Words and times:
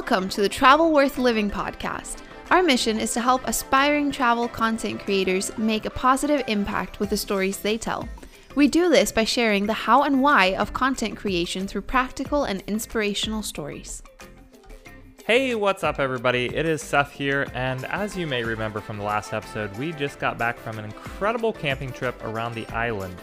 Welcome 0.00 0.30
to 0.30 0.40
the 0.40 0.48
Travel 0.48 0.92
Worth 0.92 1.18
Living 1.18 1.50
podcast. 1.50 2.22
Our 2.50 2.62
mission 2.62 2.98
is 2.98 3.12
to 3.12 3.20
help 3.20 3.46
aspiring 3.46 4.10
travel 4.10 4.48
content 4.48 5.00
creators 5.00 5.56
make 5.58 5.84
a 5.84 5.90
positive 5.90 6.42
impact 6.46 7.00
with 7.00 7.10
the 7.10 7.18
stories 7.18 7.58
they 7.58 7.76
tell. 7.76 8.08
We 8.54 8.66
do 8.66 8.88
this 8.88 9.12
by 9.12 9.24
sharing 9.24 9.66
the 9.66 9.74
how 9.74 10.04
and 10.04 10.22
why 10.22 10.54
of 10.54 10.72
content 10.72 11.18
creation 11.18 11.68
through 11.68 11.82
practical 11.82 12.44
and 12.44 12.62
inspirational 12.66 13.42
stories. 13.42 14.02
Hey, 15.26 15.54
what's 15.54 15.84
up, 15.84 16.00
everybody? 16.00 16.46
It 16.46 16.64
is 16.64 16.80
Seth 16.80 17.12
here, 17.12 17.46
and 17.52 17.84
as 17.84 18.16
you 18.16 18.26
may 18.26 18.42
remember 18.42 18.80
from 18.80 18.96
the 18.96 19.04
last 19.04 19.34
episode, 19.34 19.76
we 19.76 19.92
just 19.92 20.18
got 20.18 20.38
back 20.38 20.58
from 20.58 20.78
an 20.78 20.86
incredible 20.86 21.52
camping 21.52 21.92
trip 21.92 22.18
around 22.24 22.54
the 22.54 22.66
island. 22.68 23.16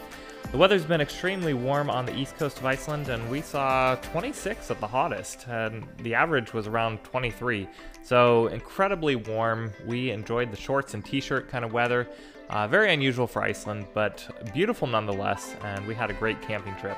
The 0.50 0.56
weather's 0.56 0.86
been 0.86 1.02
extremely 1.02 1.52
warm 1.52 1.90
on 1.90 2.06
the 2.06 2.16
east 2.16 2.36
coast 2.36 2.58
of 2.58 2.64
Iceland, 2.64 3.10
and 3.10 3.30
we 3.30 3.42
saw 3.42 3.96
26 3.96 4.70
at 4.70 4.80
the 4.80 4.86
hottest, 4.86 5.46
and 5.46 5.84
the 5.98 6.14
average 6.14 6.54
was 6.54 6.66
around 6.66 7.04
23. 7.04 7.68
So, 8.02 8.46
incredibly 8.46 9.14
warm. 9.14 9.72
We 9.86 10.10
enjoyed 10.10 10.50
the 10.50 10.56
shorts 10.56 10.94
and 10.94 11.04
t 11.04 11.20
shirt 11.20 11.50
kind 11.50 11.66
of 11.66 11.74
weather. 11.74 12.08
Uh, 12.48 12.66
very 12.66 12.94
unusual 12.94 13.26
for 13.26 13.42
Iceland, 13.42 13.88
but 13.92 14.26
beautiful 14.54 14.88
nonetheless, 14.88 15.54
and 15.64 15.86
we 15.86 15.94
had 15.94 16.08
a 16.08 16.14
great 16.14 16.40
camping 16.40 16.74
trip. 16.76 16.96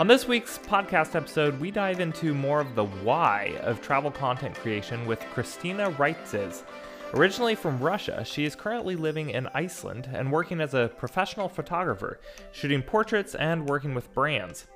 On 0.00 0.08
this 0.08 0.26
week's 0.26 0.58
podcast 0.58 1.14
episode, 1.14 1.60
we 1.60 1.70
dive 1.70 2.00
into 2.00 2.34
more 2.34 2.60
of 2.60 2.74
the 2.74 2.86
why 2.86 3.56
of 3.60 3.80
travel 3.80 4.10
content 4.10 4.56
creation 4.56 5.06
with 5.06 5.20
Christina 5.32 5.92
Reitzes. 5.92 6.64
Originally 7.14 7.54
from 7.54 7.78
Russia, 7.78 8.24
she 8.24 8.44
is 8.44 8.56
currently 8.56 8.96
living 8.96 9.30
in 9.30 9.46
Iceland 9.54 10.08
and 10.12 10.32
working 10.32 10.60
as 10.60 10.74
a 10.74 10.90
professional 10.98 11.48
photographer, 11.48 12.18
shooting 12.50 12.82
portraits 12.82 13.36
and 13.36 13.68
working 13.68 13.94
with 13.94 14.12
brands. 14.12 14.66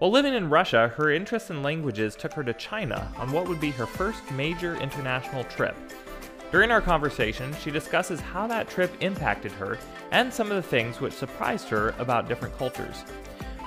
While 0.00 0.10
living 0.10 0.34
in 0.34 0.50
Russia, 0.50 0.88
her 0.96 1.12
interest 1.12 1.48
in 1.48 1.62
languages 1.62 2.16
took 2.16 2.32
her 2.32 2.42
to 2.42 2.52
China 2.54 3.12
on 3.16 3.30
what 3.30 3.46
would 3.46 3.60
be 3.60 3.70
her 3.70 3.86
first 3.86 4.28
major 4.32 4.74
international 4.78 5.44
trip. 5.44 5.76
During 6.50 6.72
our 6.72 6.80
conversation, 6.80 7.54
she 7.62 7.70
discusses 7.70 8.18
how 8.18 8.48
that 8.48 8.68
trip 8.68 8.92
impacted 8.98 9.52
her 9.52 9.78
and 10.10 10.34
some 10.34 10.50
of 10.50 10.56
the 10.56 10.68
things 10.68 11.00
which 11.00 11.12
surprised 11.12 11.68
her 11.68 11.94
about 12.00 12.26
different 12.26 12.58
cultures. 12.58 13.04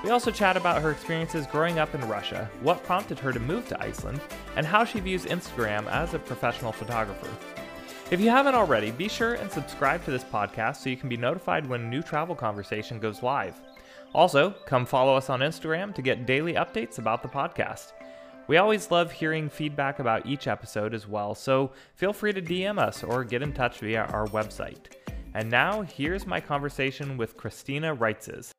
We 0.04 0.10
also 0.10 0.30
chat 0.30 0.58
about 0.58 0.82
her 0.82 0.90
experiences 0.90 1.46
growing 1.46 1.78
up 1.78 1.94
in 1.94 2.06
Russia, 2.06 2.50
what 2.60 2.84
prompted 2.84 3.18
her 3.20 3.32
to 3.32 3.40
move 3.40 3.66
to 3.68 3.82
Iceland, 3.82 4.20
and 4.56 4.66
how 4.66 4.84
she 4.84 5.00
views 5.00 5.24
Instagram 5.24 5.86
as 5.90 6.12
a 6.12 6.18
professional 6.18 6.72
photographer. 6.72 7.28
If 8.10 8.20
you 8.20 8.28
haven't 8.28 8.56
already, 8.56 8.90
be 8.90 9.06
sure 9.06 9.34
and 9.34 9.48
subscribe 9.48 10.04
to 10.04 10.10
this 10.10 10.24
podcast 10.24 10.78
so 10.78 10.90
you 10.90 10.96
can 10.96 11.08
be 11.08 11.16
notified 11.16 11.64
when 11.64 11.88
new 11.88 12.02
travel 12.02 12.34
conversation 12.34 12.98
goes 12.98 13.22
live. 13.22 13.60
Also, 14.12 14.50
come 14.66 14.84
follow 14.84 15.14
us 15.14 15.30
on 15.30 15.38
Instagram 15.38 15.94
to 15.94 16.02
get 16.02 16.26
daily 16.26 16.54
updates 16.54 16.98
about 16.98 17.22
the 17.22 17.28
podcast. 17.28 17.92
We 18.48 18.56
always 18.56 18.90
love 18.90 19.12
hearing 19.12 19.48
feedback 19.48 20.00
about 20.00 20.26
each 20.26 20.48
episode 20.48 20.92
as 20.92 21.06
well, 21.06 21.36
so 21.36 21.70
feel 21.94 22.12
free 22.12 22.32
to 22.32 22.42
DM 22.42 22.80
us 22.80 23.04
or 23.04 23.22
get 23.22 23.42
in 23.42 23.52
touch 23.52 23.78
via 23.78 24.02
our 24.06 24.26
website. 24.26 24.86
And 25.34 25.48
now, 25.48 25.82
here's 25.82 26.26
my 26.26 26.40
conversation 26.40 27.16
with 27.16 27.36
Christina 27.36 27.94
Reitzes. 27.94 28.50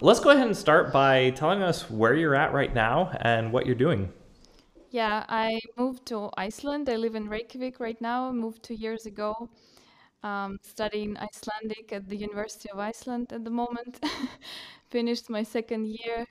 Let's 0.00 0.18
go 0.18 0.30
ahead 0.30 0.48
and 0.48 0.56
start 0.56 0.92
by 0.92 1.30
telling 1.30 1.62
us 1.62 1.88
where 1.88 2.14
you're 2.14 2.34
at 2.34 2.52
right 2.52 2.74
now 2.74 3.16
and 3.20 3.52
what 3.52 3.64
you're 3.64 3.76
doing. 3.76 4.12
Yeah, 4.92 5.24
I 5.30 5.58
moved 5.78 6.04
to 6.06 6.28
Iceland. 6.36 6.86
I 6.90 6.96
live 6.96 7.14
in 7.14 7.26
Reykjavik 7.26 7.80
right 7.80 7.98
now. 8.02 8.30
Moved 8.30 8.62
two 8.62 8.74
years 8.74 9.06
ago, 9.06 9.48
um, 10.22 10.58
studying 10.62 11.16
Icelandic 11.16 11.94
at 11.94 12.10
the 12.10 12.16
University 12.16 12.68
of 12.70 12.78
Iceland 12.78 13.32
at 13.32 13.42
the 13.42 13.50
moment. 13.50 14.04
Finished 14.90 15.30
my 15.30 15.42
second 15.44 15.86
year. 15.86 16.26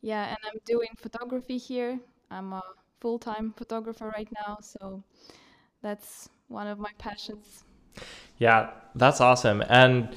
Yeah, 0.00 0.28
and 0.28 0.38
I'm 0.46 0.58
doing 0.64 0.88
photography 0.96 1.58
here. 1.58 2.00
I'm 2.30 2.54
a 2.54 2.62
full 3.00 3.18
time 3.18 3.52
photographer 3.54 4.10
right 4.16 4.28
now. 4.46 4.56
So 4.62 5.02
that's 5.82 6.30
one 6.48 6.68
of 6.68 6.78
my 6.78 6.92
passions. 6.96 7.64
Yeah, 8.38 8.70
that's 8.94 9.20
awesome. 9.20 9.62
And 9.68 10.16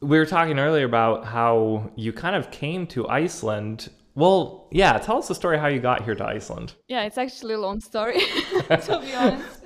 we 0.00 0.16
were 0.16 0.24
talking 0.24 0.58
earlier 0.58 0.86
about 0.86 1.26
how 1.26 1.90
you 1.94 2.14
kind 2.14 2.36
of 2.36 2.50
came 2.50 2.86
to 2.86 3.06
Iceland 3.06 3.90
well, 4.18 4.66
yeah, 4.72 4.98
tell 4.98 5.18
us 5.18 5.28
the 5.28 5.34
story 5.34 5.58
how 5.58 5.68
you 5.68 5.78
got 5.78 6.02
here 6.02 6.16
to 6.16 6.24
Iceland. 6.24 6.74
Yeah, 6.88 7.04
it's 7.04 7.18
actually 7.18 7.54
a 7.54 7.60
long 7.60 7.80
story, 7.80 8.18
to 8.68 9.00
be 9.00 9.14
honest. 9.14 9.62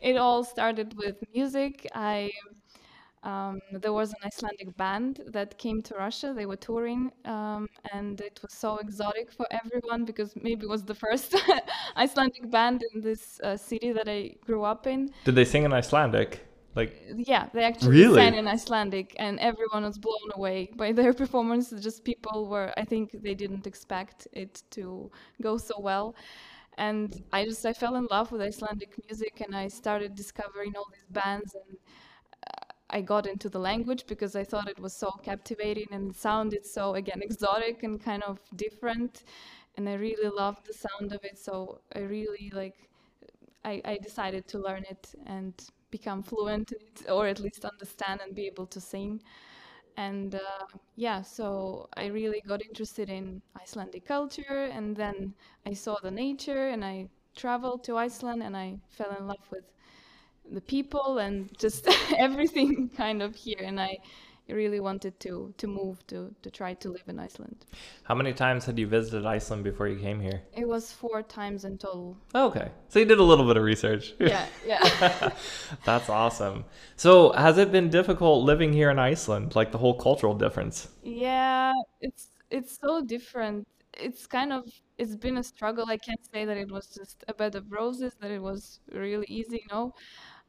It 0.00 0.16
all 0.16 0.44
started 0.44 0.94
with 0.98 1.16
music. 1.34 1.86
I 1.94 2.30
um, 3.22 3.60
there 3.72 3.92
was 3.92 4.10
an 4.10 4.18
Icelandic 4.24 4.76
band 4.76 5.20
that 5.28 5.56
came 5.58 5.80
to 5.82 5.94
Russia. 5.94 6.32
They 6.34 6.46
were 6.46 6.56
touring, 6.56 7.10
um, 7.24 7.68
and 7.92 8.20
it 8.20 8.38
was 8.42 8.52
so 8.52 8.76
exotic 8.76 9.32
for 9.32 9.46
everyone 9.50 10.04
because 10.04 10.34
maybe 10.36 10.64
it 10.64 10.68
was 10.68 10.84
the 10.84 10.94
first 10.94 11.34
Icelandic 11.96 12.50
band 12.50 12.84
in 12.94 13.00
this 13.00 13.40
uh, 13.42 13.56
city 13.56 13.92
that 13.92 14.08
I 14.08 14.34
grew 14.44 14.62
up 14.62 14.86
in. 14.86 15.10
Did 15.24 15.36
they 15.36 15.44
sing 15.44 15.64
in 15.64 15.72
Icelandic? 15.72 16.46
Like 16.74 17.02
yeah, 17.16 17.48
they 17.52 17.64
actually 17.64 17.90
really? 17.90 18.14
sang 18.14 18.34
in 18.34 18.46
Icelandic, 18.46 19.16
and 19.18 19.40
everyone 19.40 19.82
was 19.82 19.98
blown 19.98 20.30
away 20.34 20.70
by 20.76 20.92
their 21.00 21.12
performance. 21.12 21.70
Just 21.70 22.04
people 22.04 22.46
were, 22.46 22.72
I 22.76 22.84
think, 22.84 23.10
they 23.22 23.34
didn't 23.34 23.66
expect 23.66 24.28
it 24.32 24.62
to 24.70 25.10
go 25.42 25.58
so 25.58 25.80
well, 25.80 26.14
and 26.78 27.22
I 27.32 27.44
just 27.44 27.66
I 27.66 27.72
fell 27.72 27.96
in 27.96 28.06
love 28.10 28.30
with 28.30 28.40
Icelandic 28.40 28.94
music, 29.08 29.40
and 29.40 29.54
I 29.56 29.66
started 29.66 30.14
discovering 30.14 30.74
all 30.76 30.86
these 30.92 31.10
bands, 31.10 31.54
and 31.54 31.76
uh, 32.46 32.72
I 32.88 33.00
got 33.00 33.26
into 33.26 33.48
the 33.48 33.58
language 33.58 34.04
because 34.06 34.36
I 34.36 34.44
thought 34.44 34.68
it 34.68 34.78
was 34.78 34.94
so 34.94 35.10
captivating 35.24 35.88
and 35.90 36.10
it 36.10 36.16
sounded 36.16 36.64
so 36.64 36.94
again 36.94 37.20
exotic 37.20 37.82
and 37.82 38.00
kind 38.00 38.22
of 38.22 38.38
different, 38.54 39.24
and 39.76 39.88
I 39.88 39.94
really 39.94 40.30
loved 40.30 40.66
the 40.68 40.74
sound 40.74 41.12
of 41.12 41.24
it. 41.24 41.36
So 41.36 41.80
I 41.96 42.00
really 42.00 42.52
like, 42.54 42.76
I, 43.64 43.82
I 43.84 43.98
decided 43.98 44.46
to 44.48 44.58
learn 44.60 44.84
it 44.88 45.14
and 45.26 45.54
become 45.90 46.22
fluent 46.22 46.72
in 46.72 46.78
it 46.80 47.10
or 47.10 47.26
at 47.26 47.40
least 47.40 47.64
understand 47.64 48.20
and 48.24 48.34
be 48.34 48.46
able 48.46 48.66
to 48.66 48.80
sing. 48.80 49.22
And 49.96 50.34
uh, 50.34 50.66
yeah 50.96 51.22
so 51.22 51.88
i 51.96 52.06
really 52.06 52.42
got 52.46 52.62
interested 52.62 53.10
in 53.10 53.42
icelandic 53.60 54.04
culture 54.06 54.70
and 54.72 54.96
then 54.96 55.34
i 55.66 55.74
saw 55.74 55.96
the 56.02 56.10
nature 56.10 56.68
and 56.68 56.84
i 56.84 57.08
traveled 57.36 57.84
to 57.84 57.96
iceland 57.96 58.42
and 58.42 58.56
i 58.56 58.78
fell 58.90 59.14
in 59.18 59.26
love 59.26 59.44
with 59.50 59.64
the 60.52 60.60
people 60.60 61.18
and 61.18 61.50
just 61.58 61.86
everything 62.18 62.88
kind 62.96 63.22
of 63.22 63.34
here. 63.36 63.60
And 63.62 63.80
i 63.80 63.98
really 64.52 64.80
wanted 64.80 65.18
to 65.20 65.54
to 65.58 65.66
move 65.66 66.06
to 66.08 66.34
to 66.42 66.50
try 66.50 66.74
to 66.74 66.88
live 66.90 67.08
in 67.08 67.18
Iceland. 67.18 67.66
How 68.04 68.14
many 68.14 68.32
times 68.32 68.64
had 68.66 68.78
you 68.78 68.86
visited 68.86 69.26
Iceland 69.26 69.64
before 69.64 69.88
you 69.88 69.98
came 69.98 70.20
here? 70.20 70.42
It 70.52 70.66
was 70.66 70.92
four 70.92 71.22
times 71.22 71.64
in 71.64 71.78
total. 71.78 72.16
Oh, 72.34 72.46
okay, 72.48 72.70
so 72.88 72.98
you 72.98 73.04
did 73.04 73.18
a 73.18 73.22
little 73.22 73.46
bit 73.46 73.56
of 73.56 73.62
research. 73.64 74.14
Yeah, 74.20 74.46
yeah. 74.64 75.32
That's 75.84 76.08
awesome. 76.08 76.64
So, 76.96 77.32
has 77.32 77.58
it 77.58 77.72
been 77.72 77.90
difficult 77.90 78.44
living 78.44 78.72
here 78.72 78.90
in 78.90 78.98
Iceland, 78.98 79.54
like 79.56 79.72
the 79.72 79.78
whole 79.78 79.94
cultural 79.94 80.34
difference? 80.34 80.88
Yeah, 81.02 81.72
it's 82.00 82.28
it's 82.50 82.78
so 82.80 83.02
different. 83.04 83.66
It's 83.94 84.26
kind 84.26 84.52
of 84.52 84.64
it's 84.98 85.16
been 85.16 85.38
a 85.38 85.42
struggle. 85.42 85.86
I 85.88 85.96
can't 85.98 86.24
say 86.32 86.44
that 86.44 86.56
it 86.56 86.70
was 86.70 86.88
just 86.88 87.24
a 87.28 87.34
bed 87.34 87.54
of 87.54 87.70
roses, 87.70 88.14
that 88.20 88.30
it 88.30 88.40
was 88.42 88.80
really 88.92 89.26
easy. 89.28 89.58
You 89.62 89.68
know, 89.70 89.94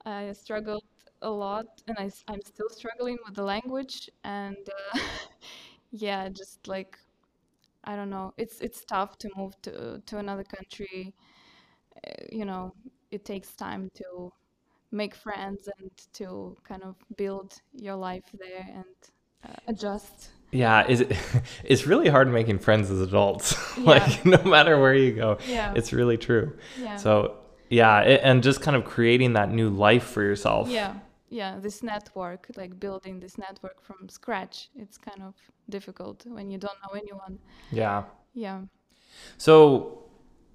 I 0.05 0.33
struggled 0.33 0.83
a 1.21 1.29
lot 1.29 1.65
and 1.87 1.97
I, 1.99 2.11
am 2.33 2.41
still 2.41 2.69
struggling 2.69 3.17
with 3.25 3.35
the 3.35 3.43
language 3.43 4.09
and 4.23 4.57
uh, 4.93 4.99
yeah 5.91 6.29
just 6.29 6.67
like 6.67 6.97
i 7.83 7.95
don't 7.95 8.09
know 8.09 8.33
it's 8.37 8.59
it's 8.61 8.83
tough 8.85 9.17
to 9.19 9.29
move 9.35 9.53
to 9.63 10.01
to 10.05 10.17
another 10.17 10.43
country 10.43 11.13
uh, 12.07 12.11
you 12.31 12.45
know 12.45 12.73
it 13.11 13.25
takes 13.25 13.53
time 13.53 13.91
to 13.95 14.31
make 14.91 15.15
friends 15.15 15.69
and 15.79 15.91
to 16.13 16.57
kind 16.63 16.83
of 16.83 16.95
build 17.17 17.61
your 17.73 17.95
life 17.95 18.23
there 18.39 18.67
and 18.73 18.85
uh, 19.47 19.55
adjust 19.67 20.29
yeah 20.51 20.85
is 20.87 21.01
it, 21.01 21.15
it's 21.63 21.85
really 21.85 22.09
hard 22.09 22.31
making 22.31 22.59
friends 22.59 22.89
as 22.89 22.99
adults 22.99 23.55
yeah. 23.77 23.83
like 23.83 24.25
no 24.25 24.41
matter 24.43 24.79
where 24.79 24.93
you 24.93 25.13
go 25.13 25.37
yeah. 25.47 25.73
it's 25.75 25.93
really 25.93 26.17
true 26.17 26.57
yeah. 26.79 26.95
so 26.95 27.37
yeah 27.69 28.01
it, 28.01 28.21
and 28.23 28.43
just 28.43 28.61
kind 28.61 28.75
of 28.75 28.83
creating 28.83 29.33
that 29.33 29.49
new 29.49 29.69
life 29.69 30.03
for 30.03 30.21
yourself 30.21 30.67
yeah 30.67 30.93
yeah 31.31 31.57
this 31.59 31.81
network 31.81 32.45
like 32.55 32.79
building 32.79 33.19
this 33.19 33.37
network 33.37 33.81
from 33.81 34.07
scratch 34.09 34.69
it's 34.75 34.97
kind 34.97 35.23
of 35.23 35.33
difficult 35.71 36.23
when 36.27 36.51
you 36.51 36.59
don't 36.59 36.77
know 36.83 36.93
anyone. 36.99 37.39
Yeah. 37.71 38.03
Yeah. 38.35 38.61
So 39.37 39.97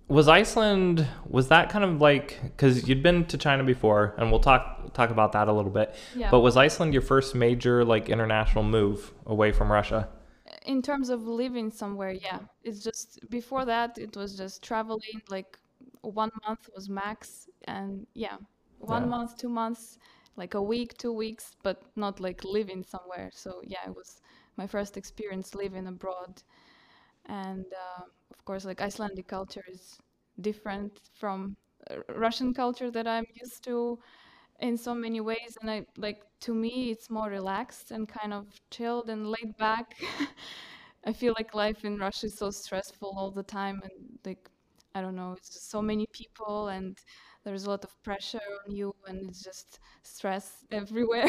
was 0.09 0.29
iceland 0.29 1.05
was 1.29 1.49
that 1.49 1.69
kind 1.69 1.83
of 1.83 2.01
like 2.01 2.39
because 2.45 2.89
you'd 2.89 3.03
been 3.03 3.25
to 3.25 3.37
china 3.37 3.65
before 3.65 4.15
and 4.19 4.31
we'll 4.31 4.39
talk 4.39 4.95
talk 4.95 5.11
about 5.11 5.33
that 5.33 5.49
a 5.49 5.53
little 5.53 5.71
bit 5.81 5.97
yeah. 6.15 6.31
but 6.31 6.39
was 6.39 6.57
iceland 6.57 6.93
your 6.93 7.03
first 7.03 7.35
major 7.35 7.85
like 7.85 8.09
international 8.09 8.63
move 8.63 9.13
away 9.27 9.51
from 9.51 9.73
russia? 9.73 10.09
In 10.65 10.81
terms 10.81 11.09
of 11.09 11.27
living 11.27 11.73
somewhere 11.73 12.13
yeah. 12.13 12.39
It's 12.63 12.85
just 12.85 13.19
before 13.31 13.65
that 13.65 13.99
it 13.99 14.17
was 14.17 14.37
just 14.37 14.63
traveling 14.63 15.21
like 15.29 15.59
one 16.03 16.31
month 16.47 16.69
was 16.73 16.89
max 16.89 17.49
and 17.65 18.07
yeah 18.15 18.37
one 18.79 19.03
yeah. 19.03 19.09
month 19.09 19.37
two 19.37 19.49
months 19.49 19.99
like 20.37 20.55
a 20.55 20.63
week, 20.63 20.97
two 20.99 21.13
weeks, 21.13 21.53
but 21.63 21.83
not 21.97 22.21
like 22.21 22.45
living 22.45 22.85
somewhere. 22.85 23.31
So 23.35 23.61
yeah, 23.65 23.85
it 23.87 23.95
was 23.97 24.21
my 24.57 24.67
first 24.67 24.97
experience 24.97 25.55
living 25.55 25.87
abroad, 25.87 26.43
and 27.27 27.65
uh, 27.73 28.03
of 28.31 28.45
course, 28.45 28.65
like 28.65 28.81
Icelandic 28.81 29.27
culture 29.29 29.65
is 29.73 29.99
different 30.41 31.01
from 31.15 31.57
Russian 32.09 32.53
culture 32.55 32.91
that 32.91 33.07
I'm 33.07 33.27
used 33.35 33.65
to 33.65 33.99
in 34.61 34.77
so 34.77 34.95
many 34.95 35.21
ways 35.21 35.59
and 35.61 35.71
I 35.71 35.87
like 35.99 36.23
to 36.41 36.55
me 36.55 36.91
it's 36.91 37.11
more 37.11 37.29
relaxed 37.31 37.91
and 37.93 38.09
kind 38.09 38.33
of 38.33 38.47
chilled 38.71 39.11
and 39.11 39.29
laid 39.29 39.57
back. 39.59 39.97
I 41.05 41.13
feel 41.13 41.35
like 41.39 41.55
life 41.55 41.85
in 41.85 41.99
Russia 41.99 42.27
is 42.27 42.37
so 42.39 42.51
stressful 42.51 43.15
all 43.17 43.31
the 43.31 43.43
time 43.43 43.81
and 43.85 44.19
like 44.25 44.51
I 44.95 45.01
don't 45.03 45.17
know, 45.17 45.35
it's 45.37 45.51
just 45.51 45.71
so 45.71 45.83
many 45.83 46.07
people 46.13 46.69
and 46.69 46.97
there's 47.47 47.65
a 47.65 47.71
lot 47.71 47.85
of 47.85 47.93
pressure 48.03 48.49
on 48.67 48.75
you 48.75 48.93
and 49.07 49.29
it's 49.29 49.43
just 49.43 49.79
stress 50.03 50.65
everywhere. 50.73 51.29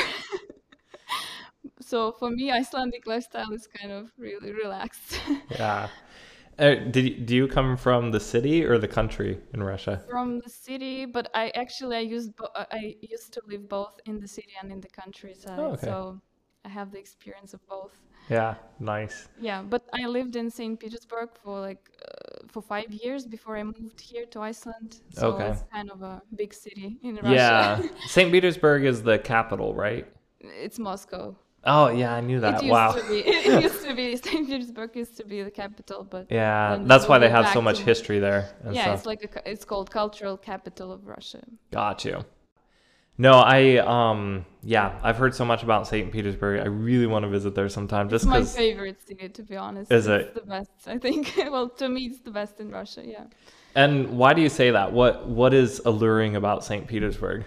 so 1.79 2.11
for 2.11 2.31
me 2.31 2.51
Icelandic 2.51 3.05
lifestyle 3.05 3.51
is 3.53 3.67
kind 3.67 3.91
of 3.91 4.11
really 4.17 4.51
relaxed. 4.51 5.21
yeah. 5.51 5.87
Uh, 6.59 6.73
did 6.93 7.05
you, 7.05 7.15
do 7.19 7.35
you 7.35 7.47
come 7.47 7.77
from 7.77 8.09
the 8.09 8.19
city 8.19 8.65
or 8.65 8.79
the 8.79 8.87
country 8.87 9.39
in 9.53 9.61
Russia? 9.61 10.01
From 10.09 10.39
the 10.39 10.49
city, 10.49 11.05
but 11.05 11.29
I 11.35 11.51
actually 11.53 11.97
I 11.97 12.05
used 12.15 12.31
uh, 12.41 12.65
I 12.71 12.95
used 12.99 13.31
to 13.33 13.41
live 13.45 13.69
both 13.69 13.99
in 14.07 14.19
the 14.19 14.27
city 14.27 14.53
and 14.59 14.71
in 14.71 14.81
the 14.81 14.87
countryside, 14.87 15.59
oh, 15.59 15.73
okay. 15.73 15.85
so 15.85 16.19
I 16.65 16.69
have 16.69 16.91
the 16.91 16.97
experience 16.97 17.53
of 17.53 17.61
both. 17.67 17.95
Yeah, 18.27 18.55
nice. 18.79 19.27
Yeah, 19.39 19.61
but 19.61 19.83
I 19.93 20.07
lived 20.07 20.35
in 20.35 20.49
St. 20.49 20.79
Petersburg 20.79 21.29
for 21.43 21.61
like 21.61 21.91
uh, 22.01 22.16
for 22.47 22.61
five 22.61 22.91
years 22.91 23.25
before 23.25 23.57
I 23.57 23.63
moved 23.63 23.99
here 23.99 24.25
to 24.27 24.39
Iceland. 24.41 25.01
So 25.09 25.31
okay. 25.31 25.49
it's 25.49 25.63
kind 25.71 25.89
of 25.91 26.01
a 26.01 26.21
big 26.35 26.53
city 26.53 26.97
in 27.03 27.15
Russia. 27.15 27.27
Yeah, 27.33 27.81
St. 28.07 28.31
Petersburg 28.31 28.85
is 28.85 29.03
the 29.03 29.19
capital, 29.19 29.73
right? 29.73 30.05
It's 30.39 30.79
Moscow. 30.79 31.35
Oh 31.63 31.89
yeah, 31.89 32.13
I 32.13 32.21
knew 32.21 32.39
that. 32.39 32.63
It 32.63 32.69
wow. 32.69 32.94
To 32.94 33.01
be, 33.09 33.19
it 33.25 33.61
used 33.61 33.83
to 33.85 33.94
be 33.94 34.15
St. 34.15 34.47
Petersburg 34.47 34.95
used 34.95 35.17
to 35.17 35.25
be 35.25 35.44
the 35.44 35.51
capital, 35.51 36.07
but 36.09 36.27
yeah, 36.29 36.79
that's 36.81 37.07
why 37.07 37.17
they 37.17 37.29
have 37.29 37.49
so 37.49 37.61
much 37.61 37.79
history 37.79 38.19
there. 38.19 38.49
yeah, 38.71 38.83
stuff. 38.83 38.97
it's 38.97 39.05
like 39.05 39.23
a, 39.23 39.49
it's 39.49 39.65
called 39.65 39.91
cultural 39.91 40.38
capital 40.38 40.91
of 40.91 41.07
Russia. 41.07 41.44
Got 41.71 42.05
you. 42.05 42.23
No, 43.17 43.33
I 43.33 43.77
um 43.77 44.45
yeah, 44.63 44.99
I've 45.01 45.17
heard 45.17 45.33
so 45.33 45.45
much 45.45 45.63
about 45.63 45.87
St. 45.87 46.11
Petersburg. 46.11 46.59
I 46.59 46.65
really 46.65 47.07
want 47.07 47.23
to 47.23 47.29
visit 47.29 47.55
there 47.55 47.69
sometime. 47.69 48.09
Just 48.09 48.25
it's 48.25 48.29
my 48.29 48.43
favorite 48.43 49.01
city, 49.07 49.29
to 49.29 49.43
be 49.43 49.55
honest. 49.55 49.91
Is 49.91 50.07
it's 50.07 50.27
it 50.27 50.35
the 50.35 50.41
best? 50.41 50.71
I 50.85 50.97
think. 50.97 51.33
well, 51.37 51.69
to 51.69 51.89
me, 51.89 52.07
it's 52.07 52.19
the 52.19 52.31
best 52.31 52.59
in 52.59 52.69
Russia. 52.69 53.03
Yeah. 53.05 53.23
And 53.75 54.17
why 54.17 54.33
do 54.33 54.41
you 54.41 54.49
say 54.49 54.71
that? 54.71 54.91
What 54.91 55.27
what 55.27 55.53
is 55.53 55.81
alluring 55.85 56.35
about 56.35 56.63
St. 56.63 56.87
Petersburg? 56.87 57.45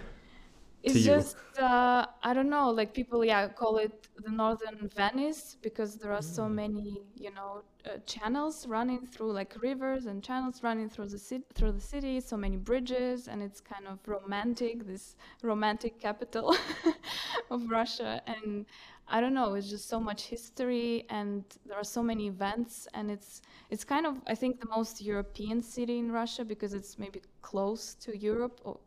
It's 0.83 1.03
just 1.03 1.37
uh, 1.59 2.05
I 2.23 2.33
don't 2.33 2.49
know, 2.49 2.69
like 2.71 2.93
people 2.93 3.23
yeah 3.23 3.47
call 3.49 3.77
it 3.77 4.07
the 4.23 4.31
northern 4.31 4.89
Venice 4.95 5.57
because 5.61 5.95
there 5.95 6.11
are 6.11 6.21
so 6.21 6.43
mm. 6.43 6.53
many 6.53 7.01
you 7.15 7.31
know 7.31 7.61
uh, 7.85 7.97
channels 8.05 8.65
running 8.67 9.05
through 9.05 9.31
like 9.31 9.55
rivers 9.61 10.05
and 10.05 10.23
channels 10.23 10.63
running 10.63 10.89
through 10.89 11.07
the 11.07 11.17
city 11.17 11.43
through 11.53 11.71
the 11.71 11.81
city, 11.81 12.19
so 12.19 12.35
many 12.35 12.57
bridges, 12.57 13.27
and 13.27 13.41
it's 13.43 13.61
kind 13.61 13.87
of 13.87 13.99
romantic, 14.07 14.87
this 14.87 15.15
romantic 15.43 15.99
capital 15.99 16.55
of 17.51 17.69
Russia, 17.69 18.21
and 18.25 18.65
I 19.07 19.19
don't 19.19 19.33
know, 19.33 19.55
it's 19.55 19.69
just 19.69 19.89
so 19.89 19.99
much 19.99 20.23
history, 20.23 21.05
and 21.09 21.43
there 21.65 21.77
are 21.77 21.83
so 21.83 22.01
many 22.01 22.27
events, 22.27 22.87
and 22.93 23.11
it's 23.11 23.41
it's 23.69 23.83
kind 23.83 24.05
of 24.05 24.15
I 24.27 24.35
think 24.35 24.59
the 24.59 24.69
most 24.69 25.01
European 25.01 25.61
city 25.61 25.99
in 25.99 26.11
Russia 26.11 26.43
because 26.43 26.73
it's 26.73 26.97
maybe 26.97 27.21
close 27.41 27.93
to 27.95 28.17
Europe 28.17 28.61
or 28.63 28.79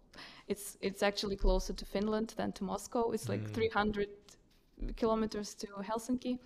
it's 0.48 0.76
it's 0.80 1.02
actually 1.02 1.36
closer 1.36 1.72
to 1.72 1.84
Finland 1.84 2.34
than 2.36 2.52
to 2.52 2.64
Moscow. 2.64 3.12
It's 3.12 3.28
like 3.28 3.42
mm. 3.44 3.54
300 3.54 4.08
kilometers 4.96 5.54
to 5.54 5.66
Helsinki. 5.82 6.38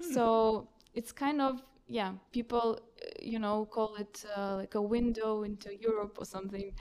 Mm. 0.00 0.14
So 0.14 0.68
it's 0.94 1.12
kind 1.12 1.40
of 1.40 1.62
yeah. 1.88 2.12
People 2.32 2.78
uh, 2.78 3.08
you 3.20 3.38
know 3.38 3.66
call 3.66 3.96
it 3.96 4.24
uh, 4.36 4.56
like 4.56 4.74
a 4.74 4.82
window 4.82 5.42
into 5.42 5.70
Europe 5.74 6.16
or 6.18 6.24
something. 6.24 6.72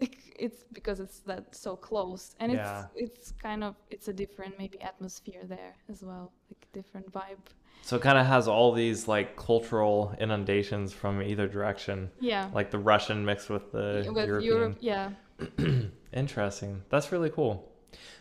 it's 0.38 0.64
because 0.72 0.98
it's 0.98 1.20
that 1.20 1.54
so 1.54 1.76
close, 1.76 2.34
and 2.40 2.52
yeah. 2.52 2.86
it's 2.96 3.12
it's 3.20 3.32
kind 3.32 3.62
of 3.62 3.76
it's 3.90 4.08
a 4.08 4.12
different 4.12 4.58
maybe 4.58 4.80
atmosphere 4.80 5.44
there 5.44 5.76
as 5.88 6.02
well, 6.02 6.32
like 6.50 6.66
different 6.72 7.10
vibe. 7.12 7.46
So 7.82 7.96
it 7.96 8.02
kind 8.02 8.16
of 8.16 8.26
has 8.26 8.48
all 8.48 8.72
these 8.72 9.06
like 9.06 9.36
cultural 9.36 10.16
inundations 10.18 10.92
from 10.92 11.22
either 11.22 11.46
direction. 11.46 12.10
Yeah. 12.18 12.48
Like 12.52 12.70
the 12.70 12.78
Russian 12.78 13.24
mixed 13.24 13.50
with 13.50 13.70
the 13.72 14.04
with 14.08 14.26
European. 14.26 14.42
Europe, 14.42 14.76
yeah. 14.80 15.10
Interesting. 16.12 16.82
That's 16.90 17.10
really 17.12 17.30
cool. 17.30 17.72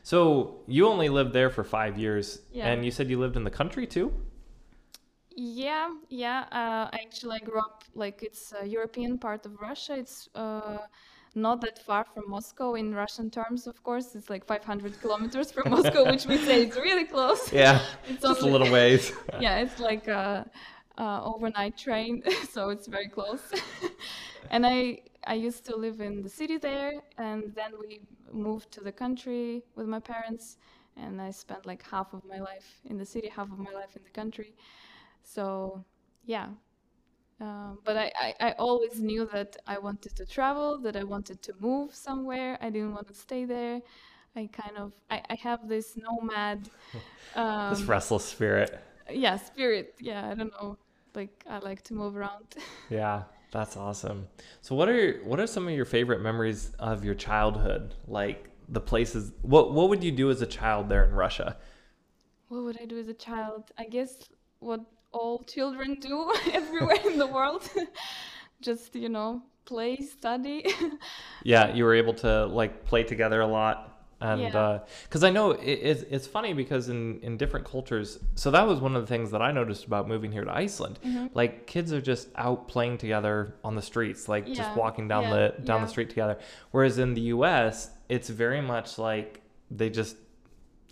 So 0.03 0.61
you 0.67 0.87
only 0.87 1.09
lived 1.09 1.33
there 1.33 1.49
for 1.49 1.63
five 1.63 1.97
years, 1.97 2.41
yeah. 2.51 2.67
and 2.67 2.83
you 2.83 2.91
said 2.91 3.09
you 3.09 3.19
lived 3.19 3.35
in 3.35 3.43
the 3.43 3.51
country 3.51 3.87
too. 3.87 4.11
Yeah, 5.35 5.89
yeah. 6.09 6.45
Uh, 6.51 6.89
actually, 6.93 7.37
I 7.37 7.39
grew 7.39 7.59
up 7.59 7.83
like 7.95 8.21
it's 8.21 8.53
a 8.59 8.65
European 8.65 9.17
part 9.17 9.45
of 9.45 9.59
Russia. 9.59 9.95
It's 9.97 10.29
uh, 10.35 10.77
not 11.35 11.61
that 11.61 11.79
far 11.79 12.03
from 12.03 12.29
Moscow 12.29 12.75
in 12.75 12.93
Russian 12.93 13.31
terms, 13.31 13.65
of 13.65 13.81
course. 13.83 14.13
It's 14.15 14.29
like 14.29 14.45
500 14.45 15.01
kilometers 15.01 15.51
from 15.51 15.71
Moscow, 15.71 16.05
which 16.11 16.25
we 16.25 16.37
say 16.37 16.63
it's 16.63 16.77
really 16.77 17.05
close. 17.05 17.51
Yeah, 17.51 17.81
it's 18.09 18.21
just 18.21 18.41
only, 18.43 18.49
a 18.49 18.57
little 18.57 18.73
ways. 18.73 19.11
yeah, 19.39 19.59
it's 19.59 19.79
like 19.79 20.07
a, 20.07 20.49
a 20.97 21.21
overnight 21.23 21.77
train, 21.77 22.23
so 22.51 22.69
it's 22.69 22.87
very 22.87 23.07
close. 23.07 23.41
and 24.51 24.65
I 24.65 24.99
I 25.27 25.35
used 25.35 25.65
to 25.65 25.75
live 25.75 26.01
in 26.01 26.21
the 26.21 26.29
city 26.29 26.57
there, 26.57 26.93
and 27.17 27.53
then 27.55 27.71
we 27.79 28.01
moved 28.31 28.71
to 28.71 28.81
the 28.81 28.91
country 28.91 29.63
with 29.75 29.87
my 29.87 29.99
parents, 29.99 30.57
and 30.97 31.21
I 31.21 31.31
spent 31.31 31.65
like 31.65 31.83
half 31.83 32.13
of 32.13 32.23
my 32.25 32.39
life 32.39 32.81
in 32.85 32.97
the 32.97 33.05
city, 33.05 33.29
half 33.29 33.51
of 33.51 33.59
my 33.59 33.71
life 33.71 33.95
in 33.95 34.03
the 34.03 34.09
country. 34.09 34.53
So, 35.23 35.83
yeah. 36.25 36.47
Uh, 37.41 37.73
but 37.83 37.97
I, 37.97 38.11
I, 38.19 38.33
I, 38.39 38.51
always 38.53 38.99
knew 38.99 39.27
that 39.33 39.57
I 39.67 39.77
wanted 39.79 40.15
to 40.15 40.25
travel, 40.25 40.77
that 40.79 40.95
I 40.95 41.03
wanted 41.03 41.41
to 41.41 41.53
move 41.59 41.93
somewhere. 41.93 42.57
I 42.61 42.69
didn't 42.69 42.93
want 42.93 43.07
to 43.07 43.13
stay 43.13 43.43
there. 43.43 43.81
I 44.35 44.49
kind 44.51 44.77
of 44.77 44.93
I, 45.09 45.21
I 45.29 45.35
have 45.35 45.67
this 45.67 45.97
nomad, 45.97 46.69
um, 47.35 47.73
this 47.73 47.83
restless 47.83 48.25
spirit. 48.25 48.79
Yeah, 49.11 49.37
spirit. 49.37 49.95
Yeah, 49.99 50.29
I 50.29 50.35
don't 50.35 50.51
know. 50.51 50.77
Like 51.15 51.43
I 51.49 51.59
like 51.59 51.81
to 51.83 51.93
move 51.93 52.15
around. 52.15 52.55
yeah. 52.89 53.23
That's 53.53 53.77
awesome. 53.77 54.27
So 54.61 54.73
what 54.73 54.89
are 54.89 55.19
what 55.23 55.39
are 55.39 55.45
some 55.45 55.67
of 55.67 55.75
your 55.75 55.85
favorite 55.85 56.21
memories 56.21 56.71
of 56.79 57.05
your 57.05 57.13
childhood? 57.13 57.93
Like 58.07 58.49
the 58.67 58.81
places 58.81 59.31
what 59.43 59.71
what 59.71 59.89
would 59.89 60.03
you 60.03 60.11
do 60.11 60.31
as 60.31 60.41
a 60.41 60.47
child 60.47 60.89
there 60.89 61.05
in 61.05 61.13
Russia? 61.13 61.57
What 62.47 62.63
would 62.63 62.81
I 62.81 62.85
do 62.85 62.97
as 62.97 63.07
a 63.09 63.13
child? 63.13 63.65
I 63.77 63.83
guess 63.85 64.27
what 64.59 64.81
all 65.11 65.43
children 65.43 65.99
do 65.99 66.33
everywhere 66.51 66.97
in 67.05 67.19
the 67.19 67.27
world. 67.27 67.69
Just, 68.61 68.95
you 68.95 69.09
know, 69.09 69.43
play, 69.65 69.97
study. 69.97 70.65
yeah, 71.43 71.71
you 71.75 71.83
were 71.83 71.93
able 71.93 72.13
to 72.15 72.47
like 72.47 72.85
play 72.85 73.03
together 73.03 73.41
a 73.41 73.47
lot 73.47 73.92
and 74.23 74.41
because 74.41 75.21
yeah. 75.21 75.27
uh, 75.27 75.29
I 75.29 75.29
know 75.31 75.51
it, 75.51 75.65
it's, 75.65 76.01
it's 76.03 76.27
funny 76.27 76.53
because 76.53 76.87
in 76.89 77.19
in 77.21 77.37
different 77.37 77.65
cultures, 77.65 78.19
so 78.35 78.51
that 78.51 78.65
was 78.65 78.79
one 78.79 78.95
of 78.95 79.03
the 79.03 79.07
things 79.07 79.31
that 79.31 79.41
I 79.41 79.51
noticed 79.51 79.85
about 79.85 80.07
moving 80.07 80.31
here 80.31 80.45
to 80.45 80.55
Iceland. 80.55 80.99
Mm-hmm. 81.05 81.27
Like 81.33 81.67
kids 81.67 81.91
are 81.91 82.01
just 82.01 82.29
out 82.35 82.67
playing 82.67 82.99
together 82.99 83.55
on 83.63 83.75
the 83.75 83.81
streets, 83.81 84.29
like 84.29 84.47
yeah. 84.47 84.55
just 84.55 84.77
walking 84.77 85.07
down 85.07 85.23
yeah. 85.23 85.51
the 85.57 85.61
down 85.63 85.81
the 85.81 85.87
street 85.87 86.09
together. 86.09 86.39
Whereas 86.71 86.97
in 86.99 87.13
the 87.13 87.21
U.S., 87.21 87.91
it's 88.07 88.29
very 88.29 88.61
much 88.61 88.97
like 88.97 89.41
they 89.69 89.89
just 89.89 90.15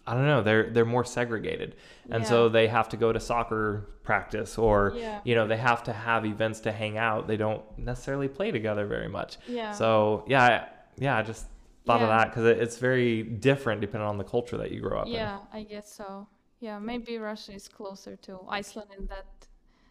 I 0.05 0.13
don't 0.13 0.25
know. 0.25 0.41
They're 0.41 0.69
they're 0.69 0.85
more 0.85 1.05
segregated, 1.05 1.75
and 2.09 2.23
yeah. 2.23 2.29
so 2.29 2.49
they 2.49 2.67
have 2.67 2.89
to 2.89 2.97
go 2.97 3.13
to 3.13 3.19
soccer 3.19 3.87
practice, 4.03 4.57
or 4.57 4.93
yeah. 4.97 5.21
you 5.23 5.35
know, 5.35 5.47
they 5.47 5.57
have 5.57 5.83
to 5.85 5.93
have 5.93 6.25
events 6.25 6.59
to 6.61 6.71
hang 6.73 6.97
out. 6.97 7.27
They 7.27 7.37
don't 7.37 7.63
necessarily 7.77 8.27
play 8.27 8.51
together 8.51 8.85
very 8.87 9.07
much. 9.07 9.37
Yeah. 9.47 9.71
So 9.71 10.25
yeah, 10.27 10.65
yeah, 10.97 11.17
I 11.17 11.21
just 11.21 11.45
thought 11.85 11.99
yeah. 11.99 12.03
of 12.03 12.09
that 12.09 12.29
because 12.29 12.45
it's 12.45 12.77
very 12.77 13.23
different 13.23 13.81
depending 13.81 14.07
on 14.07 14.17
the 14.17 14.23
culture 14.23 14.57
that 14.57 14.71
you 14.71 14.81
grow 14.81 14.99
up 14.99 15.07
yeah, 15.07 15.13
in. 15.13 15.17
Yeah, 15.17 15.39
I 15.53 15.63
guess 15.63 15.93
so. 15.93 16.27
Yeah, 16.59 16.77
maybe 16.77 17.17
Russia 17.17 17.53
is 17.53 17.67
closer 17.67 18.15
to 18.17 18.39
Iceland 18.47 18.89
in 18.97 19.07
that 19.07 19.25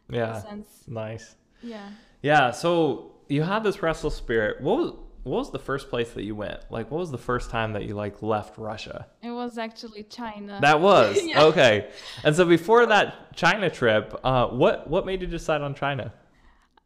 yeah 0.09 0.41
sense. 0.41 0.85
Nice. 0.87 1.37
Yeah. 1.63 1.89
Yeah. 2.23 2.51
So 2.53 3.13
you 3.29 3.43
had 3.43 3.65
this 3.65 3.83
restless 3.83 4.15
spirit. 4.15 4.61
What 4.61 4.79
was 4.79 4.93
what 5.23 5.39
was 5.39 5.51
the 5.51 5.59
first 5.59 5.91
place 5.91 6.13
that 6.13 6.23
you 6.23 6.35
went? 6.35 6.61
Like, 6.71 6.91
what 6.91 6.99
was 6.99 7.11
the 7.11 7.19
first 7.19 7.51
time 7.51 7.75
that 7.75 7.85
you 7.85 7.95
like 7.95 8.23
left 8.23 8.57
Russia? 8.57 9.07
It 9.23 9.31
was 9.31 9.59
actually 9.59 10.05
China. 10.05 10.59
That 10.63 10.81
was 10.81 11.19
yeah. 11.23 11.45
okay. 11.45 11.91
And 12.25 12.35
so 12.35 12.45
before 12.45 12.87
that 12.87 13.35
China 13.37 13.69
trip, 13.69 14.19
uh, 14.25 14.47
what 14.47 14.89
what 14.89 15.05
made 15.05 15.21
you 15.21 15.27
decide 15.27 15.61
on 15.61 15.75
China? 15.75 16.13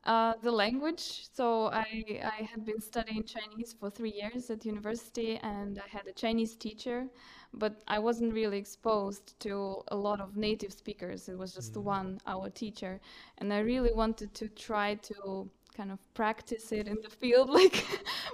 Uh, 0.06 0.34
the 0.42 0.52
language. 0.52 1.26
So 1.32 1.68
I, 1.68 2.20
I 2.22 2.42
had 2.44 2.66
been 2.66 2.78
studying 2.78 3.24
Chinese 3.24 3.74
for 3.78 3.88
three 3.88 4.12
years 4.12 4.50
at 4.50 4.66
university, 4.66 5.38
and 5.42 5.78
I 5.78 5.88
had 5.88 6.06
a 6.06 6.12
Chinese 6.12 6.56
teacher, 6.56 7.06
but 7.54 7.80
I 7.88 7.98
wasn't 7.98 8.34
really 8.34 8.58
exposed 8.58 9.40
to 9.40 9.82
a 9.88 9.96
lot 9.96 10.20
of 10.20 10.36
native 10.36 10.74
speakers. 10.74 11.30
It 11.30 11.38
was 11.38 11.54
just 11.54 11.72
mm. 11.72 11.84
one 11.84 12.20
our 12.26 12.50
teacher, 12.50 13.00
and 13.38 13.50
I 13.50 13.60
really 13.60 13.94
wanted 13.94 14.34
to 14.34 14.48
try 14.48 14.96
to 14.96 15.48
kind 15.74 15.90
of 15.90 15.98
practice 16.12 16.70
it 16.70 16.86
in 16.86 16.98
the 17.02 17.08
field, 17.08 17.48
like 17.60 17.86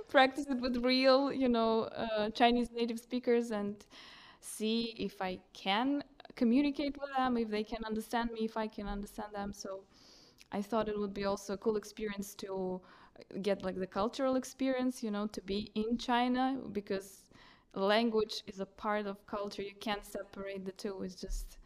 practice 0.08 0.46
it 0.48 0.60
with 0.60 0.84
real, 0.84 1.32
you 1.32 1.48
know, 1.48 1.84
uh, 1.84 2.30
Chinese 2.30 2.70
native 2.74 2.98
speakers, 2.98 3.52
and 3.52 3.86
see 4.40 4.94
if 4.98 5.22
I 5.22 5.38
can 5.52 6.02
communicate 6.34 6.96
with 7.00 7.10
them, 7.16 7.36
if 7.36 7.48
they 7.48 7.62
can 7.62 7.84
understand 7.84 8.32
me, 8.32 8.40
if 8.40 8.56
I 8.56 8.66
can 8.66 8.88
understand 8.88 9.28
them. 9.32 9.52
So 9.52 9.84
I 10.52 10.62
thought 10.62 10.88
it 10.88 10.98
would 10.98 11.14
be 11.14 11.24
also 11.24 11.54
a 11.54 11.56
cool 11.56 11.76
experience 11.76 12.34
to 12.36 12.80
uh, 13.18 13.38
get 13.42 13.62
like 13.64 13.76
the 13.76 13.86
cultural 13.86 14.36
experience, 14.36 15.02
you 15.02 15.10
know, 15.10 15.26
to 15.28 15.40
be 15.42 15.70
in 15.74 15.96
China 15.98 16.58
because 16.72 17.24
language 17.74 18.42
is 18.46 18.60
a 18.60 18.66
part 18.66 19.06
of 19.06 19.24
culture. 19.26 19.62
You 19.62 19.74
can't 19.80 20.04
separate 20.04 20.64
the 20.64 20.72
two. 20.72 21.02
It's 21.02 21.14
just, 21.14 21.58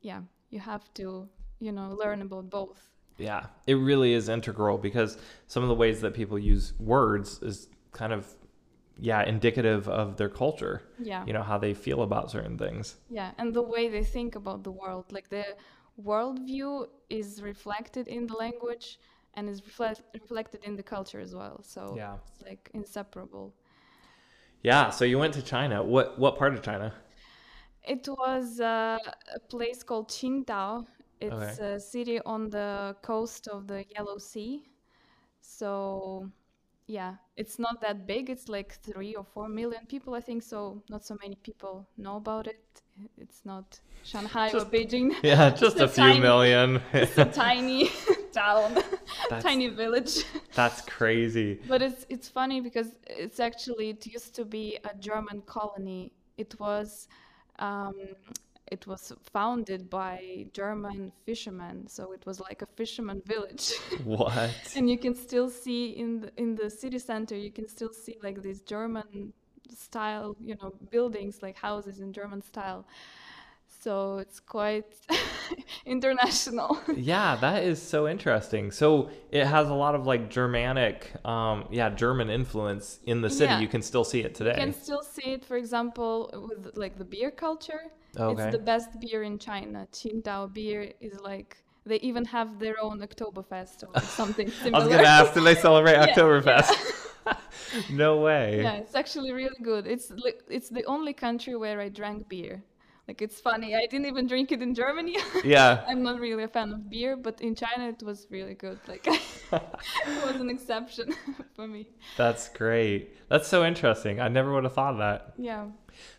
yeah, 0.00 0.20
you 0.50 0.60
have 0.60 0.92
to, 0.94 1.28
you 1.60 1.72
know, 1.72 1.96
learn 1.98 2.22
about 2.22 2.50
both. 2.50 2.90
Yeah, 3.18 3.46
it 3.66 3.74
really 3.74 4.14
is 4.14 4.28
integral 4.28 4.78
because 4.78 5.18
some 5.46 5.62
of 5.62 5.68
the 5.68 5.74
ways 5.74 6.00
that 6.00 6.14
people 6.14 6.38
use 6.38 6.74
words 6.78 7.40
is 7.42 7.68
kind 7.92 8.12
of 8.12 8.26
yeah 8.98 9.22
indicative 9.22 9.88
of 9.88 10.16
their 10.16 10.28
culture 10.28 10.82
yeah 10.98 11.24
you 11.26 11.32
know 11.32 11.42
how 11.42 11.56
they 11.58 11.72
feel 11.72 12.02
about 12.02 12.30
certain 12.30 12.58
things 12.58 12.96
yeah 13.10 13.30
and 13.38 13.54
the 13.54 13.62
way 13.62 13.88
they 13.88 14.04
think 14.04 14.34
about 14.34 14.62
the 14.64 14.70
world 14.70 15.04
like 15.10 15.28
the 15.30 15.44
worldview 16.04 16.86
is 17.10 17.42
reflected 17.42 18.08
in 18.08 18.26
the 18.26 18.34
language 18.34 18.98
and 19.34 19.48
is 19.48 19.64
reflect, 19.64 20.02
reflected 20.14 20.64
in 20.64 20.76
the 20.76 20.82
culture 20.82 21.20
as 21.20 21.34
well. 21.34 21.62
So 21.62 21.94
yeah. 21.96 22.16
it's 22.28 22.42
like 22.42 22.70
inseparable. 22.74 23.54
Yeah 24.62 24.90
so 24.90 25.04
you 25.04 25.18
went 25.18 25.34
to 25.34 25.42
china. 25.42 25.82
What 25.82 26.18
what 26.18 26.38
part 26.38 26.54
of 26.54 26.62
china? 26.62 26.92
It 27.84 28.06
was 28.08 28.60
uh, 28.60 28.98
a 29.34 29.40
place 29.40 29.82
called 29.82 30.08
qingdao. 30.08 30.86
It's 31.20 31.34
okay. 31.34 31.74
a 31.74 31.80
city 31.80 32.20
on 32.26 32.50
the 32.50 32.96
coast 33.02 33.48
of 33.48 33.66
the 33.66 33.84
yellow 33.94 34.18
sea. 34.18 34.64
So 35.40 36.30
yeah. 36.86 37.14
It's 37.36 37.58
not 37.58 37.80
that 37.80 38.06
big. 38.06 38.30
It's 38.30 38.48
like 38.48 38.74
three 38.82 39.14
or 39.14 39.24
four 39.24 39.48
million 39.48 39.86
people 39.86 40.14
i 40.14 40.20
think 40.20 40.42
so 40.42 40.82
not 40.90 41.04
so 41.04 41.16
many 41.22 41.36
people 41.36 41.88
know 41.96 42.16
about 42.16 42.46
it. 42.46 42.82
It's 43.18 43.40
not 43.44 43.80
shanghai 44.04 44.50
just, 44.50 44.66
or 44.66 44.70
beijing. 44.70 45.14
yeah 45.22 45.50
just 45.50 45.78
a, 45.78 45.84
a, 45.84 45.88
few 45.88 46.04
tiny, 46.04 46.20
million. 46.20 46.80
it's 46.92 47.18
a 47.18 47.24
tiny 47.24 47.90
town 48.32 48.82
tiny 49.40 49.68
village. 49.68 50.24
that's 50.54 50.82
crazy. 50.82 51.60
But 51.68 51.82
it's 51.82 52.06
it's 52.08 52.28
funny 52.28 52.60
because 52.60 52.88
it's 53.06 53.40
actually 53.40 53.90
it 53.90 54.06
used 54.06 54.34
to 54.36 54.44
be 54.44 54.78
a 54.84 54.94
german 54.96 55.42
colony. 55.42 56.12
It 56.36 56.58
was 56.58 57.08
um, 57.58 57.94
it 58.72 58.86
was 58.86 59.12
founded 59.34 59.90
by 59.90 60.46
German 60.52 61.12
fishermen, 61.26 61.86
so 61.86 62.12
it 62.16 62.24
was 62.24 62.40
like 62.40 62.60
a 62.62 62.70
fisherman 62.78 63.20
village. 63.32 63.66
What? 64.04 64.52
and 64.76 64.84
you 64.92 64.98
can 65.04 65.14
still 65.14 65.50
see 65.50 65.82
in 66.02 66.10
the, 66.22 66.30
in 66.42 66.48
the 66.60 66.68
city 66.70 66.98
center, 66.98 67.36
you 67.36 67.52
can 67.58 67.68
still 67.68 67.92
see 67.92 68.16
like 68.26 68.38
these 68.42 68.60
German 68.74 69.32
style, 69.86 70.36
you 70.48 70.56
know, 70.58 70.70
buildings 70.90 71.34
like 71.42 71.56
houses 71.68 72.00
in 72.00 72.12
German 72.12 72.40
style. 72.42 72.82
So 73.84 74.18
it's 74.18 74.38
quite 74.38 74.90
international. 75.86 76.70
yeah, 77.12 77.36
that 77.36 77.64
is 77.64 77.80
so 77.94 78.00
interesting. 78.14 78.70
So 78.70 79.10
it 79.30 79.46
has 79.46 79.68
a 79.68 79.74
lot 79.74 79.94
of 79.94 80.06
like 80.06 80.30
Germanic, 80.30 80.98
um, 81.34 81.64
yeah, 81.70 81.88
German 81.90 82.28
influence 82.30 83.00
in 83.06 83.22
the 83.22 83.30
city. 83.30 83.52
Yeah. 83.52 83.60
You 83.60 83.68
can 83.68 83.82
still 83.82 84.04
see 84.04 84.20
it 84.20 84.34
today. 84.34 84.54
You 84.56 84.64
can 84.66 84.72
still 84.86 85.02
see 85.02 85.28
it, 85.36 85.44
for 85.44 85.56
example, 85.56 86.12
with 86.48 86.76
like 86.76 86.96
the 86.96 87.04
beer 87.04 87.30
culture 87.30 87.84
Okay. 88.18 88.42
It's 88.42 88.56
the 88.56 88.62
best 88.62 89.00
beer 89.00 89.22
in 89.22 89.38
China. 89.38 89.86
Qingdao 89.92 90.52
beer 90.52 90.92
is 91.00 91.18
like 91.20 91.56
they 91.84 91.96
even 91.96 92.24
have 92.26 92.58
their 92.58 92.80
own 92.80 93.00
Oktoberfest 93.00 93.84
or 93.88 94.00
something 94.20 94.50
similar. 94.50 94.76
I 94.76 94.84
was 94.84 94.94
gonna 94.94 95.08
ask, 95.08 95.34
do 95.34 95.42
they 95.42 95.54
celebrate 95.54 95.92
yeah, 95.96 96.14
Oktoberfest? 96.14 96.70
Yeah. 97.26 97.34
no 97.90 98.20
way. 98.20 98.62
Yeah, 98.62 98.74
it's 98.74 98.94
actually 98.94 99.32
really 99.32 99.60
good. 99.62 99.86
It's 99.86 100.12
it's 100.48 100.68
the 100.68 100.84
only 100.84 101.12
country 101.12 101.56
where 101.56 101.80
I 101.80 101.88
drank 101.88 102.28
beer. 102.28 102.62
Like 103.08 103.20
it's 103.20 103.40
funny. 103.40 103.74
I 103.74 103.86
didn't 103.86 104.06
even 104.06 104.28
drink 104.28 104.52
it 104.52 104.62
in 104.62 104.74
Germany. 104.74 105.16
Yeah. 105.44 105.84
I'm 105.88 106.02
not 106.04 106.20
really 106.20 106.44
a 106.44 106.48
fan 106.48 106.72
of 106.72 106.88
beer, 106.88 107.16
but 107.16 107.40
in 107.40 107.54
China 107.56 107.88
it 107.88 108.02
was 108.02 108.28
really 108.30 108.54
good. 108.54 108.78
Like 108.86 109.06
it 109.06 110.24
was 110.24 110.36
an 110.36 110.48
exception 110.48 111.12
for 111.54 111.66
me. 111.66 111.88
That's 112.16 112.48
great. 112.50 113.16
That's 113.28 113.48
so 113.48 113.64
interesting. 113.64 114.20
I 114.20 114.28
never 114.28 114.52
would 114.52 114.64
have 114.64 114.74
thought 114.74 114.92
of 114.92 114.98
that. 114.98 115.34
Yeah. 115.36 115.66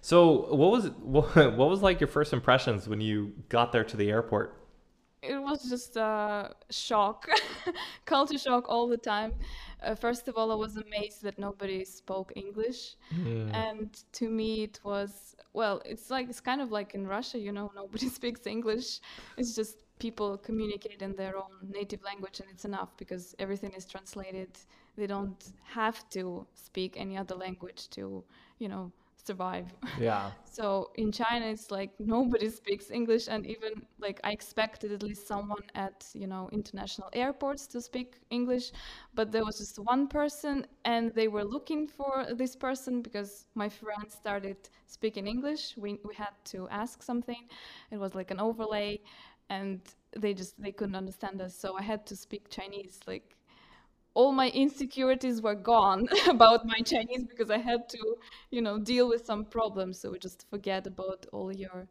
So, 0.01 0.53
what 0.53 0.71
was 0.71 0.89
what 1.01 1.35
what 1.59 1.69
was 1.69 1.81
like 1.81 1.99
your 1.99 2.07
first 2.07 2.33
impressions 2.33 2.87
when 2.87 3.01
you 3.01 3.33
got 3.49 3.71
there 3.71 3.83
to 3.83 3.97
the 3.97 4.09
airport? 4.09 4.59
It 5.21 5.41
was 5.41 5.69
just 5.69 5.95
a 5.95 6.53
shock, 6.69 7.29
culture 8.05 8.37
shock 8.37 8.65
all 8.67 8.89
the 8.89 8.97
time. 8.97 9.31
Uh, 9.81 9.95
first 9.95 10.27
of 10.27 10.37
all, 10.37 10.51
I 10.51 10.55
was 10.55 10.75
amazed 10.75 11.23
that 11.23 11.39
nobody 11.39 11.85
spoke 11.85 12.33
English, 12.35 12.95
mm. 13.13 13.53
and 13.53 13.89
to 14.13 14.29
me, 14.29 14.63
it 14.63 14.81
was 14.83 15.35
well. 15.53 15.81
It's 15.85 16.09
like 16.09 16.29
it's 16.29 16.41
kind 16.41 16.61
of 16.61 16.71
like 16.71 16.93
in 16.93 17.07
Russia, 17.07 17.39
you 17.39 17.53
know, 17.53 17.71
nobody 17.81 18.09
speaks 18.09 18.45
English. 18.45 18.99
It's 19.37 19.55
just 19.55 19.77
people 19.99 20.37
communicate 20.37 21.01
in 21.01 21.15
their 21.15 21.37
own 21.37 21.53
native 21.69 22.03
language, 22.03 22.41
and 22.41 22.49
it's 22.49 22.65
enough 22.65 22.91
because 22.97 23.35
everything 23.39 23.71
is 23.77 23.85
translated. 23.85 24.49
They 24.97 25.07
don't 25.07 25.43
have 25.63 26.07
to 26.09 26.45
speak 26.53 26.95
any 26.97 27.17
other 27.17 27.35
language 27.35 27.89
to, 27.91 28.23
you 28.59 28.67
know, 28.67 28.91
survive. 29.25 29.73
Yeah. 29.97 30.31
so 30.43 30.91
in 30.95 31.11
China, 31.11 31.45
it's 31.47 31.71
like 31.71 31.91
nobody 31.99 32.49
speaks 32.49 32.91
English, 32.91 33.27
and 33.27 33.45
even 33.45 33.85
like 33.99 34.19
I 34.23 34.31
expected 34.31 34.91
at 34.91 35.03
least 35.03 35.27
someone 35.27 35.63
at 35.75 36.05
you 36.13 36.27
know 36.27 36.49
international 36.51 37.09
airports 37.13 37.67
to 37.67 37.81
speak 37.81 38.19
English, 38.29 38.71
but 39.13 39.31
there 39.31 39.43
was 39.45 39.57
just 39.57 39.77
one 39.79 40.07
person, 40.07 40.65
and 40.85 41.13
they 41.13 41.27
were 41.27 41.43
looking 41.43 41.87
for 41.87 42.25
this 42.33 42.55
person 42.55 43.01
because 43.01 43.45
my 43.55 43.69
friend 43.69 44.11
started 44.11 44.57
speaking 44.87 45.27
English. 45.27 45.75
We 45.77 45.99
we 46.03 46.15
had 46.15 46.35
to 46.53 46.67
ask 46.69 47.01
something. 47.03 47.43
It 47.91 47.97
was 47.97 48.13
like 48.15 48.31
an 48.31 48.39
overlay, 48.39 48.99
and 49.49 49.81
they 50.17 50.33
just 50.33 50.61
they 50.61 50.71
couldn't 50.71 50.95
understand 50.95 51.41
us, 51.41 51.55
so 51.55 51.75
I 51.77 51.81
had 51.81 52.05
to 52.07 52.15
speak 52.15 52.49
Chinese 52.49 52.99
like 53.07 53.35
all 54.13 54.32
my 54.32 54.50
insecurities 54.50 55.41
were 55.41 55.55
gone 55.55 56.08
about 56.29 56.65
my 56.65 56.79
Chinese 56.86 57.24
because 57.24 57.50
I 57.50 57.58
had 57.58 57.89
to, 57.89 58.15
you 58.51 58.62
know, 58.62 58.77
deal 58.77 59.10
with 59.10 59.25
some 59.25 59.46
problems. 59.46 60.00
So 60.00 60.12
we 60.12 60.20
just 60.20 60.46
forget 60.50 60.86
about 60.88 61.25
all 61.32 61.51
your, 61.51 61.88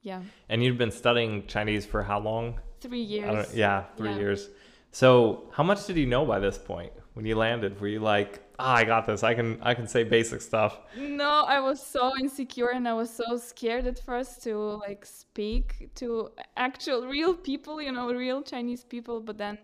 yeah. 0.00 0.22
And 0.48 0.62
you've 0.62 0.78
been 0.78 0.90
studying 0.90 1.46
Chinese 1.46 1.84
for 1.84 2.02
how 2.02 2.20
long? 2.20 2.60
Three 2.80 3.02
years. 3.02 3.54
Yeah, 3.54 3.84
three 3.96 4.10
yeah. 4.10 4.18
years. 4.18 4.48
So 4.90 5.50
how 5.52 5.62
much 5.62 5.86
did 5.86 5.96
you 5.96 6.06
know 6.06 6.24
by 6.24 6.38
this 6.38 6.58
point 6.58 6.92
when 7.14 7.24
you 7.24 7.36
landed? 7.36 7.80
Were 7.80 7.88
you 7.88 8.00
like, 8.00 8.40
ah, 8.58 8.74
I 8.74 8.84
got 8.84 9.06
this. 9.06 9.22
I 9.22 9.34
can 9.34 9.58
I 9.62 9.74
can 9.74 9.86
say 9.86 10.04
basic 10.04 10.40
stuff. 10.40 10.78
No, 10.96 11.44
I 11.46 11.60
was 11.60 11.84
so 11.84 12.12
insecure 12.18 12.70
and 12.70 12.86
I 12.86 12.92
was 12.94 13.10
so 13.10 13.36
scared 13.36 13.86
at 13.86 13.98
first 13.98 14.42
to 14.44 14.56
like 14.56 15.04
speak 15.06 15.90
to 15.96 16.30
actual 16.56 17.06
real 17.06 17.34
people, 17.34 17.80
you 17.80 17.92
know, 17.92 18.12
real 18.12 18.42
Chinese 18.42 18.84
people. 18.84 19.20
But 19.20 19.38
then 19.38 19.58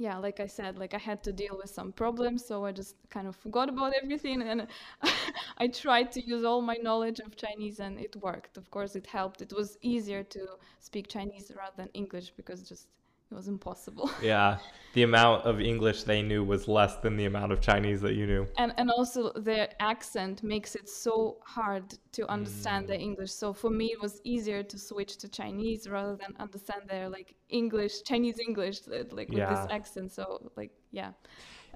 yeah, 0.00 0.16
like 0.16 0.40
I 0.40 0.46
said, 0.46 0.78
like 0.78 0.94
I 0.94 0.98
had 0.98 1.22
to 1.24 1.32
deal 1.32 1.58
with 1.58 1.68
some 1.68 1.92
problems, 1.92 2.46
so 2.46 2.64
I 2.64 2.72
just 2.72 2.96
kind 3.10 3.28
of 3.28 3.36
forgot 3.36 3.68
about 3.68 3.92
everything, 4.02 4.40
and 4.40 4.66
I 5.58 5.66
tried 5.68 6.10
to 6.12 6.26
use 6.26 6.42
all 6.42 6.62
my 6.62 6.76
knowledge 6.82 7.20
of 7.20 7.36
Chinese, 7.36 7.80
and 7.80 8.00
it 8.00 8.16
worked. 8.16 8.56
Of 8.56 8.70
course, 8.70 8.96
it 8.96 9.06
helped. 9.06 9.42
It 9.42 9.52
was 9.52 9.76
easier 9.82 10.22
to 10.22 10.40
speak 10.78 11.08
Chinese 11.08 11.52
rather 11.54 11.76
than 11.76 11.90
English 11.92 12.30
because 12.30 12.66
just 12.66 12.86
it 13.30 13.34
was 13.34 13.48
impossible. 13.48 14.10
yeah, 14.22 14.58
the 14.94 15.04
amount 15.04 15.44
of 15.44 15.60
English 15.60 16.02
they 16.02 16.20
knew 16.20 16.42
was 16.42 16.66
less 16.66 16.96
than 16.96 17.16
the 17.16 17.26
amount 17.26 17.52
of 17.52 17.60
Chinese 17.60 18.00
that 18.00 18.14
you 18.14 18.26
knew. 18.26 18.46
And 18.58 18.74
and 18.76 18.90
also 18.90 19.32
their 19.32 19.68
accent 19.78 20.42
makes 20.42 20.74
it 20.74 20.88
so 20.88 21.38
hard 21.44 21.94
to 22.12 22.28
understand 22.28 22.84
mm. 22.84 22.88
the 22.88 22.98
English. 22.98 23.32
So 23.32 23.52
for 23.52 23.70
me, 23.70 23.86
it 23.86 24.00
was 24.00 24.20
easier 24.24 24.62
to 24.62 24.78
switch 24.78 25.16
to 25.18 25.28
Chinese 25.28 25.88
rather 25.88 26.16
than 26.16 26.34
understand 26.40 26.82
their 26.88 27.08
like 27.08 27.34
English, 27.48 28.02
Chinese 28.02 28.38
English, 28.38 28.80
like 28.88 29.28
with 29.28 29.38
yeah. 29.38 29.54
this 29.54 29.66
accent. 29.70 30.12
So 30.12 30.50
like 30.56 30.72
yeah. 30.90 31.12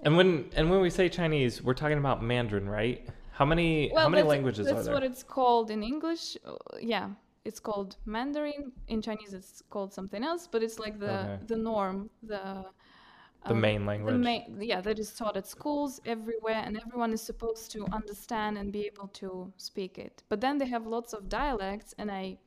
And 0.02 0.16
when 0.16 0.50
and 0.56 0.70
when 0.70 0.80
we 0.80 0.90
say 0.90 1.08
Chinese, 1.08 1.62
we're 1.62 1.74
talking 1.74 1.98
about 1.98 2.22
Mandarin, 2.22 2.68
right? 2.68 3.08
How 3.30 3.44
many 3.44 3.90
well, 3.92 4.04
how 4.04 4.08
many 4.08 4.22
languages 4.22 4.60
are 4.60 4.74
there? 4.74 4.74
That's 4.74 4.88
what 4.88 5.02
it's 5.02 5.22
called 5.22 5.70
in 5.70 5.82
English. 5.82 6.36
Uh, 6.44 6.54
yeah, 6.80 7.10
it's 7.44 7.60
called 7.60 7.96
Mandarin. 8.06 8.72
In 8.88 9.02
Chinese, 9.02 9.34
it's 9.34 9.62
called 9.70 9.92
something 9.92 10.24
else, 10.24 10.48
but 10.50 10.62
it's 10.62 10.78
like 10.78 10.98
the 10.98 11.18
okay. 11.20 11.38
the 11.46 11.56
norm, 11.56 12.10
the 12.22 12.64
the 13.44 13.52
um, 13.52 13.60
main 13.60 13.84
language. 13.84 14.14
The 14.14 14.18
main, 14.18 14.58
yeah, 14.60 14.80
that 14.80 14.98
is 14.98 15.12
taught 15.14 15.36
at 15.36 15.46
schools 15.46 16.00
everywhere, 16.06 16.62
and 16.64 16.80
everyone 16.80 17.12
is 17.12 17.20
supposed 17.20 17.70
to 17.72 17.86
understand 17.92 18.56
and 18.56 18.72
be 18.72 18.86
able 18.86 19.08
to 19.08 19.52
speak 19.58 19.98
it. 19.98 20.22
But 20.28 20.40
then 20.40 20.58
they 20.58 20.66
have 20.66 20.86
lots 20.86 21.12
of 21.12 21.28
dialects, 21.28 21.94
and 21.98 22.10
I 22.10 22.38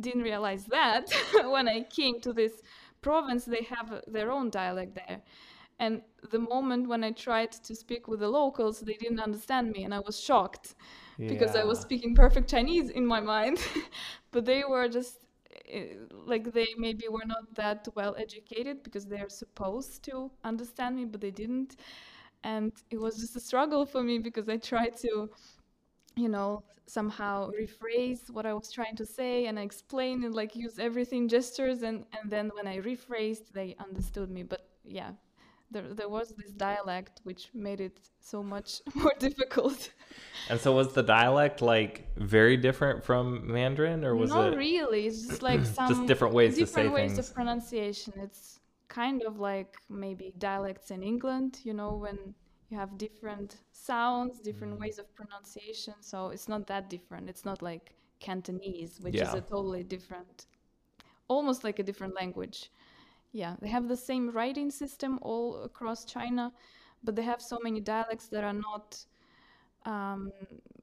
didn't 0.00 0.22
realize 0.22 0.66
that 0.66 1.10
when 1.44 1.68
I 1.68 1.84
came 1.84 2.20
to 2.20 2.32
this 2.34 2.60
province, 3.00 3.46
they 3.46 3.66
have 3.70 4.02
their 4.06 4.30
own 4.30 4.50
dialect 4.50 4.94
there. 4.94 5.22
And 5.78 6.02
the 6.30 6.38
moment 6.38 6.88
when 6.88 7.04
I 7.04 7.12
tried 7.12 7.52
to 7.52 7.74
speak 7.74 8.08
with 8.08 8.20
the 8.20 8.28
locals, 8.28 8.80
they 8.80 8.94
didn't 8.94 9.20
understand 9.20 9.70
me, 9.70 9.84
and 9.84 9.94
I 9.94 10.00
was 10.00 10.20
shocked 10.20 10.74
yeah. 11.18 11.28
because 11.28 11.56
I 11.56 11.64
was 11.64 11.80
speaking 11.80 12.14
perfect 12.14 12.48
Chinese 12.50 12.90
in 12.90 13.06
my 13.06 13.20
mind. 13.20 13.58
but 14.32 14.44
they 14.44 14.62
were 14.68 14.88
just 14.88 15.18
eh, 15.68 15.94
like 16.10 16.52
they 16.52 16.68
maybe 16.78 17.06
were 17.08 17.24
not 17.26 17.54
that 17.54 17.88
well 17.94 18.14
educated 18.18 18.82
because 18.82 19.06
they're 19.06 19.28
supposed 19.28 20.02
to 20.04 20.30
understand 20.44 20.96
me, 20.96 21.04
but 21.04 21.20
they 21.20 21.30
didn't. 21.30 21.76
And 22.44 22.72
it 22.90 22.98
was 23.00 23.16
just 23.18 23.36
a 23.36 23.40
struggle 23.40 23.86
for 23.86 24.02
me 24.02 24.18
because 24.18 24.48
I 24.48 24.56
tried 24.58 24.96
to, 24.98 25.28
you 26.16 26.28
know, 26.28 26.62
somehow 26.86 27.50
rephrase 27.50 28.30
what 28.30 28.46
I 28.46 28.54
was 28.54 28.70
trying 28.70 28.96
to 28.96 29.06
say 29.06 29.46
and 29.46 29.58
I 29.58 29.62
explain 29.62 30.24
and 30.24 30.34
like 30.34 30.54
use 30.54 30.78
everything 30.78 31.28
gestures 31.28 31.82
and 31.82 32.04
and 32.20 32.30
then 32.30 32.50
when 32.54 32.66
I 32.68 32.78
rephrased 32.78 33.52
they 33.52 33.74
understood 33.80 34.30
me. 34.30 34.42
But 34.44 34.68
yeah, 34.84 35.12
there 35.70 35.94
there 35.94 36.08
was 36.08 36.32
this 36.38 36.52
dialect 36.52 37.20
which 37.24 37.50
made 37.54 37.80
it 37.80 37.98
so 38.20 38.42
much 38.42 38.80
more 38.94 39.14
difficult. 39.18 39.90
And 40.48 40.60
so 40.60 40.72
was 40.74 40.92
the 40.92 41.02
dialect 41.02 41.60
like 41.62 41.94
very 42.16 42.56
different 42.56 43.04
from 43.04 43.46
Mandarin, 43.52 44.04
or 44.04 44.14
was 44.14 44.30
Not 44.30 44.48
it 44.48 44.50
Not 44.50 44.58
really. 44.58 45.06
It's 45.06 45.26
just 45.26 45.42
like 45.42 45.64
some 45.78 45.88
just 45.88 46.06
different 46.06 46.34
ways 46.34 46.56
to 46.58 46.66
say 46.66 46.88
ways 46.88 47.14
things? 47.14 47.28
of 47.28 47.34
pronunciation. 47.34 48.12
It's 48.16 48.60
kind 48.88 49.22
of 49.24 49.38
like 49.40 49.74
maybe 49.88 50.32
dialects 50.38 50.90
in 50.90 51.02
England. 51.02 51.60
You 51.64 51.74
know 51.74 51.94
when 51.94 52.18
you 52.70 52.76
have 52.78 52.96
different 52.98 53.56
sounds, 53.72 54.40
different 54.40 54.74
Mm. 54.74 54.80
ways 54.80 54.98
of 54.98 55.06
pronunciation. 55.14 55.94
So 56.00 56.28
it's 56.34 56.48
not 56.48 56.66
that 56.66 56.90
different. 56.90 57.28
It's 57.28 57.44
not 57.44 57.62
like 57.62 57.94
Cantonese, 58.20 58.98
which 59.00 59.14
is 59.16 59.34
a 59.34 59.40
totally 59.40 59.84
different, 59.84 60.46
almost 61.28 61.64
like 61.64 61.78
a 61.78 61.82
different 61.82 62.14
language. 62.14 62.70
Yeah, 63.36 63.56
they 63.60 63.68
have 63.68 63.88
the 63.88 63.96
same 63.96 64.30
writing 64.30 64.70
system 64.70 65.18
all 65.22 65.62
across 65.62 66.04
China, 66.06 66.52
but 67.04 67.16
they 67.16 67.22
have 67.22 67.42
so 67.42 67.58
many 67.62 67.80
dialects 67.80 68.28
that 68.28 68.44
are 68.44 68.54
not. 68.54 69.06
Um, 69.84 70.32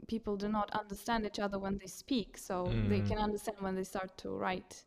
people 0.08 0.38
do 0.38 0.48
not 0.48 0.70
understand 0.72 1.26
each 1.26 1.40
other 1.40 1.60
when 1.60 1.78
they 1.82 1.88
speak, 1.88 2.38
so 2.38 2.66
they 2.84 3.02
Mm. 3.02 3.08
can 3.10 3.18
understand 3.18 3.58
when 3.62 3.76
they 3.76 3.84
start 3.84 4.18
to 4.20 4.30
write, 4.30 4.86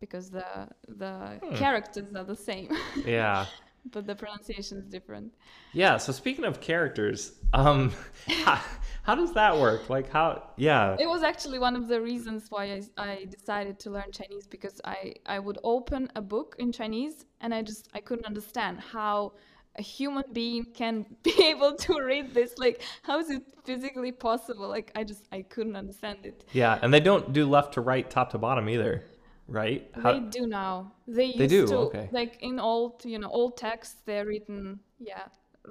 because 0.00 0.30
the 0.30 0.68
the 0.88 1.40
Hmm. 1.42 1.54
characters 1.56 2.14
are 2.14 2.24
the 2.24 2.36
same, 2.36 2.70
yeah. 3.06 3.46
but 3.90 4.06
the 4.06 4.14
pronunciation 4.14 4.78
is 4.78 4.86
different. 4.86 5.34
Yeah, 5.72 5.96
so 5.96 6.12
speaking 6.12 6.44
of 6.44 6.60
characters, 6.60 7.32
um 7.52 7.92
how, 8.44 8.60
how 9.02 9.14
does 9.14 9.32
that 9.34 9.58
work? 9.58 9.88
Like 9.90 10.10
how 10.10 10.50
yeah. 10.56 10.96
It 10.98 11.08
was 11.08 11.22
actually 11.22 11.58
one 11.58 11.76
of 11.76 11.88
the 11.88 12.00
reasons 12.00 12.46
why 12.50 12.64
I, 12.72 12.82
I 12.96 13.24
decided 13.26 13.78
to 13.80 13.90
learn 13.90 14.10
Chinese 14.12 14.46
because 14.46 14.80
I, 14.84 15.14
I 15.26 15.38
would 15.38 15.58
open 15.64 16.10
a 16.16 16.22
book 16.22 16.56
in 16.58 16.72
Chinese 16.72 17.24
and 17.40 17.54
I 17.54 17.62
just 17.62 17.88
I 17.94 18.00
couldn't 18.00 18.26
understand 18.26 18.80
how 18.80 19.32
a 19.76 19.82
human 19.82 20.24
being 20.32 20.64
can 20.64 21.06
be 21.22 21.34
able 21.44 21.74
to 21.76 22.00
read 22.02 22.34
this 22.34 22.58
like 22.58 22.82
how 23.02 23.18
is 23.18 23.30
it 23.30 23.42
physically 23.64 24.12
possible 24.12 24.68
like 24.68 24.90
I 24.94 25.04
just 25.04 25.24
I 25.32 25.42
couldn't 25.42 25.76
understand 25.76 26.18
it 26.24 26.44
Yeah, 26.52 26.78
and 26.82 26.92
they 26.92 27.00
don't 27.00 27.32
do 27.32 27.46
left 27.46 27.74
to 27.74 27.80
right, 27.80 28.08
top 28.08 28.30
to 28.30 28.38
bottom 28.38 28.68
either, 28.68 29.04
right? 29.50 29.90
How- 30.02 30.12
they 30.14 30.20
do 30.20 30.46
now 30.46 30.92
they 31.06 31.26
used 31.26 31.38
They 31.38 31.46
do, 31.46 31.66
to 31.66 31.76
okay. 31.88 32.08
like 32.12 32.38
in 32.42 32.58
old 32.60 33.04
you 33.04 33.18
know 33.18 33.28
old 33.28 33.56
texts 33.56 33.96
they're 34.06 34.26
written 34.26 34.80
yeah 34.98 35.24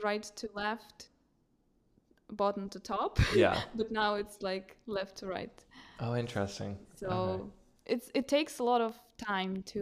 right 0.03 0.23
to 0.23 0.49
left 0.53 1.09
bottom 2.31 2.69
to 2.69 2.79
top 2.79 3.19
yeah. 3.35 3.61
but 3.75 3.91
now 3.91 4.15
it's 4.15 4.37
like 4.41 4.77
left 4.87 5.17
to 5.17 5.25
right 5.27 5.65
Oh, 6.01 6.15
interesting. 6.15 6.77
so 6.95 7.07
Okay. 7.09 7.43
it's 7.93 8.11
it 8.13 8.27
takes 8.27 8.59
a 8.59 8.63
lot 8.63 8.81
of 8.81 8.93
time 9.17 9.63
to 9.73 9.81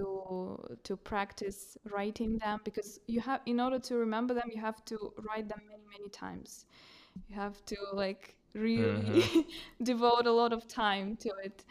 to 0.83 0.95
practice 0.97 1.77
writing 1.93 2.37
them 2.39 2.59
because 2.63 2.99
you 3.07 3.19
have 3.21 3.41
in 3.45 3.59
order 3.59 3.79
to 3.79 3.95
remember 3.97 4.33
them 4.33 4.49
you 4.55 4.61
have 4.61 4.83
to 4.85 4.95
write 5.27 5.47
them 5.49 5.61
many 5.69 5.83
many 5.95 6.09
times 6.09 6.65
you 7.29 7.35
have 7.35 7.63
to 7.65 7.75
like 7.93 8.35
really 8.53 9.21
mm-hmm. 9.21 9.41
devote 9.83 10.25
a 10.25 10.31
lot 10.31 10.53
of 10.53 10.67
time 10.67 11.15
to 11.17 11.29
it 11.43 11.63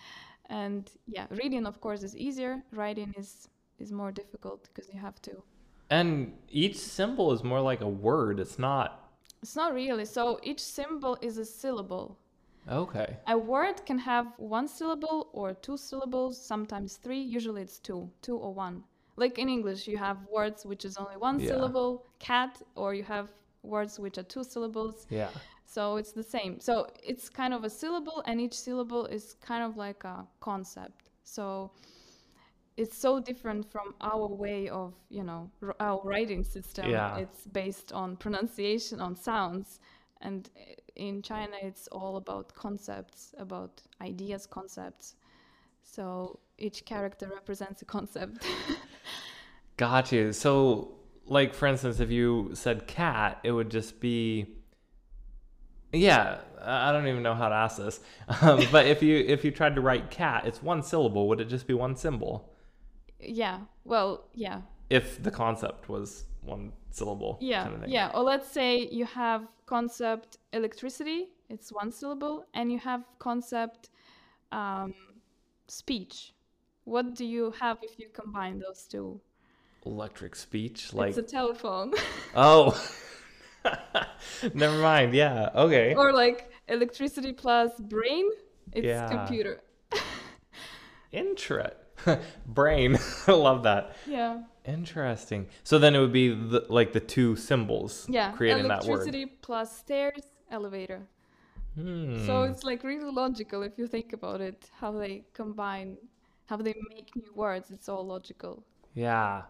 and 0.48 0.90
yeah 1.06 1.26
reading 1.30 1.66
of 1.66 1.80
course 1.80 2.02
is 2.02 2.16
easier 2.16 2.62
writing 2.72 3.14
is 3.18 3.48
is 3.78 3.92
more 3.92 4.12
difficult 4.12 4.68
because 4.68 4.88
you 4.92 5.00
have 5.00 5.20
to 5.22 5.42
And 5.90 6.32
each 6.48 6.76
symbol 6.76 7.32
is 7.32 7.44
more 7.44 7.60
like 7.60 7.80
a 7.80 7.88
word. 7.88 8.40
It's 8.40 8.58
not 8.58 9.10
it's 9.42 9.56
not 9.56 9.72
really 9.74 10.04
so 10.04 10.40
each 10.42 10.60
symbol 10.62 11.16
is 11.20 11.38
a 11.38 11.44
syllable 11.44 12.18
okay. 12.68 13.16
A 13.28 13.36
word 13.38 13.84
can 13.86 13.99
have 13.99 14.32
one 14.38 14.66
syllable 14.68 15.28
or 15.32 15.54
two 15.54 15.76
syllables, 15.76 16.40
sometimes 16.40 16.97
three. 16.97 17.21
Usually 17.21 17.62
it's 17.62 17.78
two, 17.78 18.10
two 18.23 18.36
or 18.36 18.52
one. 18.54 18.82
Like 19.16 19.38
in 19.38 19.49
English, 19.49 19.86
you 19.86 19.97
have 19.99 20.18
words 20.30 20.64
which 20.66 20.84
is 20.84 20.97
only 20.97 21.16
one 21.16 21.38
Yeah. 21.38 21.49
syllable, 21.50 22.04
cat, 22.18 22.60
or 22.75 22.94
you 22.94 23.04
have 23.04 23.28
words 23.62 23.99
which 23.99 24.18
are 24.18 24.23
two 24.25 24.44
syllables. 24.44 25.06
Yeah. 25.10 25.30
So 25.66 25.96
it's 25.96 26.12
the 26.12 26.22
same. 26.22 26.60
So 26.60 26.86
it's 27.02 27.28
kind 27.28 27.52
of 27.52 27.64
a 27.64 27.70
syllable, 27.70 28.22
and 28.26 28.40
each 28.40 28.54
syllable 28.54 29.06
is 29.06 29.36
kind 29.40 29.62
of 29.64 29.76
like 29.76 30.04
a 30.04 30.26
concept. 30.40 31.10
So 31.24 31.72
it's 32.76 32.96
so 32.96 33.20
different 33.20 33.70
from 33.70 33.94
our 34.00 34.26
way 34.26 34.68
of, 34.68 34.94
you 35.08 35.24
know, 35.24 35.50
r- 35.62 35.76
our 35.80 36.00
writing 36.04 36.44
system. 36.44 36.90
Yeah. 36.90 37.16
It's 37.16 37.46
based 37.46 37.92
on 37.92 38.16
pronunciation, 38.16 39.00
on 39.00 39.16
sounds. 39.16 39.80
And 40.20 40.48
uh, 40.56 40.74
in 40.94 41.20
China, 41.22 41.56
it's 41.60 41.88
all 41.88 42.16
about 42.16 42.54
concepts, 42.54 43.34
about 43.38 43.82
ideas, 44.00 44.46
concepts. 44.46 45.16
So 45.82 46.38
each 46.58 46.84
character 46.84 47.28
represents 47.32 47.82
a 47.82 47.84
concept. 47.84 48.46
Got 49.76 50.12
you. 50.12 50.32
So, 50.32 50.96
like 51.26 51.54
for 51.54 51.66
instance, 51.66 52.00
if 52.00 52.10
you 52.10 52.50
said 52.54 52.86
cat, 52.86 53.40
it 53.42 53.52
would 53.52 53.70
just 53.70 54.00
be. 54.00 54.46
Yeah, 55.92 56.38
I 56.62 56.92
don't 56.92 57.06
even 57.06 57.22
know 57.22 57.34
how 57.34 57.49
to 57.49 57.54
ask 57.54 57.76
this. 57.78 58.00
Um, 58.42 58.60
but 58.72 58.86
if 58.86 59.02
you 59.02 59.16
if 59.18 59.44
you 59.44 59.50
tried 59.50 59.76
to 59.76 59.80
write 59.80 60.10
cat, 60.10 60.46
it's 60.46 60.62
one 60.62 60.82
syllable. 60.82 61.28
Would 61.28 61.40
it 61.40 61.49
just 61.49 61.66
be 61.66 61.75
one 61.75 61.96
symbol? 61.96 62.52
yeah. 63.20 63.60
Well, 63.84 64.28
yeah. 64.34 64.62
If 64.90 65.22
the 65.22 65.30
concept 65.30 65.88
was 65.88 66.25
one 66.42 66.72
syllable. 66.90 67.38
Yeah, 67.40 67.64
kind 67.64 67.84
of 67.84 67.88
yeah. 67.88 68.10
Or 68.14 68.22
let's 68.22 68.50
say 68.50 68.88
you 68.90 69.04
have 69.06 69.49
concept 69.66 70.38
electricity, 70.52 71.28
it's 71.49 71.72
one 71.72 71.90
syllable, 71.92 72.46
and 72.54 72.72
you 72.72 72.78
have 72.78 73.04
concept 73.18 73.90
um, 74.52 74.94
speech. 75.68 76.32
What 76.84 77.14
do 77.14 77.25
you 77.25 77.52
have 77.60 77.78
if 77.82 77.99
you 77.99 78.08
combine 78.12 78.60
those 78.60 78.86
two? 78.88 79.20
Electric 79.84 80.34
speech, 80.34 80.92
like 80.92 81.10
it's 81.10 81.18
a 81.18 81.22
telephone, 81.22 81.92
oh. 82.34 82.75
Never 84.54 84.78
mind. 84.78 85.14
Yeah. 85.14 85.50
Okay. 85.54 85.94
or 85.94 86.12
like 86.12 86.50
electricity 86.68 87.32
plus 87.32 87.72
brain. 87.80 88.28
It's 88.72 88.84
Yeah. 88.86 89.08
computer. 89.08 89.60
Interest. 91.12 91.76
Brain. 92.46 92.98
I 93.26 93.32
love 93.32 93.62
that. 93.62 93.96
Yeah, 94.06 94.42
Interesting. 94.66 95.46
So 95.64 95.78
then 95.78 95.94
it 95.94 96.00
would 96.00 96.12
be 96.12 96.28
the, 96.34 96.66
like 96.68 96.92
the 96.92 97.00
two 97.00 97.36
symbols 97.36 98.06
yeah. 98.08 98.32
creating 98.32 98.68
that 98.68 98.84
word. 98.84 98.90
electricity 98.94 99.26
plus 99.40 99.76
stairs, 99.76 100.22
elevator. 100.50 101.02
Hmm. 101.74 102.24
So 102.26 102.42
it's 102.42 102.64
like 102.64 102.82
really 102.84 103.10
logical 103.10 103.62
if 103.62 103.78
you 103.78 103.86
think 103.86 104.12
about 104.12 104.40
it. 104.40 104.70
How 104.80 104.92
they 104.92 105.24
combine, 105.32 105.96
how 106.46 106.56
they 106.56 106.74
make 106.94 107.14
new 107.16 107.32
words. 107.34 107.70
It's 107.70 107.88
all 107.88 108.04
logical. 108.06 108.62
yeah. 108.94 109.42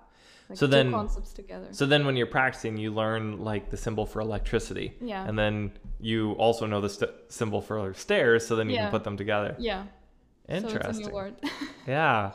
Like 0.48 0.58
So 0.58 0.66
then- 0.66 0.92
concepts 0.92 1.32
together. 1.32 1.66
So 1.72 1.86
then 1.86 2.06
when 2.06 2.16
you're 2.16 2.26
practicing, 2.26 2.76
you 2.76 2.92
learn 2.92 3.38
like 3.44 3.70
the 3.70 3.76
symbol 3.76 4.06
for 4.06 4.20
electricity. 4.20 4.96
Yeah. 5.00 5.26
And 5.28 5.36
then 5.38 5.72
you 5.98 6.32
also 6.32 6.66
know 6.66 6.80
the 6.80 6.88
st- 6.90 7.10
symbol 7.28 7.60
for 7.60 7.92
stairs, 7.94 8.46
so 8.46 8.54
then 8.56 8.68
you 8.70 8.76
Yeah. 8.76 8.82
can 8.82 8.90
put 8.92 9.04
them 9.04 9.16
together. 9.16 9.56
Yeah. 9.58 9.86
So 10.48 10.54
Interesting. 10.56 11.10
word. 11.12 11.34
yeah. 11.86 12.32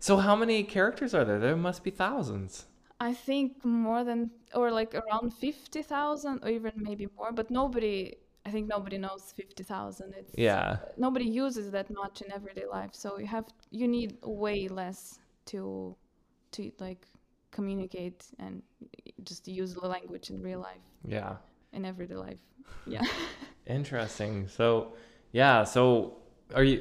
So 0.00 0.18
how 0.18 0.36
many 0.36 0.62
characters 0.62 1.14
are 1.14 1.24
there? 1.24 1.38
There 1.38 1.56
must 1.56 1.82
be 1.82 1.90
thousands. 1.90 2.66
I 3.00 3.14
think 3.14 3.64
more 3.64 4.04
than, 4.04 4.30
or 4.54 4.70
like 4.70 4.94
around 4.94 5.32
50,000 5.32 6.40
or 6.44 6.48
even 6.50 6.72
maybe 6.76 7.08
more, 7.16 7.32
but 7.32 7.50
nobody, 7.50 8.16
I 8.44 8.50
think 8.50 8.68
nobody 8.68 8.98
knows 8.98 9.32
50,000. 9.34 10.14
It's 10.18 10.32
Yeah. 10.36 10.78
Nobody 10.96 11.24
uses 11.24 11.70
that 11.70 11.88
much 11.90 12.20
in 12.22 12.30
everyday 12.32 12.66
life. 12.66 12.90
So 12.92 13.18
you 13.18 13.26
have, 13.26 13.46
you 13.70 13.88
need 13.88 14.18
way 14.22 14.68
less 14.68 15.18
to, 15.46 15.96
to 16.52 16.72
like 16.80 17.06
communicate 17.50 18.24
and 18.38 18.62
just 19.24 19.48
use 19.48 19.74
the 19.74 19.86
language 19.86 20.30
in 20.30 20.42
real 20.42 20.60
life, 20.60 20.84
Yeah. 21.06 21.36
in 21.72 21.84
everyday 21.84 22.14
life. 22.16 22.40
Yeah. 22.86 23.02
Interesting. 23.66 24.48
So, 24.48 24.92
yeah. 25.32 25.64
So, 25.64 26.16
are 26.54 26.64
you 26.64 26.78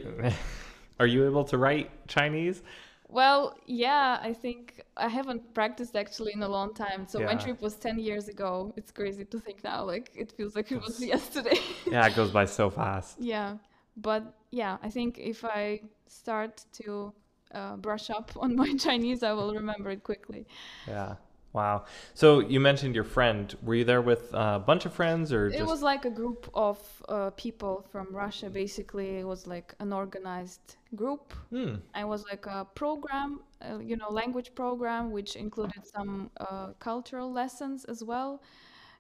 are 1.00 1.06
you 1.08 1.26
able 1.26 1.44
to 1.46 1.58
write 1.58 1.90
Chinese? 2.08 2.62
Well, 3.10 3.56
yeah, 3.66 4.20
I 4.22 4.34
think 4.34 4.82
I 4.98 5.08
haven't 5.08 5.54
practiced 5.54 5.96
actually 5.96 6.34
in 6.34 6.44
a 6.44 6.48
long 6.50 6.74
time. 6.74 7.08
So 7.08 7.20
my 7.22 7.36
trip 7.36 7.62
was 7.62 7.76
10 7.76 8.00
years 8.00 8.28
ago. 8.28 8.74
It's 8.76 8.92
crazy 8.92 9.24
to 9.26 9.40
think 9.40 9.64
now. 9.64 9.86
Like 9.86 10.12
it 10.14 10.32
feels 10.34 10.56
like 10.58 10.72
it 10.74 10.82
was 10.82 11.00
yesterday. 11.04 11.58
Yeah, 11.92 12.06
it 12.08 12.16
goes 12.16 12.32
by 12.32 12.46
so 12.46 12.70
fast. 12.70 13.18
yeah. 13.20 13.58
But 13.96 14.24
yeah, 14.52 14.78
I 14.84 14.90
think 14.90 15.18
if 15.20 15.44
I 15.46 15.82
start 16.08 16.66
to 16.84 17.14
uh, 17.54 17.76
brush 17.78 18.10
up 18.10 18.32
on 18.38 18.56
my 18.56 18.76
Chinese, 18.80 19.24
I 19.24 19.34
will 19.34 19.54
remember 19.54 19.90
it 19.92 20.04
quickly. 20.04 20.46
Yeah. 20.88 21.16
Wow. 21.54 21.86
So 22.14 22.40
you 22.40 22.60
mentioned 22.60 22.94
your 22.94 23.04
friend. 23.04 23.56
Were 23.64 23.74
you 23.74 23.84
there 23.84 24.02
with 24.02 24.30
a 24.34 24.60
bunch 24.60 24.86
of 24.86 24.94
friends 24.94 25.34
or 25.34 25.48
It 25.48 25.66
was 25.66 25.82
like 25.82 26.06
a 26.06 26.10
group 26.10 26.50
of 26.54 26.78
uh, 27.10 27.32
people 27.32 27.86
from 27.92 28.08
Russia. 28.12 28.50
Basically, 28.50 29.18
it 29.18 29.26
was 29.26 29.48
like 29.48 29.74
an 29.80 29.92
organized 29.92 30.76
group. 30.96 31.34
Hmm. 31.50 31.76
I 31.96 32.04
was 32.06 32.24
like 32.26 32.46
a 32.46 32.66
program, 32.76 33.40
uh, 33.62 33.80
you 33.80 33.96
know, 33.96 34.10
language 34.10 34.54
program, 34.54 35.10
which 35.10 35.36
included 35.36 35.82
some 35.96 36.30
uh, 36.40 36.74
cultural 36.80 37.32
lessons 37.32 37.86
as 37.86 38.04
well. 38.04 38.44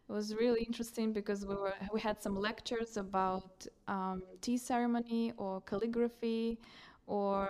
It 0.10 0.14
was 0.14 0.34
really 0.34 0.64
interesting 0.64 1.12
because 1.12 1.46
we 1.46 1.54
were 1.54 1.76
we 1.94 2.00
had 2.00 2.24
some 2.24 2.36
lectures 2.50 2.96
about 2.96 3.68
um, 3.90 4.24
tea 4.42 4.58
ceremony 4.58 5.34
or 5.38 5.62
calligraphy 5.62 6.58
or 7.08 7.50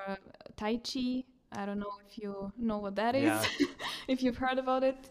tai 0.55 0.77
chi. 0.77 1.23
I 1.51 1.65
don't 1.65 1.79
know 1.79 1.93
if 2.05 2.17
you 2.17 2.51
know 2.57 2.77
what 2.77 2.95
that 2.95 3.15
is, 3.15 3.23
Yeah. 3.23 3.43
if 4.07 4.21
you've 4.21 4.37
heard 4.37 4.57
about 4.59 4.83
it. 4.83 5.09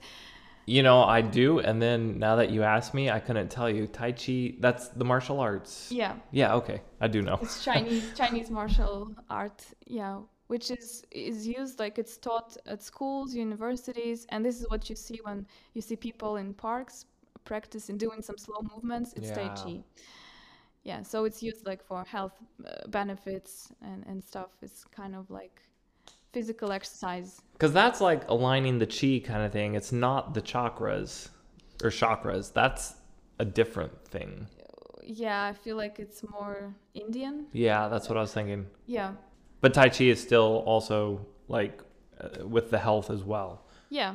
You 0.67 0.83
know, 0.83 1.03
I 1.03 1.21
do. 1.23 1.61
And 1.61 1.81
then 1.81 2.19
now 2.19 2.35
that 2.37 2.51
you 2.51 2.63
ask 2.65 2.93
me, 2.93 3.09
I 3.09 3.21
couldn't 3.21 3.49
tell 3.51 3.71
you. 3.71 3.87
Tai 3.87 4.13
Chi, 4.13 4.55
that's 4.59 4.89
the 4.89 5.05
martial 5.05 5.39
arts. 5.39 5.89
Yeah. 5.93 6.15
Yeah, 6.33 6.55
okay. 6.57 6.83
I 7.01 7.07
do 7.07 7.23
know. 7.23 7.39
It's 7.41 7.65
Chinese 7.71 8.05
Chinese 8.17 8.51
martial 8.51 9.15
art. 9.31 9.63
Yeah, 9.87 10.19
which 10.49 10.71
is 10.73 11.05
is 11.13 11.47
used 11.47 11.79
like 11.79 11.99
it's 11.99 12.17
taught 12.19 12.57
at 12.67 12.83
schools, 12.83 13.33
universities, 13.35 14.27
and 14.31 14.45
this 14.45 14.61
is 14.61 14.67
what 14.69 14.91
you 14.91 14.97
see 14.97 15.21
when 15.23 15.47
you 15.75 15.81
see 15.81 15.97
people 15.97 16.37
in 16.37 16.53
parks 16.53 17.07
practicing 17.45 17.97
doing 17.97 18.21
some 18.21 18.37
slow 18.37 18.61
movements. 18.75 19.13
It's 19.17 19.31
Tai 19.31 19.49
Chi. 19.55 19.85
Yeah, 20.87 21.03
so 21.03 21.25
it's 21.27 21.43
used 21.43 21.67
like 21.67 21.83
for 21.85 22.05
health 22.05 22.37
uh, 22.65 22.89
benefits 22.89 23.73
and 23.83 24.05
and 24.11 24.23
stuff. 24.25 24.53
It's 24.63 24.85
kind 24.85 25.15
of 25.17 25.31
like 25.31 25.57
physical 26.33 26.73
exercise. 26.73 27.43
Because 27.53 27.73
that's 27.73 28.01
like 28.01 28.29
aligning 28.29 28.79
the 28.79 28.87
chi 28.87 29.21
kind 29.27 29.45
of 29.45 29.53
thing. 29.53 29.75
It's 29.75 29.93
not 29.93 30.35
the 30.35 30.43
chakras 30.43 31.31
or 31.83 31.91
chakras. 31.91 32.53
That's 32.53 32.95
a 33.39 33.45
different 33.45 34.07
thing. 34.07 34.49
Yeah, 35.03 35.45
I 35.45 35.53
feel 35.53 35.77
like 35.77 35.99
it's 35.99 36.23
more 36.29 36.75
Indian. 36.95 37.47
Yeah, 37.53 37.89
that's 37.89 38.09
what 38.09 38.19
I 38.19 38.21
was 38.21 38.33
thinking. 38.33 38.67
Yeah, 38.87 39.15
But 39.61 39.75
Tai 39.75 39.91
Chi 39.91 40.05
is 40.05 40.23
still 40.23 40.63
also 40.67 41.27
like 41.49 41.83
uh, 42.21 42.47
with 42.47 42.71
the 42.71 42.79
health 42.79 43.11
as 43.11 43.23
well. 43.25 43.65
yeah. 43.91 44.15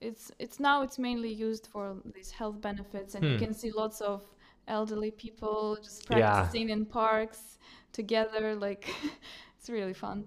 It's 0.00 0.32
it's 0.38 0.60
now 0.60 0.82
it's 0.82 0.98
mainly 0.98 1.32
used 1.32 1.68
for 1.68 1.96
these 2.14 2.30
health 2.32 2.60
benefits, 2.60 3.14
and 3.16 3.28
you 3.28 3.34
Hmm. 3.34 3.36
can 3.36 3.54
see 3.54 3.72
lots 3.72 4.00
of 4.02 4.22
elderly 4.68 5.10
people 5.10 5.76
just 5.82 6.08
Yeah. 6.10 6.32
practicing 6.32 6.70
in 6.70 6.84
parks 6.86 7.58
together. 7.92 8.54
Like 8.54 8.88
it's 9.58 9.68
really 9.68 9.94
fun. 9.94 10.24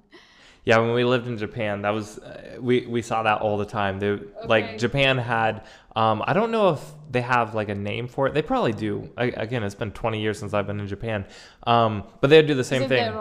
Yeah, 0.65 0.77
when 0.79 0.93
we 0.93 1.03
lived 1.03 1.27
in 1.27 1.37
Japan, 1.37 1.81
that 1.83 1.91
was 1.91 2.19
uh, 2.19 2.57
we 2.59 2.85
we 2.85 3.01
saw 3.01 3.23
that 3.23 3.41
all 3.41 3.57
the 3.57 3.65
time. 3.65 3.99
They 3.99 4.09
Okay. 4.09 4.23
like 4.45 4.77
Japan 4.77 5.17
had 5.17 5.63
um 5.95 6.21
I 6.27 6.33
don't 6.33 6.51
know 6.51 6.69
if 6.69 6.81
they 7.09 7.21
have 7.21 7.55
like 7.55 7.69
a 7.69 7.75
name 7.75 8.07
for 8.07 8.27
it. 8.27 8.33
They 8.33 8.41
probably 8.41 8.73
do. 8.73 9.09
I, 9.17 9.25
again, 9.25 9.63
it's 9.63 9.73
been 9.75 9.91
20 9.91 10.21
years 10.21 10.37
since 10.37 10.53
I've 10.53 10.67
been 10.67 10.79
in 10.79 10.87
Japan. 10.87 11.25
Um 11.65 12.03
but 12.21 12.29
they'd 12.29 12.45
do 12.45 12.53
the 12.55 12.63
same 12.63 12.87
thing. 12.87 13.11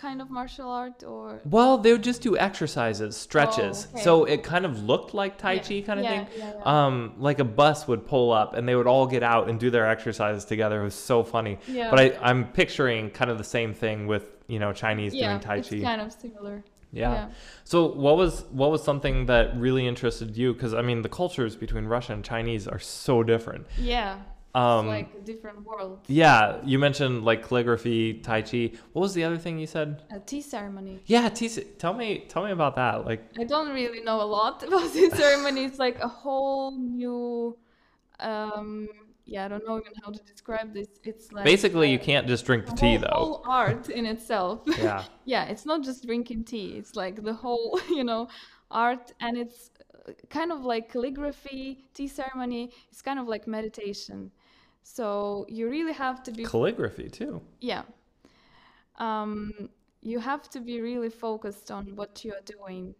Kind 0.00 0.22
of 0.22 0.30
martial 0.30 0.68
art 0.70 1.02
or? 1.04 1.40
Well, 1.44 1.78
they 1.78 1.92
would 1.92 2.02
just 2.02 2.22
do 2.22 2.36
exercises, 2.38 3.16
stretches. 3.16 3.86
Oh, 3.88 3.94
okay. 3.94 4.04
So 4.04 4.24
it 4.24 4.42
kind 4.42 4.64
of 4.64 4.82
looked 4.84 5.12
like 5.14 5.36
Tai 5.38 5.52
Yeah, 5.54 5.62
Chi 5.62 5.80
kind 5.86 5.98
of 6.00 6.04
yeah, 6.04 6.24
thing. 6.24 6.38
yeah, 6.38 6.52
yeah. 6.56 6.86
Um, 6.86 7.14
like 7.18 7.38
a 7.38 7.44
bus 7.44 7.86
would 7.88 8.06
pull 8.06 8.32
up 8.32 8.54
and 8.54 8.66
they 8.68 8.74
would 8.74 8.86
all 8.86 9.06
get 9.06 9.22
out 9.22 9.48
and 9.48 9.60
do 9.60 9.70
their 9.70 9.86
exercises 9.86 10.44
together. 10.44 10.80
It 10.80 10.84
was 10.84 10.94
so 10.94 11.22
funny. 11.22 11.58
Yeah. 11.66 11.90
But 11.90 12.00
I, 12.00 12.18
I'm 12.22 12.46
picturing 12.52 13.10
kind 13.10 13.30
of 13.30 13.38
the 13.38 13.44
same 13.44 13.74
thing 13.74 14.06
with, 14.06 14.24
you 14.48 14.58
know, 14.58 14.72
Chinese 14.72 15.12
doing 15.12 15.40
Tai 15.40 15.56
it's 15.58 15.68
Chi. 15.70 15.80
kind 15.80 16.00
of 16.00 16.12
similar. 16.12 16.64
yeah. 16.92 17.12
yeah. 17.12 17.28
So 17.64 17.86
what 17.92 18.16
was 18.16 18.44
what 18.50 18.70
was 18.72 18.82
something 18.82 19.26
that 19.26 19.56
really 19.56 19.86
interested 19.86 20.36
you? 20.36 20.52
Because 20.54 20.74
I 20.74 20.82
mean, 20.82 21.02
the 21.02 21.08
cultures 21.08 21.54
between 21.56 21.84
Russia 21.84 22.12
and 22.14 22.24
Chinese 22.24 22.66
are 22.66 22.80
so 22.80 23.22
different. 23.22 23.66
Yeah, 23.78 24.18
Um, 24.54 24.88
it's 24.88 25.12
like 25.14 25.14
a 25.22 25.24
different 25.24 25.64
world. 25.64 26.00
yeah, 26.08 26.58
you 26.64 26.78
mentioned 26.78 27.24
like 27.24 27.46
calligraphy, 27.46 28.14
Tai 28.14 28.42
Chi. 28.42 28.72
What 28.92 29.02
was 29.02 29.14
the 29.14 29.22
other 29.24 29.38
thing 29.38 29.58
you 29.58 29.66
said? 29.66 30.02
A 30.10 30.18
tea 30.18 30.40
ceremony. 30.42 31.00
Yeah, 31.06 31.28
tea- 31.28 31.48
tell 31.78 31.94
me 31.94 32.24
tell 32.28 32.44
me 32.44 32.50
about 32.50 32.74
that. 32.76 33.04
Like, 33.06 33.22
I 33.38 33.44
don't 33.44 33.68
really 33.72 34.00
know 34.02 34.20
a 34.20 34.26
lot 34.38 34.62
about 34.66 34.92
this 34.92 35.12
ceremony. 35.14 35.64
It's 35.64 35.78
like 35.78 36.00
a 36.00 36.08
whole 36.08 36.76
new, 36.76 37.56
um, 38.18 38.88
yeah, 39.24 39.44
I 39.44 39.48
don't 39.48 39.64
know 39.66 39.78
even 39.78 39.92
how 40.04 40.10
to 40.10 40.22
describe 40.24 40.74
this. 40.74 40.88
It's 41.04 41.30
like 41.30 41.44
basically, 41.44 41.90
you 41.92 41.98
uh, 41.98 42.02
can't 42.02 42.26
just 42.26 42.44
drink 42.44 42.66
the 42.66 42.72
tea 42.72 42.96
whole, 42.96 42.98
though. 42.98 43.24
whole 43.26 43.42
art 43.46 43.88
in 43.88 44.04
itself. 44.06 44.62
Yeah. 44.78 45.04
yeah, 45.24 45.44
it's 45.44 45.64
not 45.64 45.84
just 45.84 46.04
drinking 46.04 46.44
tea. 46.44 46.74
It's 46.76 46.96
like 46.96 47.22
the 47.22 47.34
whole, 47.34 47.78
you 47.88 48.02
know, 48.02 48.28
art, 48.70 49.12
and 49.20 49.36
it's 49.38 49.70
uh, 50.08 50.12
kind 50.28 50.50
of 50.50 50.64
like 50.64 50.90
calligraphy. 50.90 51.84
Tea 51.94 52.08
ceremony. 52.08 52.72
It's 52.90 53.02
kind 53.02 53.20
of 53.20 53.28
like 53.28 53.46
meditation. 53.46 54.32
So 54.82 55.46
you 55.48 55.68
really 55.68 55.92
have 55.92 56.22
to 56.24 56.32
be 56.32 56.44
Calligraphy 56.44 57.08
too. 57.08 57.40
yeah. 57.60 57.82
Um, 58.98 59.70
you 60.02 60.18
have 60.18 60.48
to 60.50 60.60
be 60.60 60.80
really 60.80 61.10
focused 61.10 61.70
on 61.70 61.96
what 61.96 62.24
you 62.24 62.32
are 62.32 62.44
doing. 62.44 62.94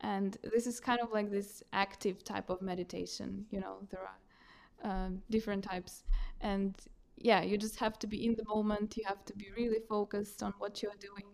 And 0.00 0.36
this 0.42 0.66
is 0.66 0.80
kind 0.80 1.00
of 1.00 1.10
like 1.12 1.30
this 1.30 1.62
active 1.72 2.24
type 2.24 2.50
of 2.50 2.62
meditation. 2.62 3.46
You 3.50 3.60
know, 3.60 3.78
there 3.90 4.00
are 4.00 4.90
um, 4.90 5.22
different 5.30 5.64
types. 5.64 6.04
And 6.40 6.74
yeah, 7.16 7.42
you 7.42 7.58
just 7.58 7.76
have 7.76 7.98
to 8.00 8.06
be 8.06 8.24
in 8.24 8.34
the 8.34 8.44
moment. 8.44 8.96
You 8.96 9.04
have 9.06 9.24
to 9.26 9.34
be 9.34 9.48
really 9.56 9.80
focused 9.88 10.42
on 10.42 10.54
what 10.58 10.82
you're 10.82 11.00
doing. 11.00 11.26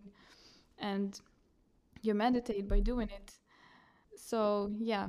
And 0.78 1.20
you 2.02 2.14
meditate 2.14 2.68
by 2.68 2.80
doing 2.80 3.08
it. 3.08 3.32
So 4.16 4.72
yeah, 4.78 5.08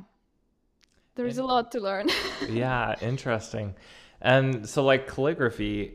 there's 1.16 1.38
a 1.38 1.44
lot 1.44 1.72
to 1.72 1.80
learn. 1.80 2.10
yeah, 2.50 2.96
interesting. 3.02 3.76
And 4.22 4.68
so, 4.68 4.84
like 4.84 5.08
calligraphy, 5.08 5.94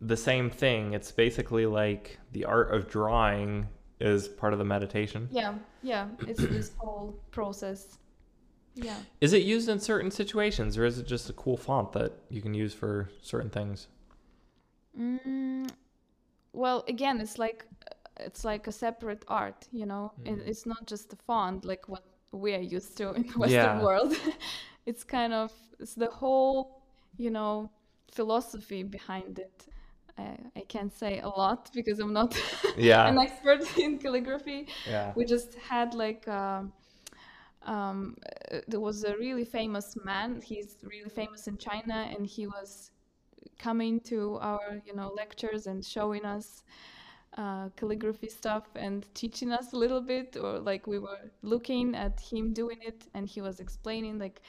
the 0.00 0.16
same 0.16 0.50
thing. 0.50 0.94
It's 0.94 1.12
basically 1.12 1.66
like 1.66 2.18
the 2.32 2.44
art 2.44 2.72
of 2.74 2.88
drawing 2.88 3.68
is 4.00 4.28
part 4.28 4.52
of 4.52 4.58
the 4.58 4.64
meditation. 4.64 5.28
yeah, 5.30 5.54
yeah, 5.82 6.08
it's 6.26 6.40
this 6.40 6.72
whole 6.78 7.14
process. 7.30 7.98
Yeah. 8.74 8.96
Is 9.20 9.32
it 9.32 9.42
used 9.42 9.68
in 9.68 9.78
certain 9.80 10.10
situations, 10.10 10.78
or 10.78 10.84
is 10.86 10.98
it 10.98 11.06
just 11.06 11.28
a 11.28 11.32
cool 11.34 11.56
font 11.56 11.92
that 11.92 12.12
you 12.30 12.40
can 12.40 12.54
use 12.54 12.72
for 12.72 13.10
certain 13.20 13.50
things? 13.50 13.88
Mm, 14.98 15.68
well, 16.52 16.84
again, 16.88 17.20
it's 17.20 17.38
like 17.38 17.66
it's 18.18 18.44
like 18.44 18.66
a 18.66 18.72
separate 18.72 19.24
art, 19.28 19.66
you 19.72 19.86
know. 19.86 20.12
It, 20.24 20.40
it's 20.46 20.66
not 20.66 20.86
just 20.86 21.12
a 21.12 21.16
font 21.16 21.64
like 21.64 21.88
what 21.88 22.04
we 22.32 22.54
are 22.54 22.60
used 22.60 22.96
to 22.98 23.12
in 23.12 23.26
the 23.26 23.38
Western 23.38 23.50
Yeah. 23.52 23.82
world. 23.82 24.14
it's 24.86 25.04
kind 25.04 25.32
of 25.32 25.52
it's 25.78 25.94
the 25.94 26.10
whole, 26.10 26.79
you 27.20 27.30
know, 27.30 27.70
philosophy 28.12 28.82
behind 28.82 29.38
it. 29.38 29.66
I, 30.18 30.36
I 30.56 30.60
can't 30.68 30.92
say 30.92 31.20
a 31.20 31.28
lot 31.28 31.70
because 31.74 31.98
I'm 32.00 32.12
not 32.12 32.32
Yeah. 32.76 33.08
an 33.08 33.18
expert 33.18 33.62
in 33.78 33.98
calligraphy. 33.98 34.68
Yeah. 34.86 35.12
We 35.16 35.24
just 35.24 35.54
had 35.56 35.94
like 35.94 36.26
um, 36.28 36.72
um, 37.62 38.16
uh, 38.52 38.58
there 38.68 38.80
was 38.80 39.04
a 39.04 39.16
really 39.16 39.44
famous 39.44 39.94
man. 40.04 40.40
He's 40.42 40.76
really 40.82 41.10
famous 41.10 41.46
in 41.46 41.56
China, 41.58 42.08
and 42.12 42.26
he 42.26 42.46
was 42.46 42.90
coming 43.58 44.00
to 44.00 44.38
our 44.40 44.80
you 44.86 44.94
know 44.94 45.12
lectures 45.16 45.66
and 45.66 45.84
showing 45.84 46.24
us 46.24 46.64
uh, 47.36 47.68
calligraphy 47.76 48.28
stuff 48.28 48.64
and 48.74 49.06
teaching 49.14 49.52
us 49.52 49.72
a 49.72 49.76
little 49.76 50.00
bit, 50.00 50.36
or 50.40 50.58
like 50.58 50.86
we 50.86 50.98
were 50.98 51.30
looking 51.42 51.94
at 51.94 52.20
him 52.20 52.52
doing 52.52 52.78
it, 52.82 53.06
and 53.14 53.28
he 53.28 53.40
was 53.40 53.60
explaining 53.60 54.18
like 54.18 54.40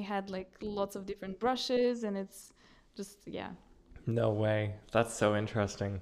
he 0.00 0.06
had 0.06 0.30
like 0.30 0.50
lots 0.62 0.96
of 0.96 1.06
different 1.06 1.38
brushes, 1.40 2.04
and 2.04 2.16
it's 2.16 2.52
just 2.96 3.18
yeah 3.26 3.50
No 4.06 4.30
way. 4.30 4.74
That's 4.92 5.14
so 5.14 5.36
interesting. 5.36 6.00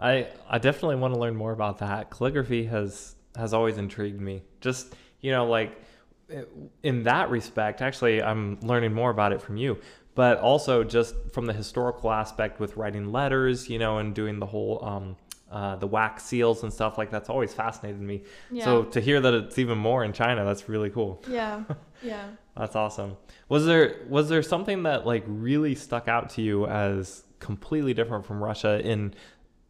I 0.00 0.28
I 0.48 0.58
definitely 0.58 0.96
want 0.96 1.14
to 1.14 1.20
learn 1.20 1.36
more 1.36 1.52
about 1.52 1.78
that. 1.78 2.10
Calligraphy 2.10 2.64
has 2.66 3.16
has 3.36 3.52
always 3.54 3.76
intrigued 3.78 4.20
me. 4.20 4.42
Just, 4.60 4.94
you 5.20 5.30
know, 5.30 5.46
like 5.46 5.70
eh, 6.30 6.42
in 6.82 7.02
that 7.04 7.30
respect, 7.30 7.82
actually 7.82 8.22
I'm 8.22 8.58
learning 8.62 8.92
more 8.94 9.10
about 9.10 9.32
it 9.32 9.40
from 9.42 9.56
you, 9.56 9.78
but 10.14 10.38
also 10.38 10.84
just 10.84 11.14
from 11.32 11.46
the 11.46 11.52
historical 11.52 12.10
aspect 12.10 12.60
with 12.60 12.76
writing 12.76 13.12
letters, 13.12 13.68
you 13.68 13.78
know, 13.78 13.98
and 13.98 14.14
doing 14.14 14.38
the 14.38 14.46
whole 14.46 14.84
um 14.84 15.16
uh, 15.50 15.76
the 15.76 15.86
wax 15.86 16.24
seals 16.24 16.62
and 16.62 16.72
stuff 16.72 16.98
like 16.98 17.10
that's 17.10 17.28
always 17.30 17.54
fascinated 17.54 18.00
me. 18.00 18.22
So 18.62 18.84
to 18.84 19.00
hear 19.00 19.20
that 19.20 19.34
it's 19.34 19.58
even 19.58 19.78
more 19.78 20.04
in 20.04 20.12
China, 20.12 20.44
that's 20.44 20.68
really 20.68 20.90
cool. 20.90 21.22
yeah 21.28 21.62
yeah. 22.02 22.28
That's 22.56 22.74
awesome. 22.74 23.16
Was 23.48 23.66
there 23.66 23.96
was 24.08 24.28
there 24.28 24.42
something 24.42 24.84
that 24.84 25.06
like 25.06 25.24
really 25.26 25.74
stuck 25.74 26.08
out 26.08 26.30
to 26.30 26.42
you 26.42 26.66
as 26.66 27.22
completely 27.38 27.94
different 27.94 28.24
from 28.24 28.42
Russia 28.42 28.80
in 28.80 29.14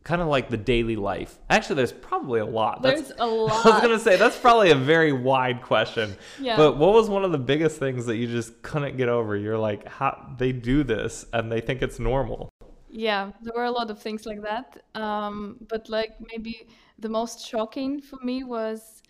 kind 0.04 0.22
of 0.22 0.28
like 0.28 0.48
the 0.48 0.56
daily 0.56 0.94
life? 0.96 1.38
Actually, 1.50 1.76
there's 1.76 1.92
probably 1.92 2.38
a 2.40 2.46
lot. 2.46 2.80
That's, 2.80 3.08
There's 3.08 3.12
I 3.20 3.26
was 3.26 3.80
gonna 3.82 3.98
say 3.98 4.16
that's 4.16 4.38
probably 4.38 4.70
a 4.70 4.76
very 4.76 5.12
wide 5.12 5.62
question. 5.62 6.16
Yeah. 6.40 6.56
But 6.56 6.78
what 6.78 6.94
was 6.94 7.10
one 7.10 7.24
of 7.24 7.32
the 7.32 7.38
biggest 7.38 7.78
things 7.78 8.06
that 8.06 8.16
you 8.16 8.28
just 8.28 8.62
couldn't 8.62 8.96
get 8.96 9.08
over? 9.08 9.36
You're 9.36 9.58
like, 9.58 9.86
how 9.86 10.34
they 10.38 10.52
do 10.52 10.84
this 10.84 11.26
and 11.32 11.50
they 11.50 11.60
think 11.60 11.82
it's 11.82 11.98
normal. 11.98 12.48
Yeah, 12.96 13.32
there 13.42 13.52
were 13.54 13.64
a 13.64 13.70
lot 13.70 13.90
of 13.90 13.98
things 14.00 14.24
like 14.24 14.40
that. 14.42 14.82
Um, 14.94 15.59
but 15.68 15.88
like 15.90 16.14
maybe 16.32 16.66
the 16.98 17.11
most 17.11 17.46
shocking 17.46 18.00
for 18.00 18.18
me 18.24 18.42
was 18.42 19.02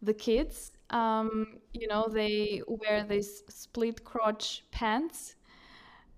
the 0.00 0.14
kids. 0.14 0.72
Um, 0.88 1.58
you 1.74 1.86
know, 1.86 2.08
they 2.08 2.62
wear 2.66 3.04
these 3.04 3.42
split 3.50 4.02
crotch 4.02 4.64
pants. 4.70 5.36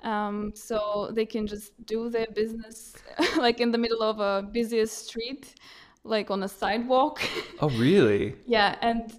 Um, 0.05 0.53
so 0.55 1.11
they 1.13 1.27
can 1.27 1.49
just 1.49 1.73
do 1.85 2.11
their 2.11 2.27
business 2.35 2.95
like 3.39 3.61
in 3.61 3.73
the 3.73 3.79
middle 3.79 4.03
of 4.03 4.21
a 4.21 4.47
busiest 4.47 5.07
street, 5.09 5.55
like 6.05 6.31
on 6.31 6.45
a 6.45 6.49
sidewalk. 6.49 7.21
Oh, 7.61 7.71
really? 7.71 8.37
Yeah, 8.47 8.77
and 8.83 9.13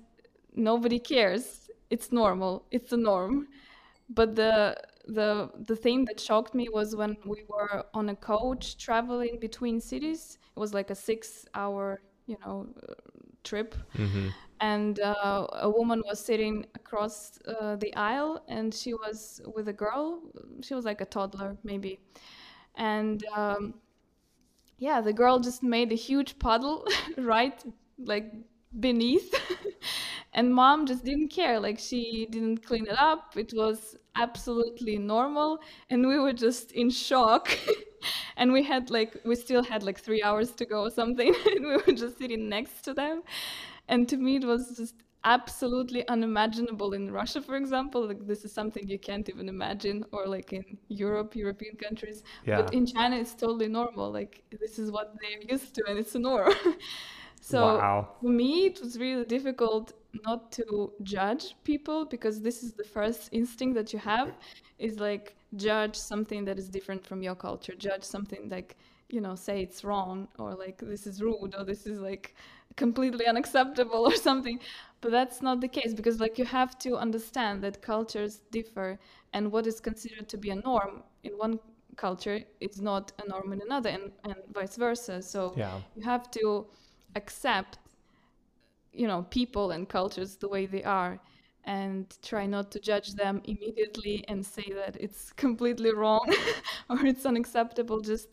nobody 0.55 0.99
cares. 0.99 1.69
It's 1.89 2.11
normal. 2.11 2.65
It's 2.71 2.91
the 2.91 2.97
norm. 2.97 3.47
But 4.09 4.35
the 4.35 4.77
the 5.07 5.49
the 5.65 5.75
thing 5.75 6.05
that 6.05 6.19
shocked 6.19 6.53
me 6.53 6.67
was 6.71 6.95
when 6.95 7.17
we 7.25 7.43
were 7.47 7.85
on 7.93 8.09
a 8.09 8.15
coach 8.15 8.77
traveling 8.77 9.39
between 9.39 9.79
cities. 9.79 10.37
It 10.55 10.59
was 10.59 10.73
like 10.73 10.89
a 10.89 10.95
six-hour, 10.95 12.01
you 12.25 12.37
know, 12.45 12.67
uh, 12.87 12.93
trip. 13.43 13.75
Mm-hmm. 13.95 14.27
And 14.59 14.99
uh, 14.99 15.47
a 15.53 15.69
woman 15.69 16.01
was 16.05 16.19
sitting 16.19 16.65
across 16.73 17.37
uh, 17.47 17.75
the 17.75 17.95
aisle, 17.95 18.43
and 18.47 18.73
she 18.73 18.93
was 18.93 19.39
with 19.55 19.67
a 19.67 19.73
girl. 19.73 20.21
She 20.61 20.73
was 20.73 20.83
like 20.83 20.99
a 21.01 21.05
toddler, 21.05 21.57
maybe. 21.63 21.99
And 22.75 23.23
um, 23.35 23.75
yeah, 24.77 24.99
the 25.01 25.13
girl 25.13 25.39
just 25.39 25.63
made 25.63 25.91
a 25.91 25.95
huge 25.95 26.39
puddle 26.39 26.85
right 27.17 27.63
like 27.99 28.33
beneath. 28.79 29.33
and 30.37 30.53
mom 30.53 30.85
just 30.85 31.03
didn't 31.03 31.29
care. 31.29 31.59
Like 31.59 31.79
she 31.79 32.27
didn't 32.29 32.59
clean 32.63 32.85
it 32.85 32.97
up. 32.99 33.35
It 33.35 33.51
was 33.55 33.97
absolutely 34.15 34.97
normal. 34.99 35.59
And 35.89 36.07
we 36.07 36.19
were 36.19 36.31
just 36.31 36.71
in 36.73 36.91
shock. 36.91 37.57
and 38.37 38.53
we 38.53 38.61
had 38.63 38.91
like, 38.91 39.17
we 39.25 39.35
still 39.35 39.63
had 39.63 39.81
like 39.81 39.99
three 39.99 40.21
hours 40.21 40.51
to 40.51 40.65
go 40.65 40.83
or 40.83 40.91
something. 40.91 41.33
and 41.47 41.65
we 41.65 41.77
were 41.77 41.91
just 42.03 42.19
sitting 42.19 42.47
next 42.47 42.83
to 42.83 42.93
them. 42.93 43.23
And 43.87 44.07
to 44.09 44.17
me, 44.17 44.35
it 44.35 44.45
was 44.45 44.77
just 44.77 44.93
absolutely 45.23 46.07
unimaginable 46.07 46.93
in 46.93 47.09
Russia, 47.11 47.41
for 47.41 47.55
example. 47.55 48.07
Like 48.07 48.27
this 48.27 48.45
is 48.45 48.53
something 48.53 48.87
you 48.87 48.99
can't 48.99 49.27
even 49.27 49.49
imagine, 49.49 50.05
or 50.11 50.27
like 50.27 50.53
in 50.53 50.77
Europe, 50.87 51.35
European 51.35 51.77
countries. 51.77 52.21
Yeah. 52.45 52.61
But 52.61 52.75
in 52.75 52.85
China, 52.85 53.15
it's 53.17 53.33
totally 53.33 53.69
normal. 53.69 54.11
Like 54.11 54.43
this 54.61 54.77
is 54.77 54.91
what 54.91 55.15
they're 55.19 55.41
used 55.51 55.73
to, 55.75 55.83
and 55.89 55.97
it's 55.97 56.13
a 56.13 56.19
norm. 56.19 56.53
so 57.41 57.77
wow. 57.77 58.09
for 58.21 58.29
me, 58.29 58.67
it 58.67 58.79
was 58.79 58.99
really 58.99 59.25
difficult 59.25 59.93
not 60.25 60.51
to 60.51 60.91
judge 61.03 61.55
people 61.63 62.05
because 62.05 62.41
this 62.41 62.63
is 62.63 62.73
the 62.73 62.83
first 62.83 63.29
instinct 63.31 63.75
that 63.75 63.93
you 63.93 63.99
have 63.99 64.33
is 64.79 64.99
like 64.99 65.35
judge 65.55 65.95
something 65.95 66.45
that 66.45 66.57
is 66.57 66.69
different 66.69 67.05
from 67.05 67.21
your 67.21 67.35
culture, 67.35 67.73
judge 67.75 68.03
something 68.03 68.49
like 68.49 68.75
you 69.09 69.21
know 69.21 69.35
say 69.35 69.61
it's 69.61 69.83
wrong 69.83 70.27
or 70.37 70.53
like 70.53 70.79
this 70.79 71.07
is 71.07 71.21
rude 71.21 71.55
or 71.57 71.63
this 71.63 71.87
is 71.87 71.99
like 71.99 72.35
completely 72.75 73.25
unacceptable 73.25 74.05
or 74.05 74.15
something 74.29 74.59
but 75.01 75.11
that's 75.11 75.41
not 75.41 75.61
the 75.61 75.67
case 75.67 75.93
because 75.93 76.19
like 76.19 76.37
you 76.37 76.45
have 76.45 76.77
to 76.77 76.97
understand 76.97 77.63
that 77.63 77.81
cultures 77.81 78.41
differ 78.51 78.99
and 79.33 79.49
what 79.51 79.65
is 79.65 79.79
considered 79.79 80.27
to 80.27 80.37
be 80.37 80.49
a 80.49 80.55
norm 80.55 81.03
in 81.23 81.31
one 81.33 81.59
culture 81.95 82.41
is 82.59 82.81
not 82.81 83.11
a 83.23 83.27
norm 83.29 83.53
in 83.53 83.61
another 83.61 83.89
and, 83.89 84.11
and 84.25 84.35
vice 84.53 84.75
versa 84.75 85.21
so 85.21 85.53
yeah. 85.55 85.79
you 85.95 86.03
have 86.03 86.29
to 86.29 86.65
accept 87.15 87.79
you 88.97 89.07
know 89.07 89.25
people 89.29 89.71
and 89.71 89.87
cultures 89.87 90.35
the 90.37 90.49
way 90.49 90.65
they 90.65 90.83
are 90.83 91.19
and 91.67 92.17
try 92.21 92.45
not 92.45 92.71
to 92.71 92.79
judge 92.79 93.13
them 93.13 93.41
immediately 93.43 94.23
and 94.29 94.43
say 94.43 94.71
that 94.73 94.95
it's 94.99 95.31
completely 95.35 95.93
wrong 95.93 96.25
or 96.89 97.05
it's 97.05 97.25
unacceptable. 97.25 97.99
Just 97.99 98.29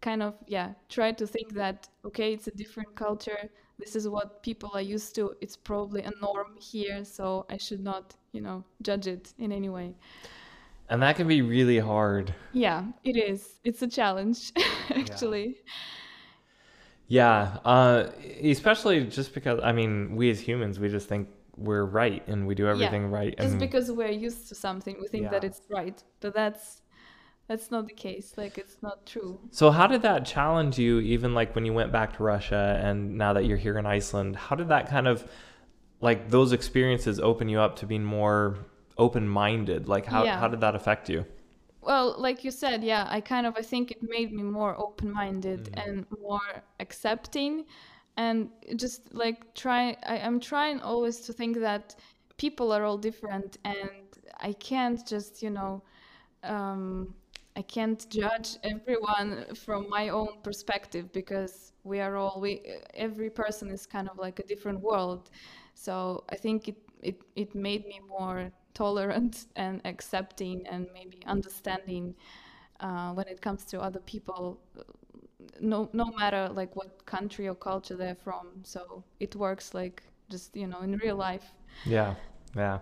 kind 0.00 0.22
of 0.22 0.34
yeah 0.46 0.72
try 0.88 1.12
to 1.12 1.26
think 1.26 1.52
that 1.52 1.86
okay 2.06 2.32
it's 2.32 2.46
a 2.46 2.52
different 2.52 2.94
culture. 2.94 3.50
This 3.78 3.96
is 3.96 4.08
what 4.08 4.42
people 4.42 4.70
are 4.74 4.80
used 4.80 5.14
to. 5.16 5.34
It's 5.40 5.56
probably 5.56 6.02
a 6.02 6.12
norm 6.22 6.56
here. 6.58 7.04
So 7.04 7.44
i 7.50 7.56
should 7.56 7.82
not 7.82 8.14
you 8.32 8.40
know 8.40 8.64
judge 8.82 9.06
it 9.06 9.34
in 9.38 9.52
any 9.52 9.68
way. 9.68 9.94
And 10.88 11.02
that 11.02 11.16
can 11.16 11.28
be 11.28 11.42
really 11.42 11.78
hard. 11.78 12.34
Yeah 12.52 12.84
it 13.04 13.16
is. 13.16 13.58
It's 13.64 13.82
a 13.82 13.88
challenge 13.88 14.52
actually. 14.90 15.46
yeah, 15.46 15.72
yeah 17.10 17.58
uh, 17.64 18.06
especially 18.42 19.04
just 19.04 19.34
because 19.34 19.58
i 19.62 19.72
mean 19.72 20.14
we 20.14 20.30
as 20.30 20.40
humans 20.40 20.78
we 20.78 20.88
just 20.88 21.08
think 21.08 21.28
we're 21.56 21.84
right 21.84 22.26
and 22.28 22.46
we 22.46 22.54
do 22.54 22.66
everything 22.68 23.02
yeah. 23.02 23.18
right 23.18 23.38
just 23.38 23.58
because 23.58 23.90
we're 23.90 24.08
used 24.08 24.48
to 24.48 24.54
something 24.54 24.96
we 25.00 25.08
think 25.08 25.24
yeah. 25.24 25.30
that 25.30 25.44
it's 25.44 25.60
right 25.68 26.04
but 26.20 26.32
that's 26.32 26.82
that's 27.48 27.70
not 27.72 27.88
the 27.88 27.92
case 27.92 28.34
like 28.36 28.56
it's 28.56 28.76
not 28.80 29.04
true 29.04 29.38
so 29.50 29.72
how 29.72 29.88
did 29.88 30.02
that 30.02 30.24
challenge 30.24 30.78
you 30.78 31.00
even 31.00 31.34
like 31.34 31.52
when 31.56 31.66
you 31.66 31.72
went 31.72 31.90
back 31.90 32.16
to 32.16 32.22
russia 32.22 32.80
and 32.82 33.18
now 33.18 33.32
that 33.32 33.44
you're 33.44 33.58
here 33.58 33.76
in 33.76 33.86
iceland 33.86 34.36
how 34.36 34.54
did 34.54 34.68
that 34.68 34.88
kind 34.88 35.08
of 35.08 35.28
like 36.00 36.30
those 36.30 36.52
experiences 36.52 37.18
open 37.18 37.48
you 37.48 37.58
up 37.58 37.74
to 37.74 37.86
being 37.86 38.04
more 38.04 38.56
open-minded 38.96 39.88
like 39.88 40.06
how, 40.06 40.22
yeah. 40.22 40.38
how 40.38 40.46
did 40.46 40.60
that 40.60 40.76
affect 40.76 41.08
you 41.08 41.26
well 41.80 42.14
like 42.18 42.44
you 42.44 42.50
said 42.50 42.82
yeah 42.82 43.06
i 43.08 43.20
kind 43.20 43.46
of 43.46 43.56
i 43.56 43.62
think 43.62 43.90
it 43.90 44.02
made 44.02 44.32
me 44.32 44.42
more 44.42 44.76
open-minded 44.78 45.64
mm. 45.64 45.86
and 45.86 46.06
more 46.20 46.62
accepting 46.78 47.64
and 48.16 48.50
just 48.76 49.14
like 49.14 49.54
try 49.54 49.96
I, 50.04 50.18
i'm 50.18 50.40
trying 50.40 50.80
always 50.80 51.20
to 51.20 51.32
think 51.32 51.58
that 51.60 51.96
people 52.36 52.72
are 52.72 52.84
all 52.84 52.98
different 52.98 53.58
and 53.64 53.90
i 54.40 54.52
can't 54.52 55.06
just 55.06 55.42
you 55.42 55.50
know 55.50 55.82
um, 56.42 57.14
I 57.56 57.62
can't 57.62 58.08
judge 58.08 58.56
everyone 58.62 59.44
from 59.54 59.88
my 59.88 60.08
own 60.08 60.38
perspective 60.42 61.12
because 61.12 61.72
we 61.84 62.00
are 62.00 62.16
all 62.16 62.40
we 62.40 62.62
every 62.94 63.30
person 63.30 63.70
is 63.70 63.86
kind 63.86 64.08
of 64.08 64.18
like 64.18 64.38
a 64.38 64.44
different 64.44 64.80
world. 64.80 65.30
So 65.74 66.24
I 66.30 66.36
think 66.36 66.68
it 66.68 66.76
it, 67.02 67.20
it 67.34 67.54
made 67.54 67.86
me 67.86 68.00
more 68.08 68.50
tolerant 68.74 69.46
and 69.56 69.80
accepting 69.84 70.66
and 70.66 70.86
maybe 70.94 71.20
understanding 71.26 72.14
uh, 72.80 73.12
when 73.12 73.26
it 73.28 73.40
comes 73.40 73.64
to 73.64 73.80
other 73.80 74.00
people 74.00 74.58
no 75.60 75.88
no 75.92 76.06
matter 76.18 76.48
like 76.52 76.74
what 76.76 77.04
country 77.06 77.48
or 77.48 77.54
culture 77.54 77.96
they're 77.96 78.14
from 78.14 78.46
so 78.62 79.02
it 79.18 79.34
works 79.36 79.74
like 79.74 80.02
just 80.28 80.54
you 80.56 80.66
know 80.66 80.80
in 80.80 80.96
real 80.98 81.16
life 81.16 81.52
yeah 81.84 82.14
yeah 82.56 82.78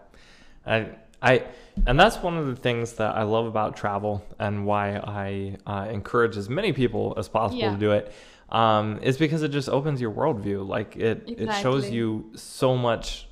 I 0.67 0.89
I 1.23 1.45
and 1.87 1.99
that's 1.99 2.17
one 2.19 2.37
of 2.37 2.47
the 2.47 2.57
things 2.57 2.95
that 2.95 3.17
I 3.17 3.23
love 3.23 3.47
about 3.47 3.77
travel 3.77 4.25
and 4.39 4.67
why 4.67 4.97
I 4.97 5.57
uh, 5.67 5.89
encourage 5.91 6.37
as 6.37 6.49
many 6.49 6.73
people 6.73 7.15
as 7.17 7.29
possible 7.29 7.61
yeah. 7.61 7.73
to 7.73 7.79
do 7.79 7.93
it 7.93 8.13
um, 8.51 8.99
is 9.03 9.19
because 9.19 9.43
it 9.43 9.49
just 9.49 9.69
opens 9.69 10.01
your 10.01 10.13
worldview. 10.13 10.67
Like 10.67 10.97
it 10.97 11.25
exactly. 11.27 11.47
it 11.47 11.63
shows 11.63 11.91
you 11.91 12.31
so 12.35 12.77
much 12.77 13.28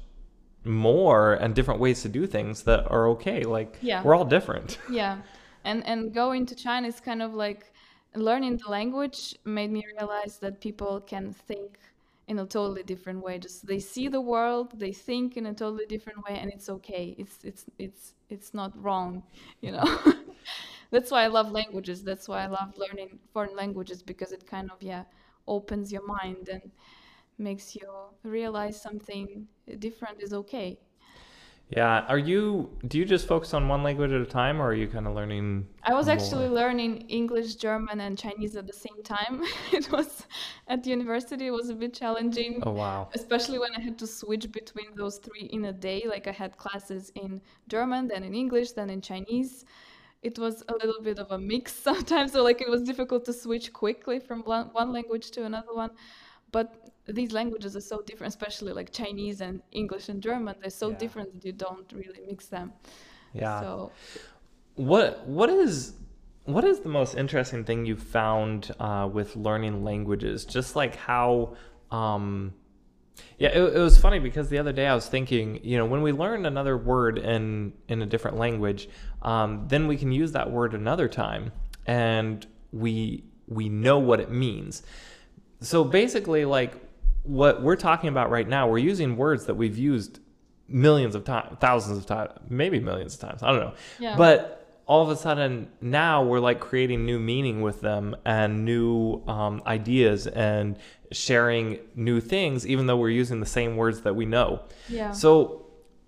more 0.67 1.35
and 1.35 1.55
different 1.55 1.81
ways 1.81 2.03
to 2.03 2.09
do 2.09 2.27
things 2.27 2.63
that 2.63 2.91
are 2.91 3.09
okay. 3.11 3.43
Like 3.45 3.79
yeah. 3.81 4.03
we're 4.03 4.15
all 4.15 4.25
different. 4.25 4.79
Yeah, 4.91 5.19
and 5.65 5.85
and 5.87 6.13
going 6.15 6.47
to 6.47 6.55
China 6.55 6.89
is 6.89 7.01
kind 7.01 7.23
of 7.23 7.35
like 7.35 7.73
learning 8.15 8.59
the 8.59 8.71
language 8.71 9.37
made 9.45 9.71
me 9.71 9.85
realize 9.99 10.39
that 10.39 10.61
people 10.61 11.01
can 11.01 11.33
think 11.33 11.79
in 12.29 12.39
a 12.41 12.47
totally 12.47 12.83
different 12.83 13.23
way 13.23 13.39
just 13.39 13.67
they 13.67 13.79
see 13.79 14.09
the 14.09 14.21
world 14.21 14.73
they 14.79 14.93
think 14.93 15.37
in 15.37 15.47
a 15.47 15.55
totally 15.55 15.87
different 15.87 16.19
way 16.29 16.37
and 16.39 16.51
it's 16.51 16.69
okay 16.69 17.15
it's 17.19 17.39
it's 17.45 17.67
it's 17.79 18.15
it's 18.31 18.53
not 18.53 18.73
wrong 18.83 19.23
you 19.61 19.71
know 19.71 19.85
that's 20.91 21.11
why 21.11 21.23
i 21.23 21.29
love 21.29 21.53
languages 21.53 22.03
that's 22.03 22.27
why 22.27 22.43
i 22.43 22.47
love 22.47 22.73
learning 22.77 23.19
foreign 23.33 23.55
languages 23.55 24.03
because 24.03 24.33
it 24.33 24.45
kind 24.47 24.71
of 24.73 24.83
yeah 24.83 25.05
opens 25.47 25.93
your 25.93 26.05
mind 26.05 26.49
and 26.49 26.73
makes 27.39 27.75
you 27.75 27.89
realize 28.23 28.81
something 28.81 29.47
different 29.79 30.23
is 30.23 30.33
okay 30.33 30.79
yeah. 31.69 32.05
Are 32.07 32.19
you, 32.19 32.71
do 32.87 32.97
you 32.97 33.05
just 33.05 33.27
focus 33.27 33.53
on 33.53 33.67
one 33.67 33.83
language 33.83 34.13
at 34.13 34.21
a 34.21 34.27
time 34.27 34.61
or 34.61 34.67
are 34.67 34.75
you 34.75 34.87
kind 34.87 35.07
of 35.07 35.15
learning? 35.15 35.67
I 35.83 35.95
was 35.95 36.07
more? 36.07 36.15
actually 36.15 36.49
learning 36.49 37.07
English, 37.09 37.57
German, 37.57 38.01
and 38.01 38.17
Chinese 38.17 38.55
at 38.55 38.69
the 38.69 38.73
same 38.73 39.03
time. 39.03 39.43
it 39.73 39.91
was 39.91 40.27
at 40.69 40.85
the 40.85 40.91
university, 40.91 41.49
it 41.49 41.51
was 41.51 41.69
a 41.69 41.75
bit 41.75 41.93
challenging. 41.93 42.61
Oh, 42.63 42.71
wow. 42.71 43.09
Especially 43.15 43.59
when 43.59 43.75
I 43.77 43.81
had 43.81 43.99
to 43.99 44.07
switch 44.07 44.51
between 44.53 44.95
those 44.95 45.19
three 45.19 45.47
in 45.53 45.65
a 45.65 45.73
day. 45.73 46.05
Like 46.09 46.29
I 46.29 46.33
had 46.33 46.57
classes 46.57 47.11
in 47.17 47.41
German, 47.67 48.07
then 48.09 48.23
in 48.23 48.35
English, 48.35 48.73
then 48.73 48.89
in 48.89 49.01
Chinese. 49.01 49.65
It 50.23 50.39
was 50.39 50.63
a 50.69 50.73
little 50.73 51.03
bit 51.03 51.19
of 51.19 51.33
a 51.33 51.39
mix 51.39 51.73
sometimes. 51.89 52.33
So, 52.33 52.45
like, 52.45 52.61
it 52.61 52.71
was 52.71 52.83
difficult 52.83 53.25
to 53.25 53.33
switch 53.33 53.73
quickly 53.73 54.21
from 54.21 54.43
one 54.43 54.93
language 54.93 55.31
to 55.33 55.45
another 55.45 55.75
one. 55.75 55.91
But 56.53 56.86
these 57.09 57.33
languages 57.33 57.77
are 57.77 57.81
so 57.81 58.03
different, 58.03 58.35
especially 58.35 58.73
like 58.73 58.93
Chinese 58.93 59.41
and 59.41 59.63
English 59.73 60.09
and 60.09 60.23
German. 60.23 60.57
They're 60.61 60.71
so 60.71 60.91
yeah. 60.91 60.97
different 60.97 61.33
that 61.35 61.45
you 61.45 61.53
don't 61.53 61.91
really 61.93 62.21
mix 62.27 62.47
them. 62.47 62.73
Yeah. 63.33 63.61
So, 63.61 63.93
what 64.75 65.27
what 65.27 65.49
is 65.49 65.95
what 66.45 66.65
is 66.65 66.81
the 66.81 66.89
most 66.89 67.15
interesting 67.15 67.65
thing 67.65 67.87
you've 67.87 68.03
found 68.03 68.73
uh, 68.81 69.09
with 69.13 69.37
learning 69.37 69.85
languages? 69.85 70.45
Just 70.45 70.77
like 70.77 70.97
how. 70.97 71.57
Um, 71.91 72.55
yeah, 73.39 73.49
it, 73.49 73.77
it, 73.77 73.79
was 73.79 73.97
funny 73.97 74.19
because 74.19 74.51
the 74.51 74.59
other 74.59 74.73
day 74.73 74.87
I 74.87 74.95
was 74.95 75.09
thinking, 75.09 75.61
you 75.63 75.79
know, 75.79 75.87
when 75.87 76.03
we 76.03 76.13
learn 76.13 76.45
another 76.45 76.77
word 76.77 77.19
in 77.19 77.73
in 77.89 78.03
a 78.03 78.07
different 78.07 78.37
language, 78.37 78.89
um, 79.23 79.67
then 79.69 79.87
we 79.87 79.97
can 79.97 80.13
use 80.13 80.33
that 80.33 80.51
word 80.51 80.75
another 80.75 81.09
time, 81.09 81.53
and 81.87 82.47
we 82.73 83.25
we 83.47 83.69
know 83.69 83.99
what 83.99 84.21
it 84.21 84.31
means. 84.31 84.83
So 85.61 85.83
basically, 85.85 86.45
like 86.45 86.75
what 87.27 87.63
we're 87.63 87.77
talking 87.77 88.09
about 88.09 88.31
right 88.31 88.49
now, 88.49 88.69
we're 88.69 88.79
using 88.79 89.17
words 89.17 89.47
that 89.47 89.55
we've 89.55 89.77
used 89.79 90.21
millions 90.69 91.15
of 91.15 91.25
times, 91.25 91.57
thousands 91.61 91.99
of 91.99 92.07
times, 92.07 92.33
maybe 92.49 92.81
millions 92.81 93.15
of 93.15 93.21
times. 93.21 93.43
I 93.43 93.51
don't 93.53 93.61
know. 93.61 93.75
Yeah. 93.99 94.17
But 94.17 94.81
all 94.87 95.03
of 95.03 95.09
a 95.09 95.17
sudden 95.17 95.69
now 95.81 96.23
we're 96.23 96.41
like 96.41 96.61
creating 96.61 97.05
new 97.05 97.19
meaning 97.19 97.61
with 97.61 97.81
them 97.81 98.15
and 98.25 98.65
new 98.65 99.21
um, 99.27 99.63
ideas 99.67 100.27
and 100.29 100.79
sharing 101.13 101.79
new 101.95 102.21
things, 102.21 102.67
even 102.67 102.87
though 102.87 102.97
we're 102.97 103.11
using 103.11 103.41
the 103.41 103.47
same 103.47 103.77
words 103.77 104.03
that 104.03 104.15
we 104.15 104.27
know. 104.27 104.63
Yeah. 104.89 105.13
So 105.13 105.67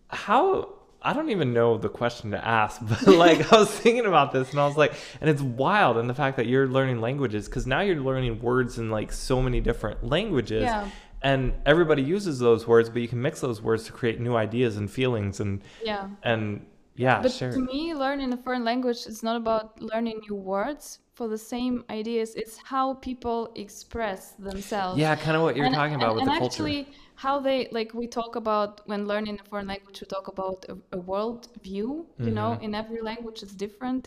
how 0.08 0.74
I 1.00 1.12
don't 1.12 1.30
even 1.30 1.52
know 1.52 1.78
the 1.78 1.88
question 1.88 2.32
to 2.32 2.44
ask, 2.44 2.80
but 2.88 3.06
like 3.06 3.52
I 3.52 3.58
was 3.58 3.70
thinking 3.70 4.06
about 4.06 4.32
this 4.32 4.50
and 4.50 4.60
I 4.60 4.66
was 4.66 4.76
like, 4.76 4.94
and 5.20 5.28
it's 5.30 5.42
wild 5.42 5.96
and 5.96 6.08
the 6.08 6.14
fact 6.14 6.36
that 6.36 6.46
you're 6.46 6.66
learning 6.66 7.00
languages 7.00 7.46
because 7.46 7.66
now 7.66 7.80
you're 7.80 8.00
learning 8.00 8.40
words 8.40 8.78
in 8.78 8.90
like 8.90 9.12
so 9.12 9.40
many 9.40 9.60
different 9.60 10.04
languages. 10.04 10.62
Yeah. 10.62 10.88
And 11.22 11.52
everybody 11.66 12.02
uses 12.02 12.38
those 12.38 12.66
words 12.66 12.88
but 12.88 13.02
you 13.02 13.08
can 13.08 13.20
mix 13.20 13.40
those 13.40 13.60
words 13.60 13.84
to 13.84 13.92
create 13.92 14.20
new 14.20 14.36
ideas 14.36 14.76
and 14.76 14.90
feelings 14.90 15.40
and 15.40 15.62
yeah. 15.84 16.08
and 16.22 16.64
yeah 16.96 17.20
but 17.22 17.32
sure. 17.32 17.52
to 17.52 17.58
me 17.58 17.94
learning 17.94 18.32
a 18.32 18.36
foreign 18.36 18.64
language 18.64 19.06
is 19.06 19.22
not 19.22 19.36
about 19.36 19.80
learning 19.80 20.20
new 20.28 20.36
words 20.36 21.00
for 21.18 21.26
the 21.26 21.42
same 21.54 21.84
ideas. 21.90 22.36
It's 22.36 22.56
how 22.58 22.94
people 22.94 23.50
express 23.56 24.22
themselves. 24.38 25.00
Yeah 25.00 25.16
kind 25.16 25.36
of 25.36 25.42
what 25.42 25.56
you're 25.56 25.66
and, 25.66 25.74
talking 25.74 25.96
about 25.96 26.10
and, 26.10 26.20
with 26.20 26.28
and 26.28 26.40
the 26.40 26.44
actually 26.46 26.84
culture 26.84 26.98
how 27.16 27.40
they 27.40 27.68
like 27.72 27.92
we 27.92 28.06
talk 28.06 28.36
about 28.36 28.72
when 28.86 29.00
learning 29.08 29.36
a 29.44 29.44
foreign 29.50 29.66
language 29.66 30.00
we 30.00 30.06
talk 30.06 30.28
about 30.28 30.64
a, 30.68 30.76
a 30.98 31.00
world 31.10 31.48
view 31.64 32.06
you 32.20 32.30
know 32.30 32.50
Mm-hmm. 32.52 32.66
in 32.66 32.74
every 32.82 33.02
language 33.10 33.42
it's 33.42 33.56
different. 33.66 34.02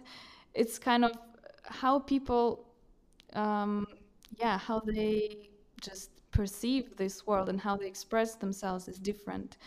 It's 0.54 0.80
kind 0.80 1.04
of 1.04 1.12
how 1.66 2.00
people 2.00 2.46
um 3.44 3.74
yeah 4.44 4.58
how 4.58 4.80
they 4.80 5.50
just 5.88 6.10
perceive 6.32 6.96
this 6.98 7.28
world 7.28 7.50
and 7.50 7.60
how 7.60 7.76
they 7.76 7.88
express 7.88 8.36
themselves 8.36 8.88
is 8.88 8.98
different. 8.98 9.58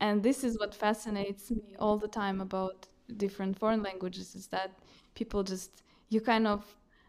And 0.00 0.22
this 0.22 0.44
is 0.44 0.58
what 0.58 0.74
fascinates 0.74 1.50
me 1.50 1.74
all 1.78 1.98
the 1.98 2.08
time 2.08 2.40
about 2.40 2.86
different 3.16 3.58
foreign 3.58 3.82
languages 3.82 4.34
is 4.34 4.46
that 4.48 4.70
people 5.14 5.42
just 5.42 5.82
you 6.10 6.20
kind 6.20 6.46
of 6.46 6.64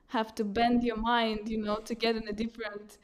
have 0.07 0.33
to 0.33 0.43
bend 0.43 0.81
your 0.83 0.95
mind 0.95 1.47
you 1.47 1.61
know 1.61 1.75
to 1.75 1.93
get 1.93 2.15
in 2.15 2.27
a 2.27 2.33
different 2.33 2.97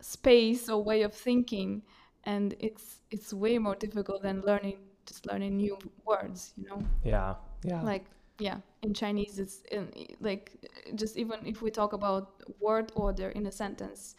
space 0.00 0.68
or 0.68 0.82
way 0.82 1.02
of 1.02 1.12
thinking. 1.12 1.82
And 2.24 2.54
it's 2.60 3.02
it's 3.10 3.32
way 3.32 3.58
more 3.58 3.74
difficult 3.74 4.22
than 4.22 4.40
learning 4.42 4.78
just 5.06 5.26
learning 5.26 5.56
new 5.56 5.76
words 6.04 6.52
you 6.56 6.68
know? 6.68 6.82
Yeah 7.04 7.34
yeah. 7.64 7.82
Like 7.82 8.04
yeah 8.38 8.58
in 8.82 8.94
chinese 8.94 9.38
it's 9.38 9.62
in, 9.70 9.92
like 10.20 10.52
just 10.94 11.16
even 11.16 11.38
if 11.44 11.62
we 11.62 11.70
talk 11.70 11.92
about 11.92 12.42
word 12.60 12.90
order 12.94 13.28
in 13.30 13.46
a 13.46 13.52
sentence 13.52 14.16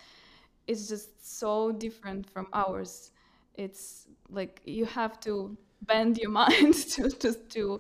it's 0.68 0.88
just 0.88 1.38
so 1.40 1.72
different 1.72 2.30
from 2.30 2.48
ours. 2.54 3.12
It's 3.56 4.08
like 4.30 4.62
you 4.66 4.86
have 4.86 5.20
to 5.22 5.58
bend 5.84 6.18
your 6.18 6.32
mind 6.42 6.74
to 6.74 7.10
just 7.10 7.50
to 7.52 7.80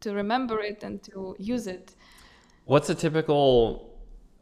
to 0.00 0.12
remember 0.14 0.60
it 0.60 0.82
and 0.82 1.02
to 1.04 1.36
use 1.38 1.66
it. 1.66 1.94
What's 2.64 2.88
a 2.90 2.94
typical 2.94 3.98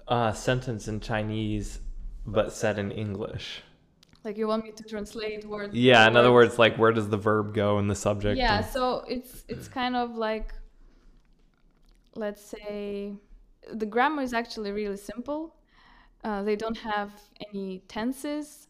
uh, 0.09 0.33
sentence 0.33 0.89
in 0.89 1.01
chinese 1.01 1.81
but 2.27 2.53
said 2.53 2.79
in 2.79 2.91
english? 2.93 3.63
Like 4.25 4.37
you 4.37 4.47
want 4.47 4.65
me 4.65 4.73
to 4.73 4.85
translate 4.85 5.47
word 5.47 5.73
yeah 5.75 6.07
in 6.07 6.17
other 6.17 6.33
words. 6.33 6.59
like 6.59 6.77
where 6.77 6.93
does 6.93 7.09
the 7.09 7.17
verb 7.17 7.55
go 7.55 7.79
in 7.79 7.89
the 7.89 7.95
subject? 7.95 8.39
Yeah 8.39 8.59
and- 8.59 8.67
so 8.67 9.05
it's 9.09 9.45
it's 9.49 9.69
kind 9.69 9.97
of 9.97 10.17
like 10.17 10.55
let's 12.15 12.43
say 12.45 13.13
the 13.73 13.87
grammar 13.87 14.23
is 14.23 14.33
actually 14.35 14.73
really 14.73 14.97
simple 14.97 15.55
uh, 16.25 16.43
they 16.43 16.57
don't 16.57 16.79
have 16.79 17.11
any 17.49 17.83
tenses. 17.89 18.69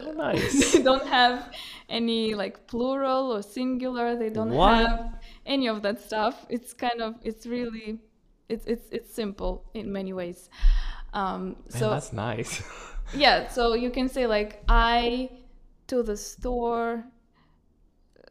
Oh, 0.00 0.12
nice. 0.12 0.72
they 0.72 0.82
don't 0.82 1.06
have 1.06 1.52
any 1.88 2.34
like 2.34 2.66
plural 2.68 3.32
or 3.32 3.42
singular. 3.42 4.16
They 4.16 4.30
don't 4.30 4.50
What? 4.50 4.86
have 4.86 5.14
any 5.44 5.68
of 5.68 5.82
that 5.82 6.00
stuff. 6.00 6.46
It's 6.48 6.72
kind 6.72 7.00
of 7.02 7.14
it's 7.22 7.46
really 7.46 7.98
it's 8.48 8.64
it's 8.66 8.88
it's 8.92 9.12
simple 9.14 9.64
in 9.74 9.92
many 9.92 10.12
ways. 10.12 10.48
Um 11.12 11.42
Man, 11.42 11.56
so 11.68 11.90
that's 11.90 12.12
nice. 12.12 12.62
Yeah 13.14 13.48
so 13.48 13.74
you 13.74 13.90
can 13.90 14.08
say 14.08 14.26
like 14.26 14.62
i 14.68 15.28
to 15.88 16.02
the 16.02 16.16
store 16.16 17.04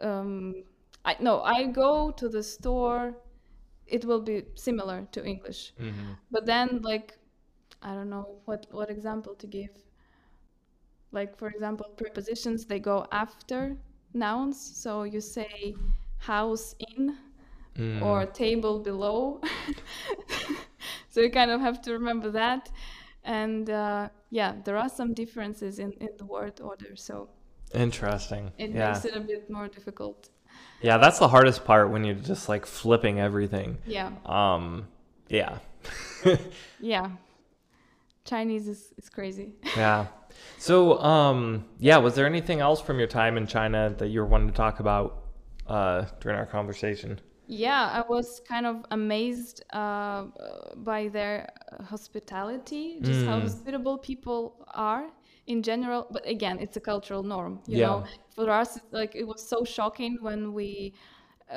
um 0.02 0.64
i 1.06 1.16
no 1.20 1.42
i 1.42 1.66
go 1.68 2.12
to 2.12 2.28
the 2.30 2.42
store 2.42 3.14
it 3.86 4.06
will 4.06 4.22
be 4.22 4.44
similar 4.56 5.08
to 5.12 5.24
english. 5.24 5.74
Mhm. 5.80 6.16
but 6.32 6.46
then 6.46 6.82
like 6.82 7.18
i 7.82 7.94
don't 7.94 8.10
know 8.10 8.28
what 8.46 8.68
what 8.72 8.90
example 8.90 9.34
to 9.36 9.48
give 9.48 9.70
like 11.12 11.38
for 11.38 11.48
example 11.50 11.86
prepositions 11.98 12.66
they 12.66 12.80
go 12.80 13.06
after 13.12 13.76
nouns 14.14 14.60
so 14.60 15.04
you 15.04 15.22
say 15.22 15.74
house 16.18 16.76
in 16.96 17.16
Mm. 17.78 18.02
or 18.02 18.26
table 18.26 18.80
below. 18.80 19.40
so 21.10 21.22
you 21.22 21.30
kind 21.32 21.52
of 21.52 21.62
have 21.62 21.82
to 21.84 21.94
remember 21.94 22.30
that. 22.32 22.70
And 23.24 23.70
uh, 23.70 24.10
yeah, 24.30 24.56
there 24.66 24.78
are 24.78 24.90
some 24.90 25.14
differences 25.14 25.80
in, 25.80 25.94
in 25.94 26.10
the 26.18 26.26
word 26.26 26.60
order, 26.60 26.96
so 26.98 27.30
interesting 27.74 28.52
it 28.58 28.72
yeah 28.74 28.88
makes 28.92 29.06
it 29.06 29.16
a 29.16 29.22
bit 29.22 29.50
more 29.50 29.70
difficult. 29.70 30.30
yeah 30.82 30.98
that's 30.98 31.20
the 31.20 31.28
hardest 31.30 31.64
part 31.64 31.90
when 31.90 32.04
you're 32.04 32.16
just 32.16 32.50
like 32.50 32.66
flipping 32.66 33.20
everything 33.20 33.78
Yeah, 33.86 34.12
um 34.26 34.88
yeah 35.30 35.60
yeah. 36.80 37.10
Chinese 38.32 38.68
is, 38.68 38.82
is 38.98 39.10
crazy. 39.10 39.50
yeah 39.76 40.08
so 40.58 40.76
um 41.00 41.66
yeah 41.80 41.98
was 41.98 42.14
there 42.16 42.26
anything 42.26 42.60
else 42.60 42.82
from 42.82 42.98
your 43.00 43.08
time 43.08 43.38
in 43.38 43.46
china 43.46 43.94
that 43.98 44.08
you 44.08 44.20
were 44.22 44.26
wanting 44.34 44.48
to 44.48 44.54
talk 44.66 44.80
about 44.80 45.10
uh 45.68 46.06
during 46.22 46.38
our 46.38 46.46
conversation 46.46 47.20
Yeah, 47.48 47.90
I 47.92 48.02
was 48.08 48.42
kind 48.48 48.66
of 48.66 48.86
amazed 48.92 49.64
uh, 49.74 50.28
by 50.78 51.10
their 51.10 51.50
hospitality, 51.84 53.00
just 53.02 53.24
how 53.26 53.40
Mm. 53.40 53.42
hospitable 53.42 53.98
people 53.98 54.66
are 54.74 55.06
in 55.48 55.62
general. 55.64 56.08
But 56.12 56.24
again, 56.28 56.60
it's 56.60 56.78
a 56.78 56.80
cultural 56.92 57.24
norm, 57.24 57.62
you 57.68 57.80
Yeah. 57.80 57.88
know. 57.88 58.04
For 58.36 58.50
us, 58.50 58.78
it's 58.78 58.94
like 58.94 59.16
it 59.16 59.26
was 59.28 59.42
so 59.48 59.66
shocking 59.66 60.18
when 60.22 60.54
we 60.54 60.94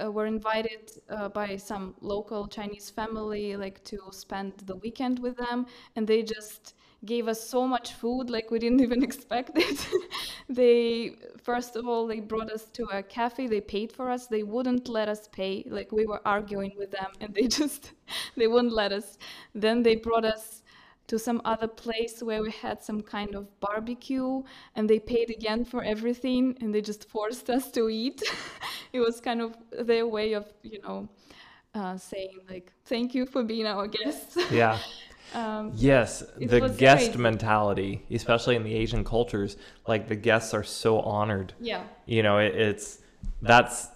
uh, 0.03 0.11
were 0.11 0.27
invited 0.27 0.91
uh, 1.09 1.29
by 1.29 1.57
some 1.57 1.95
local 2.01 2.47
Chinese 2.49 2.91
family, 2.91 3.57
like 3.57 3.83
to 3.85 3.99
spend 4.11 4.53
the 4.67 4.77
weekend 4.77 5.19
with 5.19 5.37
them, 5.37 5.67
and 5.97 6.07
they 6.07 6.23
just 6.23 6.75
gave 7.05 7.29
us 7.29 7.41
so 7.47 7.67
much 7.67 7.93
food 7.95 8.31
like 8.31 8.51
we 8.51 8.59
didn't 8.59 8.81
even 8.89 9.03
expect 9.03 9.51
it. 9.57 9.89
They 10.49 11.17
first 11.43 11.77
of 11.77 11.87
all 11.87 12.07
they 12.07 12.21
brought 12.21 12.51
us 12.51 12.65
to 12.73 12.85
a 12.93 13.03
cafe 13.03 13.47
they 13.47 13.61
paid 13.61 13.93
for 13.93 14.11
us 14.11 14.27
they 14.27 14.43
wouldn't 14.43 14.89
let 14.89 15.09
us 15.09 15.29
pay 15.29 15.65
like 15.69 15.91
we 15.93 16.07
were 16.07 16.21
arguing 16.27 16.73
with 16.79 16.91
them 16.91 17.11
and 17.21 17.35
they 17.35 17.47
just 17.61 17.93
they 18.37 18.47
wouldn't 18.47 18.73
let 18.73 18.93
us. 18.93 19.19
Then 19.55 19.83
they 19.83 19.97
brought 19.97 20.25
us 20.25 20.63
to 21.07 21.19
some 21.19 21.41
other 21.45 21.69
place 21.69 22.23
where 22.23 22.43
we 22.43 22.51
had 22.51 22.83
some 22.83 23.01
kind 23.03 23.35
of 23.35 23.49
barbecue 23.61 24.43
and 24.75 24.89
they 24.89 24.99
paid 24.99 25.31
again 25.31 25.65
for 25.65 25.83
everything 25.85 26.57
and 26.61 26.75
they 26.75 26.81
just 26.81 27.09
forced 27.09 27.51
us 27.51 27.71
to 27.71 27.89
eat 27.91 28.23
it 28.93 29.01
was 29.01 29.21
kind 29.21 29.41
of 29.41 29.57
their 29.87 30.07
way 30.07 30.33
of 30.33 30.47
you 30.63 30.81
know 30.83 31.09
uh, 31.75 31.97
saying 31.97 32.39
like 32.49 32.73
thank 32.85 33.15
you 33.15 33.27
for 33.27 33.43
being 33.43 33.67
our 33.67 33.87
guests 33.87 34.37
yeah 34.51 34.79
um, 35.35 35.73
Yes, 35.75 36.23
the 36.39 36.61
guest 36.61 37.07
crazy. 37.07 37.19
mentality, 37.19 38.03
especially 38.11 38.55
in 38.57 38.63
the 38.63 38.75
Asian 38.75 39.03
cultures, 39.05 39.57
like 39.89 40.07
the 40.07 40.15
guests 40.15 40.55
are 40.55 40.63
so 40.63 41.01
honored. 41.01 41.55
yeah 41.61 41.83
You 42.07 42.23
know, 42.23 42.39
it, 42.39 42.55
it's 42.55 42.99
that's 43.43 43.89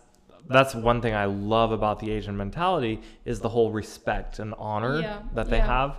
that's 0.49 0.75
one 0.75 1.01
thing 1.03 1.15
I 1.15 1.27
love 1.27 1.73
about 1.73 2.01
the 2.01 2.11
Asian 2.11 2.37
mentality 2.37 3.01
is 3.25 3.41
the 3.41 3.51
whole 3.51 3.71
respect 3.71 4.39
and 4.39 4.55
honor 4.59 5.01
Yeah, 5.01 5.19
that 5.35 5.49
they 5.51 5.59
yeah. 5.59 5.67
have. 5.67 5.97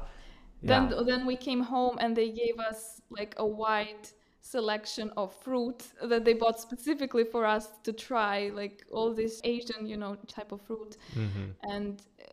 Then 0.62 0.89
Yeah. 0.89 1.04
then 1.06 1.26
we 1.26 1.36
came 1.38 1.62
home 1.63 1.98
and 2.00 2.15
they 2.15 2.30
gave 2.32 2.60
us 2.60 3.02
like 3.10 3.34
a 3.38 3.45
wide 3.45 4.10
selection 4.41 5.12
of 5.15 5.34
fruit 5.34 5.84
that 6.02 6.26
they 6.26 6.34
bought 6.34 6.60
specifically 6.60 7.24
for 7.24 7.45
us 7.45 7.67
to 7.84 7.93
try, 7.93 8.50
like 8.54 8.86
all 8.91 9.13
this 9.13 9.41
Asian, 9.43 9.86
you 9.88 9.98
know, 9.98 10.15
type 10.28 10.52
of 10.52 10.62
fruit. 10.62 10.98
Mhm. 11.15 11.56
And 11.63 12.02
uh, 12.19 12.26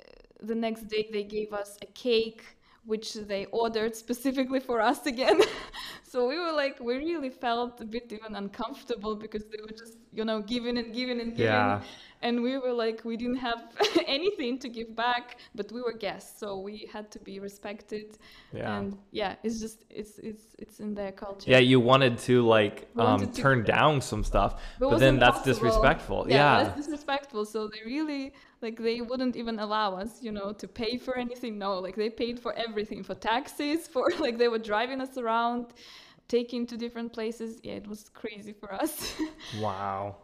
the 0.47 0.55
next 0.55 0.83
day 0.89 1.09
they 1.13 1.25
gave 1.25 1.53
us 1.53 1.79
a 1.83 1.87
cake 1.87 2.43
which 2.85 3.15
they 3.15 3.47
ordered 3.47 3.95
specifically 3.97 4.61
for 4.61 4.81
us 4.81 5.07
again. 5.07 5.41
so 6.05 6.29
we 6.29 6.39
were 6.39 6.53
like 6.53 6.79
we 6.81 6.97
really 6.97 7.31
felt 7.31 7.81
a 7.81 7.85
bit 7.85 8.13
even 8.13 8.35
uncomfortable 8.37 9.17
because 9.17 9.45
they 9.51 9.61
were 9.61 9.77
just, 9.83 9.99
you 10.13 10.25
know, 10.25 10.41
giving 10.41 10.79
and 10.79 10.95
giving 10.95 11.21
and 11.21 11.35
giving 11.37 11.45
Yeah. 11.45 11.83
And 12.23 12.43
we 12.43 12.57
were 12.59 12.73
like 12.73 13.05
we 13.05 13.17
didn't 13.17 13.37
have 13.51 13.63
anything 14.07 14.59
to 14.59 14.69
give 14.69 14.95
back 14.97 15.37
but 15.55 15.71
we 15.73 15.81
were 15.83 15.93
guests 15.93 16.39
so 16.41 16.59
we 16.59 16.89
had 16.93 17.11
to 17.11 17.19
be 17.19 17.39
respected 17.41 18.19
Yeah. 18.53 18.77
and 18.77 18.97
yeah 19.13 19.35
it's 19.45 19.61
just 19.61 19.85
it's 19.91 20.19
it's 20.19 20.45
it's 20.59 20.81
in 20.81 20.95
their 20.95 21.13
culture 21.13 21.51
Yeah, 21.51 21.59
you 21.73 21.79
wanted 21.81 22.15
to 22.29 22.35
like 22.57 22.77
We 22.95 23.03
um, 23.03 23.21
to- 23.21 23.43
turn 23.43 23.65
down 23.65 24.01
some 24.01 24.25
stuff, 24.25 24.53
but, 24.81 24.91
was 24.91 25.01
then 25.01 25.19
that's 25.19 25.43
disrespectful. 25.43 26.27
yeah, 26.29 26.37
Yeah. 26.37 26.65
that's 26.65 26.77
disrespectful 26.81 27.45
so 27.45 27.59
they 27.69 27.83
really 27.95 28.33
like 28.63 28.77
they 28.89 29.01
wouldn't 29.03 29.37
even 29.37 29.59
allow 29.59 29.89
us 30.03 30.23
you 30.27 30.33
know 30.33 30.53
to 30.63 30.67
pay 30.83 30.97
for 30.99 31.15
anything 31.27 31.59
no 31.59 31.71
like 31.87 31.97
they 31.97 32.11
paid 32.25 32.37
for 32.45 32.53
everything 32.67 33.03
for 33.09 33.15
taxis 33.15 33.87
for 33.95 34.07
like 34.25 34.37
they 34.39 34.49
were 34.49 34.65
driving 34.73 35.01
us 35.07 35.19
around 35.19 35.67
taking 36.29 36.67
to 36.67 36.77
different 36.85 37.13
places 37.13 37.51
yeah 37.63 37.75
it 37.83 37.87
was 37.87 38.09
crazy 38.23 38.53
for 38.61 38.73
us 38.83 38.93
Wow. 39.61 40.17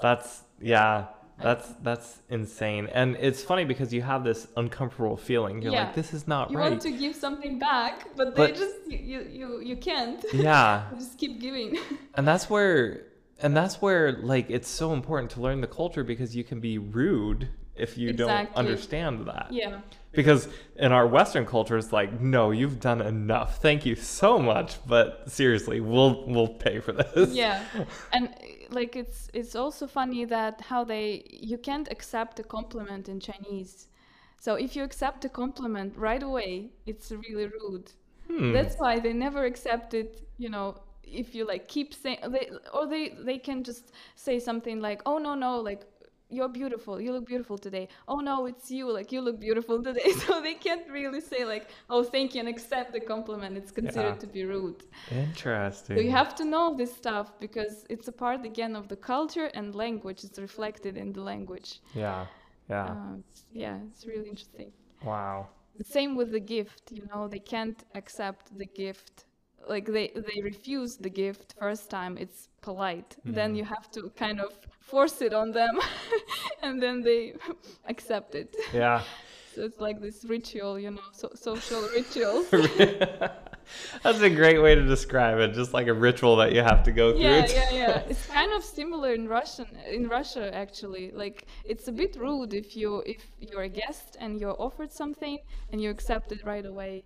That's 0.00 0.42
yeah. 0.60 1.06
That's 1.40 1.68
that's 1.82 2.18
insane. 2.28 2.88
And 2.92 3.16
it's 3.16 3.42
funny 3.42 3.64
because 3.64 3.92
you 3.92 4.00
have 4.02 4.22
this 4.22 4.46
uncomfortable 4.56 5.16
feeling. 5.16 5.60
You're 5.60 5.72
Yeah. 5.72 5.84
like, 5.86 5.94
this 5.94 6.14
is 6.14 6.28
not 6.28 6.50
you 6.52 6.58
right. 6.58 6.66
You 6.66 6.70
want 6.72 6.82
to 6.82 6.92
give 6.92 7.16
something 7.16 7.58
back 7.58 8.06
but 8.16 8.36
they 8.36 8.52
just 8.52 8.76
you 8.88 9.22
you 9.22 9.60
you, 9.60 9.76
can't 9.76 10.24
yeah. 10.32 10.88
You 10.92 10.98
just 10.98 11.18
keep 11.18 11.40
giving 11.40 11.78
And 12.14 12.28
that's 12.28 12.48
where 12.48 13.06
and 13.40 13.56
that's 13.56 13.82
where 13.82 14.12
like 14.12 14.50
it's 14.50 14.68
so 14.68 14.92
important 14.92 15.32
to 15.32 15.40
learn 15.40 15.60
the 15.60 15.66
culture 15.66 16.04
because 16.04 16.36
you 16.36 16.44
can 16.44 16.60
be 16.60 16.78
rude 16.78 17.48
if 17.74 17.98
you 17.98 18.12
don't 18.12 18.48
understand 18.54 19.26
that. 19.26 19.48
yeah 19.50 19.80
because 20.12 20.48
in 20.76 20.92
our 20.92 21.06
Western 21.06 21.46
culture, 21.46 21.76
it's 21.76 21.92
like, 21.92 22.20
no, 22.20 22.50
you've 22.50 22.80
done 22.80 23.00
enough. 23.00 23.60
Thank 23.60 23.84
you 23.86 23.96
so 23.96 24.38
much, 24.38 24.76
but 24.86 25.30
seriously, 25.30 25.80
we'll 25.80 26.24
we'll 26.26 26.48
pay 26.48 26.80
for 26.80 26.92
this. 26.92 27.30
Yeah, 27.30 27.64
and 28.12 28.34
like 28.70 28.96
it's 28.96 29.28
it's 29.32 29.54
also 29.54 29.86
funny 29.86 30.24
that 30.26 30.60
how 30.60 30.84
they 30.84 31.24
you 31.30 31.58
can't 31.58 31.90
accept 31.90 32.38
a 32.40 32.42
compliment 32.42 33.08
in 33.08 33.20
Chinese. 33.20 33.88
So 34.38 34.54
if 34.54 34.74
you 34.74 34.82
accept 34.82 35.24
a 35.24 35.28
compliment 35.28 35.96
right 35.96 36.22
away, 36.22 36.70
it's 36.84 37.10
really 37.12 37.46
rude. 37.46 37.92
Hmm. 38.28 38.52
That's 38.52 38.76
why 38.76 38.98
they 38.98 39.12
never 39.12 39.44
accept 39.44 39.94
it. 39.94 40.26
You 40.36 40.50
know, 40.50 40.76
if 41.04 41.34
you 41.34 41.46
like 41.46 41.68
keep 41.68 41.94
saying 41.94 42.18
they 42.28 42.50
or 42.72 42.86
they 42.86 43.14
they 43.20 43.38
can 43.38 43.62
just 43.62 43.92
say 44.16 44.38
something 44.38 44.80
like, 44.80 45.00
"Oh 45.06 45.18
no 45.18 45.34
no," 45.34 45.60
like 45.60 45.82
you're 46.32 46.48
beautiful 46.48 47.00
you 47.00 47.12
look 47.12 47.26
beautiful 47.26 47.58
today. 47.58 47.88
Oh 48.08 48.20
no 48.30 48.46
it's 48.46 48.70
you 48.70 48.90
like 48.98 49.12
you 49.12 49.20
look 49.20 49.38
beautiful 49.48 49.82
today. 49.82 50.12
So 50.22 50.40
they 50.40 50.54
can't 50.54 50.88
really 50.98 51.20
say 51.20 51.44
like 51.44 51.64
oh 51.90 52.02
thank 52.14 52.34
you 52.34 52.40
and 52.40 52.48
accept 52.48 52.92
the 52.92 53.00
compliment. 53.14 53.56
It's 53.56 53.72
considered 53.80 54.16
yeah. 54.16 54.24
to 54.24 54.26
be 54.26 54.44
rude. 54.44 54.82
Interesting. 55.10 55.96
So 55.96 56.02
you 56.02 56.10
have 56.10 56.34
to 56.40 56.44
know 56.44 56.66
this 56.80 56.92
stuff 57.02 57.26
because 57.40 57.74
it's 57.94 58.08
a 58.08 58.16
part 58.24 58.44
again 58.44 58.74
of 58.80 58.88
the 58.88 58.96
culture 58.96 59.48
and 59.54 59.74
language. 59.74 60.24
It's 60.24 60.38
reflected 60.38 60.96
in 60.96 61.12
the 61.12 61.22
language. 61.32 61.80
Yeah 61.94 62.26
yeah. 62.68 62.84
Uh, 62.84 63.16
it's, 63.18 63.44
yeah 63.52 63.78
it's 63.88 64.06
really 64.06 64.28
interesting. 64.28 64.72
Wow. 65.04 65.48
The 65.76 65.84
same 65.84 66.16
with 66.16 66.30
the 66.32 66.40
gift 66.40 66.92
you 66.92 67.04
know 67.10 67.28
they 67.28 67.44
can't 67.54 67.80
accept 67.94 68.56
the 68.56 68.66
gift 68.66 69.24
like 69.68 69.86
they 69.86 70.10
they 70.14 70.40
refuse 70.42 70.96
the 70.96 71.10
gift 71.10 71.54
first 71.58 71.90
time 71.90 72.16
it's 72.18 72.48
polite. 72.60 73.16
Mm. 73.26 73.34
then 73.34 73.54
you 73.54 73.64
have 73.64 73.90
to 73.90 74.10
kind 74.16 74.40
of 74.40 74.52
force 74.80 75.20
it 75.22 75.32
on 75.32 75.52
them 75.52 75.78
and 76.62 76.82
then 76.82 77.02
they 77.02 77.34
accept 77.88 78.34
it. 78.34 78.54
Yeah. 78.72 79.02
So 79.54 79.62
it's 79.62 79.80
like 79.80 80.00
this 80.00 80.24
ritual 80.24 80.78
you 80.78 80.92
know 80.92 81.08
so, 81.12 81.30
social 81.34 81.82
ritual 81.94 82.44
that's 84.02 84.20
a 84.20 84.30
great 84.30 84.60
way 84.62 84.74
to 84.74 84.84
describe 84.86 85.38
it 85.38 85.52
just 85.52 85.74
like 85.74 85.88
a 85.88 85.92
ritual 85.92 86.36
that 86.36 86.52
you 86.52 86.62
have 86.62 86.82
to 86.84 86.92
go 86.92 87.12
through. 87.12 87.20
Yeah 87.20 87.46
yeah 87.46 87.70
yeah. 87.70 88.02
It's 88.08 88.26
kind 88.26 88.52
of 88.52 88.64
similar 88.64 89.12
in 89.12 89.28
russian 89.28 89.66
in 89.90 90.08
russia 90.08 90.54
actually. 90.54 91.10
Like 91.10 91.46
it's 91.64 91.86
a 91.88 91.92
bit 91.92 92.16
rude 92.16 92.54
if 92.54 92.76
you 92.76 93.02
if 93.04 93.22
you're 93.40 93.62
a 93.62 93.68
guest 93.68 94.16
and 94.20 94.40
you're 94.40 94.56
offered 94.58 94.92
something 94.92 95.38
and 95.70 95.80
you 95.82 95.90
accept 95.90 96.32
it 96.32 96.44
right 96.44 96.64
away 96.64 97.04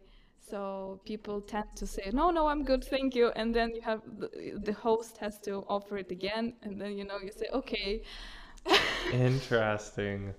so 0.49 1.01
people 1.05 1.41
tend 1.41 1.65
to 1.77 1.87
say, 1.87 2.11
no, 2.13 2.31
no, 2.31 2.47
I'm 2.47 2.65
good, 2.65 2.85
thank 2.85 3.15
you. 3.15 3.31
And 3.37 3.55
then 3.55 3.75
you 3.75 3.81
have 3.83 4.03
the, 4.19 4.59
the 4.63 4.73
host 4.73 5.19
has 5.19 5.39
to 5.41 5.65
offer 5.69 5.99
it 5.99 6.11
again. 6.11 6.55
And 6.63 6.81
then, 6.81 6.93
you 6.97 7.05
know, 7.05 7.19
you 7.23 7.33
say, 7.33 7.47
okay. 7.53 8.03
Interesting. 9.13 10.35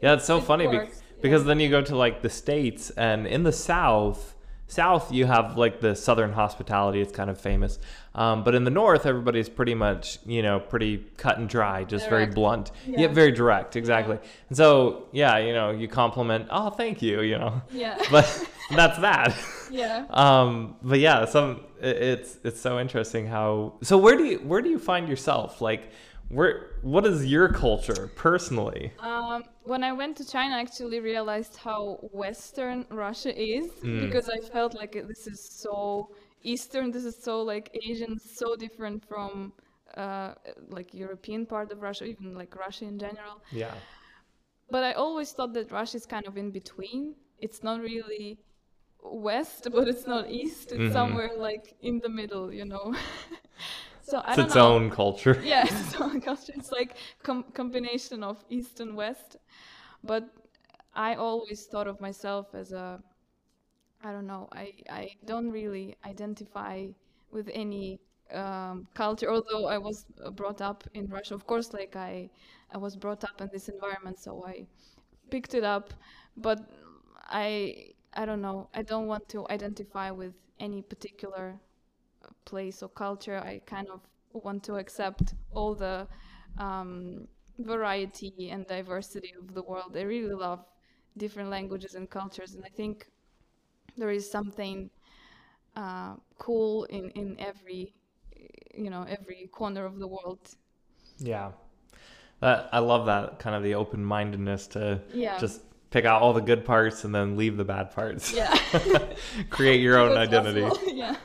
Yeah, 0.00 0.14
it's 0.14 0.24
so 0.24 0.38
it 0.38 0.44
funny 0.44 0.66
works, 0.66 0.98
be- 0.98 1.04
yeah. 1.16 1.22
because 1.22 1.44
then 1.44 1.60
you 1.60 1.70
go 1.70 1.82
to 1.82 1.96
like 1.96 2.22
the 2.22 2.30
States 2.30 2.90
and 2.90 3.26
in 3.26 3.42
the 3.42 3.52
South, 3.52 4.34
South, 4.72 5.12
you 5.12 5.26
have 5.26 5.58
like 5.58 5.80
the 5.80 5.94
Southern 5.94 6.32
hospitality. 6.32 7.00
It's 7.00 7.12
kind 7.12 7.28
of 7.28 7.38
famous. 7.38 7.78
Um, 8.14 8.42
but 8.42 8.54
in 8.54 8.64
the 8.64 8.70
North, 8.70 9.06
everybody's 9.06 9.48
pretty 9.48 9.74
much, 9.74 10.18
you 10.26 10.42
know, 10.42 10.60
pretty 10.60 11.04
cut 11.16 11.38
and 11.38 11.48
dry, 11.48 11.84
just 11.84 12.08
direct. 12.08 12.10
very 12.10 12.26
blunt. 12.26 12.72
Yeah. 12.86 13.00
yeah. 13.00 13.08
very 13.08 13.32
direct, 13.32 13.76
exactly. 13.76 14.16
Yeah. 14.16 14.28
And 14.48 14.56
so, 14.56 15.08
yeah, 15.12 15.38
you 15.38 15.52
know, 15.52 15.70
you 15.70 15.88
compliment, 15.88 16.48
oh, 16.50 16.70
thank 16.70 17.02
you, 17.02 17.20
you 17.22 17.38
know. 17.38 17.62
Yeah. 17.70 17.98
But 18.10 18.48
that's 18.70 18.98
that. 18.98 19.36
Yeah. 19.72 20.04
Um, 20.10 20.76
but 20.82 20.98
yeah, 20.98 21.24
some 21.24 21.62
it's 21.80 22.36
it's 22.44 22.60
so 22.60 22.78
interesting 22.78 23.26
how. 23.26 23.72
So 23.82 23.96
where 23.96 24.18
do 24.18 24.24
you 24.24 24.36
where 24.40 24.60
do 24.60 24.68
you 24.68 24.78
find 24.78 25.08
yourself 25.08 25.62
like? 25.62 25.90
Where 26.28 26.70
what 26.82 27.06
is 27.06 27.26
your 27.26 27.48
culture 27.48 28.10
personally? 28.16 28.92
Um, 28.98 29.44
when 29.64 29.84
i 29.84 29.92
went 29.92 30.16
to 30.16 30.24
china 30.26 30.56
i 30.56 30.60
actually 30.60 31.00
realized 31.00 31.56
how 31.56 31.98
western 32.12 32.84
russia 32.90 33.32
is 33.40 33.70
mm. 33.82 34.00
because 34.00 34.28
i 34.28 34.38
felt 34.38 34.74
like 34.74 34.92
this 35.06 35.26
is 35.26 35.40
so 35.40 36.10
eastern 36.42 36.90
this 36.90 37.04
is 37.04 37.16
so 37.16 37.42
like 37.42 37.70
asian 37.84 38.18
so 38.18 38.56
different 38.56 39.04
from 39.04 39.52
uh, 39.96 40.34
like 40.68 40.92
european 40.94 41.46
part 41.46 41.70
of 41.70 41.80
russia 41.82 42.04
even 42.04 42.34
like 42.34 42.56
russia 42.56 42.84
in 42.84 42.98
general. 42.98 43.42
Yeah. 43.50 43.74
But 44.70 44.84
i 44.84 44.92
always 44.92 45.32
thought 45.32 45.52
that 45.52 45.70
russia 45.70 45.98
is 45.98 46.06
kind 46.06 46.26
of 46.26 46.38
in 46.38 46.50
between. 46.50 47.14
It's 47.38 47.62
not 47.62 47.80
really 47.80 48.38
west 49.02 49.68
but 49.74 49.86
it's 49.88 50.06
not 50.06 50.30
east. 50.30 50.72
It's 50.72 50.80
mm-hmm. 50.80 50.92
somewhere 50.92 51.32
like 51.36 51.74
in 51.82 51.98
the 51.98 52.08
middle 52.08 52.50
you 52.50 52.64
know 52.64 52.94
So 54.12 54.22
it's 54.28 54.36
its 54.36 54.54
know. 54.56 54.74
own 54.74 54.90
culture. 54.90 55.40
Yeah, 55.42 55.62
it's 55.68 55.80
its 55.86 55.98
own 55.98 56.20
culture. 56.20 56.52
It's 56.54 56.70
like 56.70 56.96
com- 57.22 57.50
combination 57.54 58.22
of 58.22 58.44
East 58.50 58.78
and 58.80 58.94
West. 58.94 59.38
But 60.04 60.28
I 60.94 61.14
always 61.14 61.64
thought 61.64 61.88
of 61.88 61.98
myself 61.98 62.48
as 62.52 62.72
a, 62.72 63.00
I 64.04 64.12
don't 64.12 64.26
know. 64.26 64.50
I 64.52 64.74
I 64.90 65.04
don't 65.24 65.50
really 65.50 65.96
identify 66.04 66.88
with 67.30 67.48
any 67.54 68.00
um, 68.34 68.86
culture. 68.92 69.30
Although 69.30 69.64
I 69.64 69.78
was 69.78 70.04
brought 70.32 70.60
up 70.60 70.84
in 70.92 71.06
Russia, 71.06 71.34
of 71.34 71.46
course, 71.46 71.72
like 71.72 71.96
I 71.96 72.28
I 72.74 72.76
was 72.76 72.96
brought 72.96 73.24
up 73.24 73.40
in 73.40 73.48
this 73.50 73.70
environment, 73.70 74.18
so 74.18 74.44
I 74.46 74.66
picked 75.30 75.54
it 75.54 75.64
up. 75.64 75.94
But 76.36 76.58
I 77.30 77.94
I 78.12 78.26
don't 78.26 78.42
know. 78.42 78.68
I 78.74 78.82
don't 78.82 79.06
want 79.06 79.26
to 79.30 79.46
identify 79.48 80.10
with 80.10 80.34
any 80.60 80.82
particular 80.82 81.58
place 82.44 82.82
or 82.82 82.88
culture. 82.88 83.38
I 83.38 83.60
kind 83.66 83.88
of 83.88 84.00
want 84.32 84.62
to 84.64 84.76
accept 84.76 85.34
all 85.52 85.74
the 85.74 86.06
um, 86.58 87.28
variety 87.58 88.50
and 88.50 88.66
diversity 88.66 89.34
of 89.38 89.54
the 89.54 89.62
world. 89.62 89.96
I 89.96 90.02
really 90.02 90.34
love 90.34 90.64
different 91.16 91.50
languages 91.50 91.94
and 91.94 92.08
cultures, 92.08 92.54
and 92.54 92.64
I 92.64 92.68
think 92.68 93.06
there 93.96 94.10
is 94.10 94.30
something 94.30 94.90
uh, 95.76 96.14
cool 96.38 96.84
in 96.84 97.10
in 97.10 97.36
every 97.38 97.94
you 98.74 98.90
know 98.90 99.04
every 99.08 99.48
corner 99.52 99.84
of 99.84 99.98
the 99.98 100.06
world. 100.06 100.56
Yeah, 101.18 101.52
that 102.40 102.68
I 102.72 102.78
love 102.78 103.06
that 103.06 103.38
kind 103.38 103.54
of 103.54 103.62
the 103.62 103.74
open 103.74 104.04
mindedness 104.04 104.66
to 104.68 105.00
yeah. 105.12 105.38
just 105.38 105.62
pick 105.90 106.04
out 106.04 106.22
all 106.22 106.32
the 106.32 106.40
good 106.40 106.64
parts 106.64 107.04
and 107.04 107.14
then 107.14 107.36
leave 107.36 107.56
the 107.56 107.64
bad 107.64 107.92
parts. 107.92 108.32
Yeah, 108.32 108.56
create 109.50 109.80
your 109.80 109.98
own 110.02 110.16
identity. 110.16 110.68
yeah. 110.92 111.16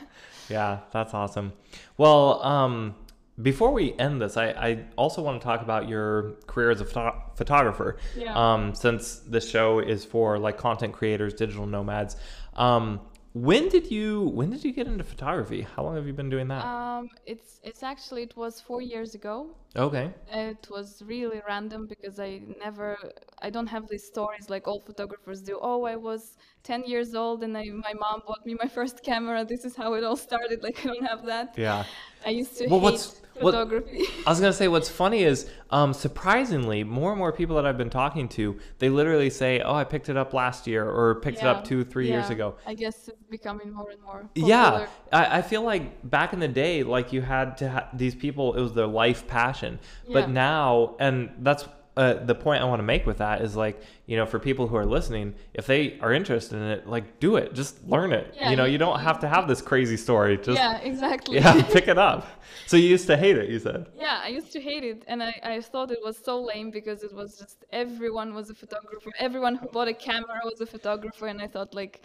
Yeah, 0.48 0.78
that's 0.92 1.14
awesome. 1.14 1.52
Well, 1.96 2.42
um, 2.42 2.94
before 3.40 3.72
we 3.72 3.94
end 3.98 4.20
this, 4.20 4.36
I, 4.36 4.48
I 4.48 4.84
also 4.96 5.22
want 5.22 5.40
to 5.40 5.44
talk 5.44 5.62
about 5.62 5.88
your 5.88 6.32
career 6.46 6.70
as 6.70 6.80
a 6.80 6.84
photo- 6.84 7.22
photographer. 7.36 7.96
Yeah. 8.16 8.34
Um, 8.34 8.74
since 8.74 9.18
this 9.20 9.48
show 9.48 9.78
is 9.78 10.04
for 10.04 10.38
like 10.38 10.58
content 10.58 10.92
creators, 10.92 11.34
digital 11.34 11.66
nomads. 11.66 12.16
Um, 12.54 13.00
when 13.42 13.68
did 13.68 13.90
you 13.90 14.22
when 14.38 14.50
did 14.50 14.64
you 14.64 14.72
get 14.72 14.86
into 14.86 15.04
photography? 15.04 15.62
How 15.62 15.84
long 15.84 15.94
have 15.96 16.06
you 16.06 16.12
been 16.12 16.30
doing 16.30 16.48
that? 16.48 16.64
Um, 16.64 17.08
it's 17.26 17.60
it's 17.62 17.82
actually 17.82 18.22
it 18.22 18.36
was 18.36 18.60
four 18.60 18.80
years 18.82 19.14
ago. 19.14 19.50
Okay. 19.76 20.12
It 20.32 20.66
was 20.70 21.02
really 21.06 21.40
random 21.46 21.86
because 21.86 22.18
I 22.18 22.40
never 22.58 22.96
I 23.40 23.50
don't 23.50 23.68
have 23.68 23.86
these 23.88 24.04
stories 24.04 24.50
like 24.50 24.66
all 24.66 24.80
photographers 24.80 25.40
do. 25.40 25.58
Oh, 25.60 25.84
I 25.84 25.96
was 25.96 26.36
10 26.64 26.84
years 26.84 27.14
old 27.14 27.44
and 27.44 27.56
I, 27.56 27.64
my 27.64 27.94
mom 27.98 28.22
bought 28.26 28.44
me 28.44 28.54
my 28.54 28.68
first 28.78 29.02
camera. 29.04 29.44
This 29.44 29.64
is 29.64 29.76
how 29.76 29.94
it 29.94 30.04
all 30.04 30.16
started. 30.16 30.62
Like 30.62 30.78
I 30.84 30.88
don't 30.88 31.06
have 31.06 31.24
that. 31.26 31.54
Yeah. 31.56 31.84
I 32.26 32.30
used 32.30 32.56
to 32.58 32.66
well, 32.66 32.80
hate 32.80 32.84
what's, 32.84 33.20
photography. 33.38 33.98
What, 33.98 34.26
I 34.26 34.30
was 34.30 34.40
gonna 34.40 34.52
say 34.52 34.68
what's 34.68 34.88
funny 34.88 35.22
is 35.22 35.48
um, 35.70 35.92
surprisingly 35.92 36.84
more 36.84 37.10
and 37.10 37.18
more 37.18 37.32
people 37.32 37.56
that 37.56 37.66
I've 37.66 37.78
been 37.78 37.90
talking 37.90 38.28
to 38.30 38.58
they 38.78 38.88
literally 38.88 39.30
say 39.30 39.60
oh 39.60 39.74
I 39.74 39.84
picked 39.84 40.08
it 40.08 40.16
up 40.16 40.32
last 40.32 40.66
year 40.66 40.88
or 40.88 41.16
picked 41.16 41.38
yeah. 41.38 41.50
it 41.50 41.56
up 41.56 41.64
two 41.64 41.84
three 41.84 42.08
yeah. 42.08 42.14
years 42.14 42.30
ago. 42.30 42.56
I 42.66 42.74
guess 42.74 43.08
it's 43.08 43.22
becoming 43.30 43.72
more 43.72 43.90
and 43.90 44.02
more. 44.02 44.28
Popular. 44.34 44.48
Yeah, 44.48 44.86
I, 45.12 45.38
I, 45.38 45.42
feel 45.42 45.62
like 45.62 46.08
back 46.08 46.32
in 46.32 46.40
the 46.40 46.48
day 46.48 46.82
like 46.82 47.12
you 47.12 47.22
had 47.22 47.56
to 47.58 47.70
ha- 47.70 47.88
these 47.92 48.14
people 48.14 48.54
it 48.54 48.60
was 48.60 48.74
their 48.74 48.86
life 48.86 49.26
passion, 49.26 49.78
yeah. 50.06 50.14
but 50.14 50.30
now 50.30 50.96
and 50.98 51.30
that's 51.40 51.66
uh, 51.98 52.24
the 52.24 52.34
point 52.34 52.62
I 52.62 52.64
want 52.64 52.78
to 52.78 52.84
make 52.84 53.06
with 53.06 53.18
that 53.18 53.42
is 53.42 53.56
like, 53.56 53.82
you 54.06 54.16
know, 54.16 54.24
for 54.24 54.38
people 54.38 54.68
who 54.68 54.76
are 54.76 54.86
listening, 54.86 55.34
if 55.52 55.66
they 55.66 55.98
are 55.98 56.12
interested 56.12 56.54
in 56.54 56.62
it, 56.62 56.86
like, 56.86 57.18
do 57.18 57.34
it. 57.34 57.54
Just 57.54 57.84
learn 57.88 58.12
it. 58.12 58.36
Yeah, 58.36 58.50
you 58.50 58.56
know, 58.56 58.66
you 58.66 58.78
don't 58.78 59.00
have 59.00 59.18
to 59.20 59.28
have 59.28 59.48
this 59.48 59.60
crazy 59.60 59.96
story. 59.96 60.36
Just 60.36 60.60
yeah, 60.60 60.78
exactly. 60.78 61.38
Yeah, 61.38 61.60
pick 61.72 61.88
it 61.88 61.98
up. 61.98 62.28
So 62.68 62.76
you 62.76 62.88
used 62.88 63.08
to 63.08 63.16
hate 63.16 63.36
it, 63.36 63.50
you 63.50 63.58
said. 63.58 63.88
Yeah, 63.98 64.20
I 64.22 64.28
used 64.28 64.52
to 64.52 64.60
hate 64.60 64.84
it, 64.84 65.02
and 65.08 65.24
I, 65.24 65.34
I 65.42 65.60
thought 65.60 65.90
it 65.90 65.98
was 66.04 66.16
so 66.16 66.40
lame 66.40 66.70
because 66.70 67.02
it 67.02 67.12
was 67.12 67.36
just 67.36 67.64
everyone 67.72 68.32
was 68.32 68.48
a 68.48 68.54
photographer. 68.54 69.10
Everyone 69.18 69.56
who 69.56 69.66
bought 69.66 69.88
a 69.88 69.94
camera 69.94 70.38
was 70.44 70.60
a 70.60 70.66
photographer, 70.66 71.26
and 71.26 71.42
I 71.42 71.48
thought 71.48 71.74
like, 71.74 72.02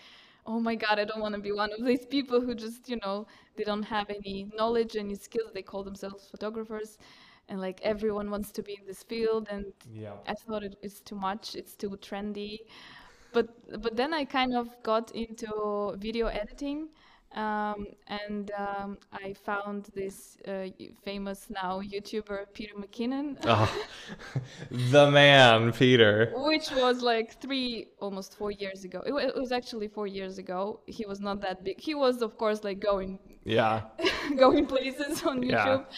oh 0.47 0.59
my 0.59 0.73
god, 0.73 0.97
I 0.97 1.05
don't 1.05 1.21
want 1.21 1.35
to 1.35 1.41
be 1.41 1.51
one 1.51 1.71
of 1.71 1.85
these 1.85 2.05
people 2.07 2.41
who 2.41 2.55
just 2.55 2.89
you 2.89 2.97
know 3.03 3.27
they 3.57 3.63
don't 3.63 3.83
have 3.83 4.09
any 4.09 4.49
knowledge, 4.57 4.95
any 4.95 5.13
skills. 5.13 5.51
They 5.53 5.61
call 5.61 5.83
themselves 5.83 6.27
photographers 6.31 6.97
and 7.49 7.59
like 7.59 7.79
everyone 7.83 8.29
wants 8.29 8.51
to 8.51 8.61
be 8.63 8.73
in 8.79 8.85
this 8.85 9.03
field 9.03 9.47
and 9.49 9.65
yeah. 9.93 10.13
i 10.27 10.33
thought 10.33 10.63
it, 10.63 10.75
it's 10.81 10.99
too 11.01 11.15
much 11.15 11.55
it's 11.55 11.75
too 11.75 11.89
trendy 12.01 12.59
but 13.31 13.47
but 13.81 13.95
then 13.95 14.13
i 14.13 14.23
kind 14.23 14.55
of 14.55 14.67
got 14.83 15.11
into 15.11 15.95
video 15.97 16.27
editing 16.27 16.89
Um, 17.35 17.87
and 18.07 18.51
um, 18.51 18.97
I 19.11 19.33
found 19.33 19.89
this 19.95 20.37
uh, 20.47 20.67
famous 21.03 21.49
now 21.49 21.81
YouTuber 21.81 22.45
Peter 22.53 22.75
McKinnon. 22.75 23.37
oh, 23.45 23.75
the 24.91 25.09
man, 25.09 25.71
Peter. 25.71 26.31
Which 26.35 26.69
was 26.71 27.01
like 27.01 27.41
three, 27.41 27.87
almost 27.99 28.37
four 28.37 28.51
years 28.51 28.83
ago. 28.83 29.01
It, 29.03 29.13
it, 29.13 29.35
was 29.35 29.51
actually 29.51 29.87
four 29.87 30.05
years 30.05 30.37
ago. 30.37 30.81
He 30.85 31.07
was 31.07 31.19
not 31.19 31.41
that 31.41 31.63
big. 31.63 31.79
He 31.79 31.95
was, 31.95 32.21
of 32.21 32.37
course, 32.37 32.63
like 32.63 32.79
going, 32.79 33.17
yeah, 33.45 33.81
going 34.37 34.67
places 34.67 35.23
on 35.23 35.41
YouTube. 35.41 35.85
Yeah. 35.89 35.97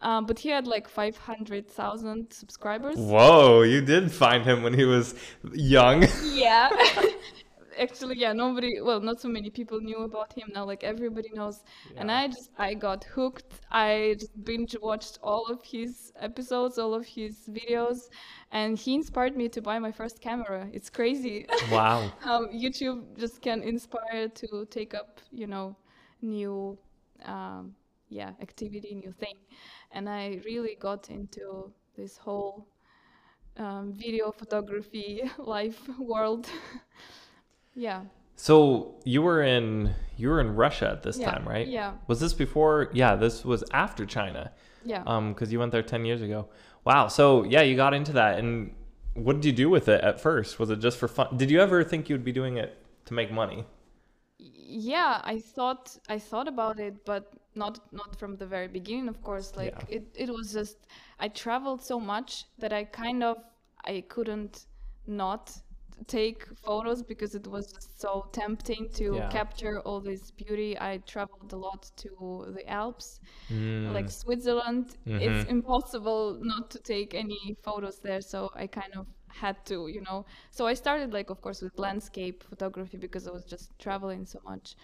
Um, 0.00 0.26
but 0.26 0.38
he 0.38 0.50
had 0.50 0.66
like 0.66 0.88
500,000 0.88 2.30
subscribers. 2.32 2.96
Whoa, 2.96 3.62
you 3.62 3.80
did 3.80 4.12
find 4.12 4.44
him 4.44 4.62
when 4.62 4.74
he 4.74 4.84
was 4.84 5.14
young. 5.52 6.06
Yeah. 6.34 6.68
actually 7.78 8.16
yeah 8.16 8.32
nobody 8.32 8.80
well 8.80 9.00
not 9.00 9.20
so 9.20 9.28
many 9.28 9.50
people 9.50 9.80
knew 9.80 9.98
about 9.98 10.32
him 10.32 10.48
now 10.54 10.64
like 10.64 10.82
everybody 10.84 11.30
knows 11.34 11.62
yeah. 11.92 12.00
and 12.00 12.10
i 12.10 12.26
just 12.26 12.50
i 12.58 12.74
got 12.74 13.04
hooked 13.04 13.60
i 13.70 14.14
just 14.18 14.44
binge 14.44 14.76
watched 14.82 15.18
all 15.22 15.46
of 15.46 15.62
his 15.64 16.12
episodes 16.20 16.78
all 16.78 16.94
of 16.94 17.04
his 17.06 17.48
videos 17.50 18.08
and 18.52 18.78
he 18.78 18.94
inspired 18.94 19.36
me 19.36 19.48
to 19.48 19.60
buy 19.60 19.78
my 19.78 19.92
first 19.92 20.20
camera 20.20 20.68
it's 20.72 20.90
crazy 20.90 21.46
wow 21.70 22.10
um, 22.24 22.48
youtube 22.48 23.02
just 23.18 23.40
can 23.42 23.62
inspire 23.62 24.28
to 24.28 24.66
take 24.70 24.94
up 24.94 25.20
you 25.32 25.46
know 25.46 25.76
new 26.22 26.76
um, 27.24 27.74
yeah 28.08 28.30
activity 28.40 28.94
new 28.94 29.12
thing 29.12 29.36
and 29.92 30.08
i 30.08 30.40
really 30.44 30.76
got 30.78 31.10
into 31.10 31.72
this 31.96 32.16
whole 32.16 32.66
um, 33.58 33.92
video 33.94 34.30
photography 34.30 35.22
life 35.38 35.80
world 35.98 36.48
yeah. 37.76 38.02
So 38.36 38.96
you 39.04 39.22
were 39.22 39.42
in 39.42 39.94
you 40.16 40.28
were 40.28 40.40
in 40.40 40.54
Russia 40.56 40.90
at 40.90 41.02
this 41.02 41.18
yeah. 41.18 41.30
time, 41.30 41.48
right? 41.48 41.66
Yeah. 41.66 41.92
Was 42.06 42.20
this 42.20 42.32
before? 42.32 42.90
Yeah, 42.92 43.14
this 43.16 43.44
was 43.44 43.64
after 43.72 44.04
China. 44.04 44.52
Yeah. 44.84 45.02
Um, 45.06 45.32
because 45.32 45.52
you 45.52 45.58
went 45.58 45.72
there 45.72 45.82
ten 45.82 46.04
years 46.04 46.22
ago. 46.22 46.48
Wow. 46.84 47.08
So 47.08 47.44
yeah, 47.44 47.62
you 47.62 47.76
got 47.76 47.94
into 47.94 48.12
that, 48.12 48.38
and 48.38 48.74
what 49.14 49.36
did 49.36 49.46
you 49.46 49.52
do 49.52 49.70
with 49.70 49.88
it 49.88 50.02
at 50.02 50.20
first? 50.20 50.58
Was 50.58 50.70
it 50.70 50.80
just 50.80 50.98
for 50.98 51.08
fun? 51.08 51.36
Did 51.36 51.50
you 51.50 51.60
ever 51.60 51.82
think 51.82 52.10
you'd 52.10 52.24
be 52.24 52.32
doing 52.32 52.58
it 52.58 52.76
to 53.06 53.14
make 53.14 53.32
money? 53.32 53.64
Yeah, 54.38 55.20
I 55.24 55.38
thought 55.40 55.96
I 56.08 56.18
thought 56.18 56.48
about 56.48 56.78
it, 56.78 57.06
but 57.06 57.32
not 57.56 57.80
not 57.92 58.18
from 58.18 58.36
the 58.36 58.46
very 58.46 58.68
beginning. 58.68 59.08
Of 59.08 59.22
course, 59.22 59.56
like 59.56 59.74
yeah. 59.88 59.96
it 59.96 60.04
it 60.14 60.30
was 60.30 60.52
just 60.52 60.78
I 61.18 61.28
traveled 61.28 61.82
so 61.82 61.98
much 61.98 62.44
that 62.58 62.72
I 62.72 62.84
kind 62.84 63.22
of 63.22 63.38
I 63.84 64.04
couldn't 64.08 64.66
not 65.06 65.52
take 66.06 66.46
photos 66.56 67.02
because 67.02 67.34
it 67.34 67.46
was 67.46 67.74
so 67.96 68.28
tempting 68.32 68.88
to 68.94 69.16
yeah. 69.16 69.28
capture 69.28 69.80
all 69.80 70.00
this 70.00 70.30
beauty. 70.30 70.78
I 70.78 70.98
traveled 71.06 71.52
a 71.52 71.56
lot 71.56 71.90
to 71.96 72.52
the 72.54 72.68
Alps, 72.68 73.20
mm. 73.50 73.92
like 73.92 74.10
Switzerland. 74.10 74.96
Mm-hmm. 75.06 75.20
It's 75.20 75.50
impossible 75.50 76.38
not 76.42 76.70
to 76.70 76.78
take 76.78 77.14
any 77.14 77.56
photos 77.62 77.98
there, 77.98 78.20
so 78.20 78.50
I 78.54 78.66
kind 78.66 78.94
of 78.96 79.06
had 79.28 79.64
to, 79.66 79.88
you 79.88 80.02
know. 80.02 80.26
So 80.50 80.66
I 80.66 80.74
started, 80.74 81.12
like, 81.12 81.30
of 81.30 81.40
course, 81.40 81.62
with 81.62 81.78
landscape 81.78 82.44
photography 82.48 82.98
because 82.98 83.26
I 83.26 83.30
was 83.30 83.44
just 83.44 83.76
traveling 83.78 84.26
so 84.26 84.40
much, 84.44 84.76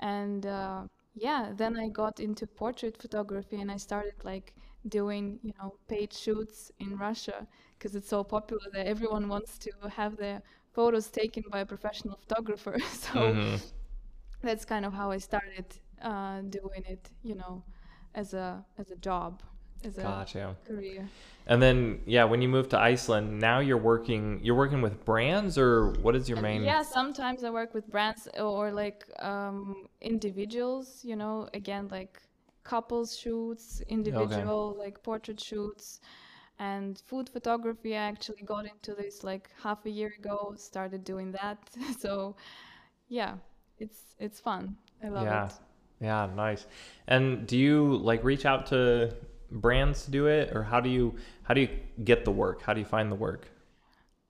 and 0.00 0.46
uh, 0.46 0.84
yeah, 1.14 1.52
then 1.56 1.78
I 1.78 1.88
got 1.88 2.20
into 2.20 2.46
portrait 2.46 3.00
photography 3.00 3.60
and 3.60 3.70
I 3.70 3.76
started 3.76 4.14
like 4.24 4.52
doing, 4.88 5.38
you 5.42 5.52
know, 5.58 5.74
paid 5.88 6.12
shoots 6.12 6.72
in 6.80 6.96
Russia 6.96 7.46
because 7.78 7.94
it's 7.94 8.08
so 8.08 8.24
popular 8.24 8.62
that 8.72 8.86
everyone 8.86 9.28
wants 9.28 9.58
to 9.58 9.70
have 9.88 10.16
their 10.16 10.42
photos 10.72 11.08
taken 11.08 11.44
by 11.50 11.60
a 11.60 11.66
professional 11.66 12.16
photographer. 12.16 12.76
so 12.90 13.10
mm-hmm. 13.10 13.56
that's 14.42 14.64
kind 14.64 14.84
of 14.84 14.92
how 14.92 15.10
I 15.10 15.18
started 15.18 15.66
uh, 16.02 16.40
doing 16.42 16.84
it, 16.86 17.08
you 17.22 17.36
know, 17.36 17.62
as 18.14 18.34
a 18.34 18.64
as 18.78 18.90
a 18.90 18.96
job, 18.96 19.42
as 19.84 19.94
gotcha. 19.94 20.56
a 20.64 20.68
career. 20.68 21.08
And 21.46 21.60
then 21.62 22.00
yeah, 22.06 22.24
when 22.24 22.40
you 22.40 22.48
moved 22.48 22.70
to 22.70 22.78
Iceland, 22.78 23.38
now 23.38 23.58
you're 23.60 23.76
working 23.92 24.40
you're 24.42 24.54
working 24.54 24.80
with 24.80 25.04
brands 25.04 25.58
or 25.58 25.90
what 26.02 26.16
is 26.16 26.28
your 26.28 26.40
main 26.40 26.62
Yeah, 26.64 26.82
sometimes 26.82 27.44
I 27.44 27.50
work 27.50 27.74
with 27.74 27.86
brands 27.88 28.28
or 28.38 28.72
like 28.72 29.04
um, 29.18 29.88
individuals, 30.00 31.00
you 31.02 31.16
know, 31.16 31.48
again 31.52 31.88
like 31.90 32.22
couples 32.62 33.16
shoots, 33.16 33.82
individual 33.88 34.70
okay. 34.70 34.84
like 34.84 35.02
portrait 35.02 35.38
shoots 35.38 36.00
and 36.58 37.02
food 37.06 37.28
photography 37.28 37.96
i 37.96 38.02
actually 38.02 38.42
got 38.44 38.64
into 38.64 38.94
this 38.94 39.24
like 39.24 39.50
half 39.60 39.84
a 39.86 39.90
year 39.90 40.12
ago 40.18 40.54
started 40.56 41.02
doing 41.04 41.32
that 41.32 41.58
so 41.98 42.36
yeah 43.08 43.34
it's 43.78 44.14
it's 44.18 44.38
fun 44.38 44.76
i 45.02 45.08
love 45.08 45.24
yeah. 45.24 45.46
it 45.46 45.52
yeah 46.00 46.28
nice 46.36 46.66
and 47.08 47.46
do 47.46 47.58
you 47.58 47.96
like 47.96 48.22
reach 48.22 48.46
out 48.46 48.66
to 48.66 49.12
brands 49.54 50.06
do 50.06 50.26
it 50.26 50.54
or 50.54 50.62
how 50.62 50.80
do 50.80 50.90
you 50.90 51.14
how 51.44 51.54
do 51.54 51.60
you 51.60 51.68
get 52.04 52.24
the 52.24 52.30
work 52.30 52.62
how 52.62 52.74
do 52.74 52.80
you 52.80 52.86
find 52.86 53.10
the 53.10 53.16
work 53.16 53.48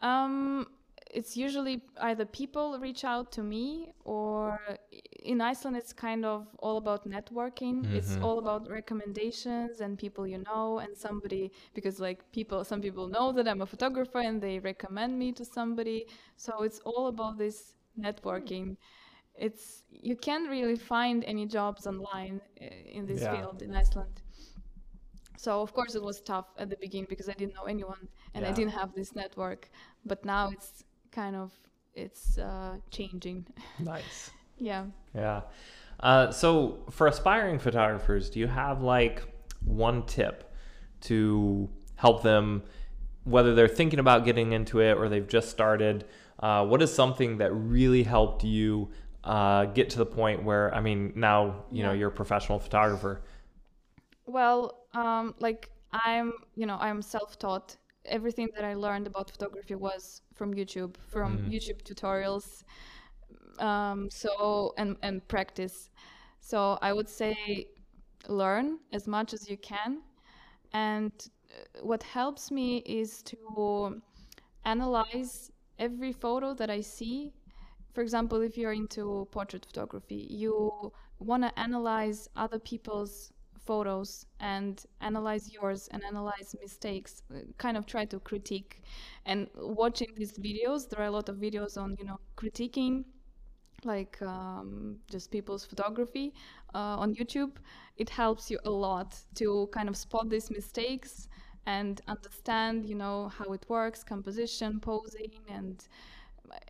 um 0.00 0.66
it's 1.14 1.36
usually 1.36 1.80
either 2.00 2.24
people 2.24 2.76
reach 2.80 3.04
out 3.04 3.30
to 3.30 3.42
me 3.42 3.92
or 4.04 4.60
in 5.22 5.40
Iceland 5.40 5.76
it's 5.76 5.92
kind 5.92 6.24
of 6.24 6.46
all 6.58 6.76
about 6.76 7.08
networking. 7.08 7.76
Mm-hmm. 7.82 7.96
It's 7.96 8.16
all 8.20 8.38
about 8.40 8.68
recommendations 8.68 9.80
and 9.80 9.96
people 9.96 10.26
you 10.26 10.42
know 10.48 10.80
and 10.80 10.96
somebody 10.96 11.52
because 11.72 12.00
like 12.00 12.20
people 12.32 12.64
some 12.64 12.80
people 12.80 13.06
know 13.06 13.30
that 13.32 13.46
I'm 13.46 13.62
a 13.62 13.66
photographer 13.66 14.18
and 14.18 14.42
they 14.42 14.58
recommend 14.58 15.16
me 15.16 15.30
to 15.32 15.44
somebody. 15.44 16.06
So 16.36 16.62
it's 16.62 16.80
all 16.80 17.06
about 17.06 17.38
this 17.38 17.74
networking. 17.98 18.76
It's 19.36 19.84
you 19.90 20.16
can't 20.16 20.50
really 20.50 20.76
find 20.76 21.24
any 21.24 21.46
jobs 21.46 21.86
online 21.86 22.40
eh, 22.60 22.68
in 22.92 23.06
this 23.06 23.22
yeah. 23.22 23.36
field 23.36 23.62
in 23.62 23.74
Iceland. 23.74 24.23
So 25.36 25.60
of 25.60 25.72
course 25.72 25.94
it 25.94 26.02
was 26.02 26.20
tough 26.20 26.46
at 26.58 26.70
the 26.70 26.76
beginning 26.76 27.06
because 27.08 27.28
I 27.28 27.32
didn't 27.32 27.54
know 27.54 27.64
anyone 27.64 28.08
and 28.34 28.44
yeah. 28.44 28.50
I 28.50 28.52
didn't 28.52 28.72
have 28.72 28.94
this 28.94 29.14
network. 29.14 29.70
But 30.04 30.24
now 30.24 30.50
it's 30.50 30.84
kind 31.10 31.36
of 31.36 31.52
it's 31.94 32.38
uh, 32.38 32.76
changing. 32.90 33.46
Nice. 33.78 34.30
yeah. 34.58 34.86
Yeah. 35.14 35.42
Uh, 36.00 36.30
so 36.30 36.84
for 36.90 37.06
aspiring 37.06 37.58
photographers, 37.58 38.30
do 38.30 38.40
you 38.40 38.46
have 38.46 38.82
like 38.82 39.22
one 39.64 40.04
tip 40.06 40.52
to 41.02 41.68
help 41.96 42.22
them, 42.22 42.62
whether 43.24 43.54
they're 43.54 43.68
thinking 43.68 43.98
about 43.98 44.24
getting 44.24 44.52
into 44.52 44.80
it 44.80 44.96
or 44.96 45.08
they've 45.08 45.28
just 45.28 45.50
started? 45.50 46.04
Uh, 46.40 46.66
what 46.66 46.82
is 46.82 46.92
something 46.92 47.38
that 47.38 47.52
really 47.52 48.02
helped 48.02 48.44
you 48.44 48.90
uh, 49.22 49.66
get 49.66 49.90
to 49.90 49.98
the 49.98 50.06
point 50.06 50.42
where, 50.42 50.74
I 50.74 50.80
mean, 50.80 51.12
now 51.14 51.64
you 51.70 51.78
yeah. 51.78 51.86
know 51.86 51.92
you're 51.92 52.08
a 52.08 52.12
professional 52.12 52.58
photographer? 52.58 53.22
Well, 54.26 54.83
um, 54.94 55.34
like 55.38 55.70
I'm, 55.92 56.32
you 56.54 56.66
know, 56.66 56.76
I'm 56.80 57.02
self-taught 57.02 57.76
everything 58.06 58.48
that 58.54 58.64
I 58.64 58.74
learned 58.74 59.06
about 59.06 59.30
photography 59.30 59.74
was 59.74 60.22
from 60.34 60.54
YouTube, 60.54 60.96
from 61.08 61.38
mm. 61.38 61.52
YouTube 61.52 61.82
tutorials. 61.82 62.64
Um, 63.58 64.10
so 64.10 64.74
and 64.78 64.96
and 65.02 65.26
practice. 65.28 65.90
So 66.40 66.78
I 66.82 66.92
would 66.92 67.08
say 67.08 67.68
learn 68.28 68.78
as 68.92 69.06
much 69.06 69.32
as 69.32 69.48
you 69.48 69.56
can, 69.56 70.02
and 70.72 71.12
uh, 71.22 71.82
what 71.82 72.02
helps 72.02 72.50
me 72.50 72.78
is 72.78 73.22
to 73.22 74.02
analyze 74.64 75.52
every 75.78 76.12
photo 76.12 76.52
that 76.54 76.68
I 76.68 76.80
see. 76.80 77.32
For 77.92 78.02
example, 78.02 78.40
if 78.40 78.58
you're 78.58 78.72
into 78.72 79.28
portrait 79.30 79.64
photography, 79.66 80.26
you 80.28 80.92
want 81.20 81.44
to 81.44 81.58
analyze 81.58 82.28
other 82.34 82.58
people's 82.58 83.32
photos 83.66 84.26
and 84.40 84.84
analyze 85.00 85.52
yours 85.52 85.88
and 85.92 86.02
analyze 86.04 86.54
mistakes 86.60 87.22
uh, 87.34 87.40
kind 87.58 87.76
of 87.76 87.86
try 87.86 88.04
to 88.06 88.20
critique. 88.20 88.82
And 89.26 89.48
watching 89.56 90.08
these 90.16 90.38
videos 90.38 90.88
there 90.88 91.00
are 91.00 91.06
a 91.06 91.10
lot 91.10 91.28
of 91.28 91.36
videos 91.36 91.76
on 91.76 91.96
you 91.98 92.04
know 92.04 92.20
critiquing 92.36 93.04
like 93.84 94.20
um, 94.22 94.96
just 95.10 95.30
people's 95.30 95.64
photography 95.64 96.32
uh, 96.74 96.96
on 97.02 97.14
youtube. 97.14 97.52
It 97.96 98.08
helps 98.10 98.50
you 98.50 98.58
a 98.64 98.70
lot 98.70 99.16
to 99.36 99.68
kind 99.72 99.88
of 99.88 99.96
spot 99.96 100.30
these 100.30 100.50
mistakes 100.50 101.28
and 101.66 102.00
understand 102.08 102.84
you 102.84 102.94
know 102.94 103.28
how 103.28 103.52
it 103.52 103.64
works 103.68 104.04
composition 104.04 104.80
posing 104.80 105.32
and 105.48 105.86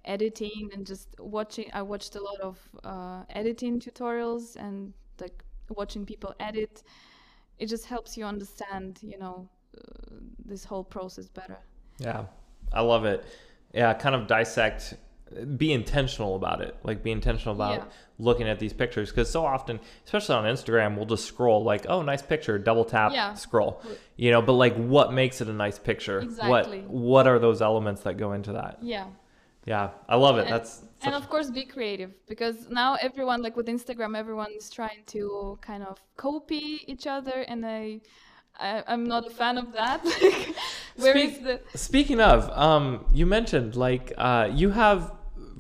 editing 0.05 0.71
and 0.73 0.87
just 0.87 1.09
watching 1.19 1.69
i 1.73 1.83
watched 1.83 2.15
a 2.17 2.23
lot 2.23 2.41
of 2.41 2.59
uh, 2.85 3.23
editing 3.31 3.81
tutorials 3.81 4.57
and 4.57 4.93
like 5.21 5.45
watching 5.69 6.05
people 6.05 6.35
edit 6.41 6.83
it 7.59 7.67
just 7.67 7.87
helps 7.87 8.17
you 8.17 8.25
understand 8.25 8.99
you 9.03 9.19
know 9.19 9.49
uh, 9.77 9.81
this 10.45 10.65
whole 10.65 10.85
process 10.85 11.29
better. 11.29 11.59
Yeah 11.99 12.25
i 12.73 12.81
love 12.81 13.05
it. 13.05 13.25
Yeah 13.73 13.95
kind 13.95 14.15
of 14.15 14.27
dissect 14.27 14.95
be 15.57 15.73
intentional 15.73 16.37
about 16.37 16.61
it. 16.61 16.77
Like 16.85 17.03
be 17.03 17.11
intentional 17.11 17.55
about 17.55 17.79
yeah. 17.79 17.85
looking 18.19 18.49
at 18.49 18.59
these 18.59 18.73
pictures 18.73 19.11
because 19.11 19.31
so 19.31 19.45
often 19.45 19.81
especially 20.05 20.37
on 20.37 20.45
instagram 20.45 20.97
we'll 20.97 21.07
just 21.07 21.25
scroll 21.25 21.65
like 21.65 21.87
oh 21.89 22.03
nice 22.03 22.23
picture 22.23 22.59
double 22.59 22.85
tap 22.85 23.13
yeah. 23.13 23.35
scroll. 23.35 23.83
You 24.17 24.31
know 24.31 24.43
but 24.43 24.53
like 24.53 24.75
what 24.77 25.13
makes 25.13 25.41
it 25.41 25.49
a 25.49 25.53
nice 25.53 25.79
picture? 25.79 26.21
Exactly. 26.21 26.81
what 26.81 26.91
what 26.91 27.27
are 27.27 27.39
those 27.39 27.63
elements 27.63 28.03
that 28.03 28.17
go 28.17 28.33
into 28.33 28.53
that? 28.53 28.79
Yeah 28.83 29.07
Yeah, 29.67 29.91
I 30.09 30.17
love 30.17 30.39
it. 30.39 30.49
That's 30.49 30.83
and 31.03 31.15
of 31.15 31.29
course 31.29 31.51
be 31.51 31.65
creative 31.65 32.13
because 32.27 32.69
now 32.71 32.97
everyone 33.01 33.43
like 33.43 33.57
with 33.57 33.67
Instagram, 33.67 34.17
everyone 34.17 34.53
is 34.53 34.71
trying 34.71 35.03
to 35.07 35.59
kind 35.61 35.83
of 35.83 36.01
copy 36.17 36.83
each 36.87 37.07
other, 37.07 37.45
and 37.49 37.65
I. 37.67 38.01
I, 38.57 38.85
am 38.87 39.03
not 39.03 39.27
a 39.27 39.31
fan 39.31 39.59
of 39.59 39.73
that. 39.73 40.01
Where 40.97 41.13
Speak, 41.13 41.33
is 41.33 41.39
the? 41.41 41.61
Speaking 41.75 42.21
of, 42.21 42.49
um, 42.51 43.05
you 43.13 43.27
mentioned 43.27 43.75
like 43.75 44.13
uh, 44.17 44.49
you 44.53 44.71
have 44.71 45.11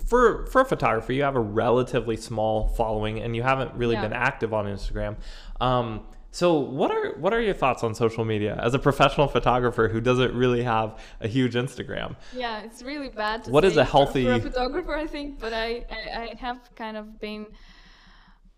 for 0.06 0.46
for 0.46 0.64
photography, 0.64 1.16
you 1.16 1.24
have 1.24 1.34
a 1.34 1.40
relatively 1.40 2.16
small 2.16 2.68
following, 2.68 3.18
and 3.20 3.34
you 3.34 3.42
haven't 3.42 3.74
really 3.74 3.94
yeah. 3.94 4.02
been 4.02 4.12
active 4.12 4.54
on 4.54 4.66
Instagram. 4.66 5.16
Um, 5.60 6.06
so 6.34 6.58
what 6.58 6.90
are 6.90 7.12
what 7.22 7.32
are 7.32 7.40
your 7.40 7.54
thoughts 7.54 7.84
on 7.84 7.94
social 7.94 8.24
media 8.24 8.58
as 8.60 8.74
a 8.74 8.78
professional 8.80 9.28
photographer 9.28 9.86
who 9.86 10.00
doesn't 10.00 10.34
really 10.34 10.64
have 10.64 10.98
a 11.20 11.28
huge 11.28 11.54
Instagram? 11.54 12.16
Yeah, 12.34 12.62
it's 12.66 12.82
really 12.82 13.08
bad. 13.08 13.46
what 13.46 13.64
is 13.64 13.76
a 13.76 13.84
healthy 13.84 14.24
for, 14.24 14.32
a 14.32 14.40
photographer? 14.40 14.96
I 14.96 15.06
think, 15.06 15.38
but 15.38 15.52
I, 15.52 15.68
I 15.98 16.00
I 16.22 16.34
have 16.40 16.58
kind 16.74 16.96
of 16.96 17.20
been 17.20 17.46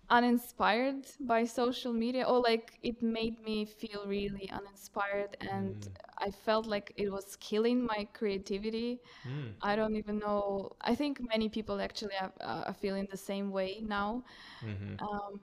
uninspired 0.08 1.04
by 1.20 1.44
social 1.44 1.92
media 1.92 2.22
or 2.22 2.40
like 2.40 2.78
it 2.82 3.02
made 3.02 3.36
me 3.44 3.66
feel 3.66 4.04
really 4.06 4.48
uninspired 4.58 5.36
and 5.40 5.74
mm. 5.74 5.88
i 6.18 6.30
felt 6.30 6.64
like 6.64 6.92
it 6.96 7.10
was 7.10 7.36
killing 7.40 7.84
my 7.84 8.06
creativity 8.12 9.00
mm. 9.28 9.50
i 9.62 9.74
don't 9.74 9.96
even 9.96 10.16
know 10.20 10.70
i 10.80 10.94
think 10.94 11.20
many 11.34 11.48
people 11.48 11.80
actually 11.80 12.14
are, 12.20 12.32
uh, 12.40 12.68
are 12.68 12.78
feeling 12.84 13.08
the 13.10 13.16
same 13.16 13.50
way 13.50 13.82
now 13.82 14.22
mm-hmm. 14.64 14.94
um, 15.04 15.40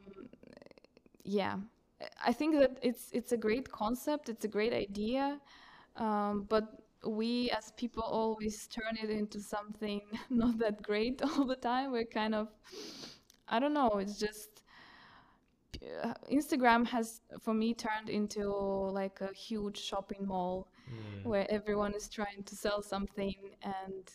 yeah 1.26 1.58
I 2.26 2.34
think 2.34 2.60
that 2.60 2.78
it's 2.82 3.10
it's 3.12 3.32
a 3.32 3.38
great 3.38 3.72
concept. 3.72 4.30
It's 4.30 4.46
a 4.46 4.48
great 4.48 4.74
idea, 4.74 5.40
um, 5.98 6.46
but 6.50 6.84
we 7.06 7.50
as 7.52 7.72
people 7.72 8.04
always 8.04 8.68
turn 8.68 8.98
it 9.02 9.10
into 9.10 9.40
something 9.40 10.02
not 10.30 10.58
that 10.60 10.82
great 10.82 11.22
all 11.38 11.46
the 11.46 11.56
time. 11.56 11.92
We're 11.92 12.06
kind 12.06 12.36
of, 12.36 12.48
I 13.48 13.60
don't 13.60 13.74
know. 13.74 13.98
It's 13.98 14.18
just 14.18 14.64
uh, 16.04 16.14
Instagram 16.32 16.86
has 16.88 17.22
for 17.40 17.54
me 17.54 17.74
turned 17.74 18.10
into 18.10 18.48
like 18.50 19.22
a 19.22 19.34
huge 19.34 19.78
shopping 19.78 20.26
mall 20.26 20.68
mm. 20.90 21.26
where 21.26 21.46
everyone 21.50 21.94
is 21.94 22.08
trying 22.08 22.44
to 22.46 22.56
sell 22.56 22.82
something 22.82 23.36
and 23.64 24.12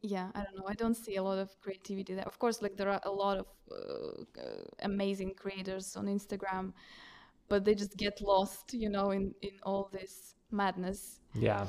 yeah 0.00 0.28
i 0.34 0.42
don't 0.42 0.56
know. 0.56 0.66
I 0.68 0.74
don't 0.74 0.94
see 0.94 1.16
a 1.16 1.22
lot 1.22 1.38
of 1.38 1.50
creativity 1.60 2.14
there. 2.14 2.26
Of 2.26 2.38
course 2.38 2.62
like 2.62 2.76
there 2.76 2.88
are 2.88 3.00
a 3.04 3.10
lot 3.10 3.38
of 3.38 3.46
uh, 3.70 4.40
uh, 4.40 4.64
amazing 4.82 5.34
creators 5.34 5.96
on 5.96 6.06
instagram 6.06 6.72
but 7.48 7.64
they 7.64 7.74
just 7.74 7.96
get 7.96 8.20
lost 8.20 8.74
you 8.74 8.88
know 8.88 9.10
in 9.10 9.34
in 9.42 9.52
all 9.62 9.88
this 9.92 10.34
madness. 10.50 11.20
Yeah. 11.34 11.66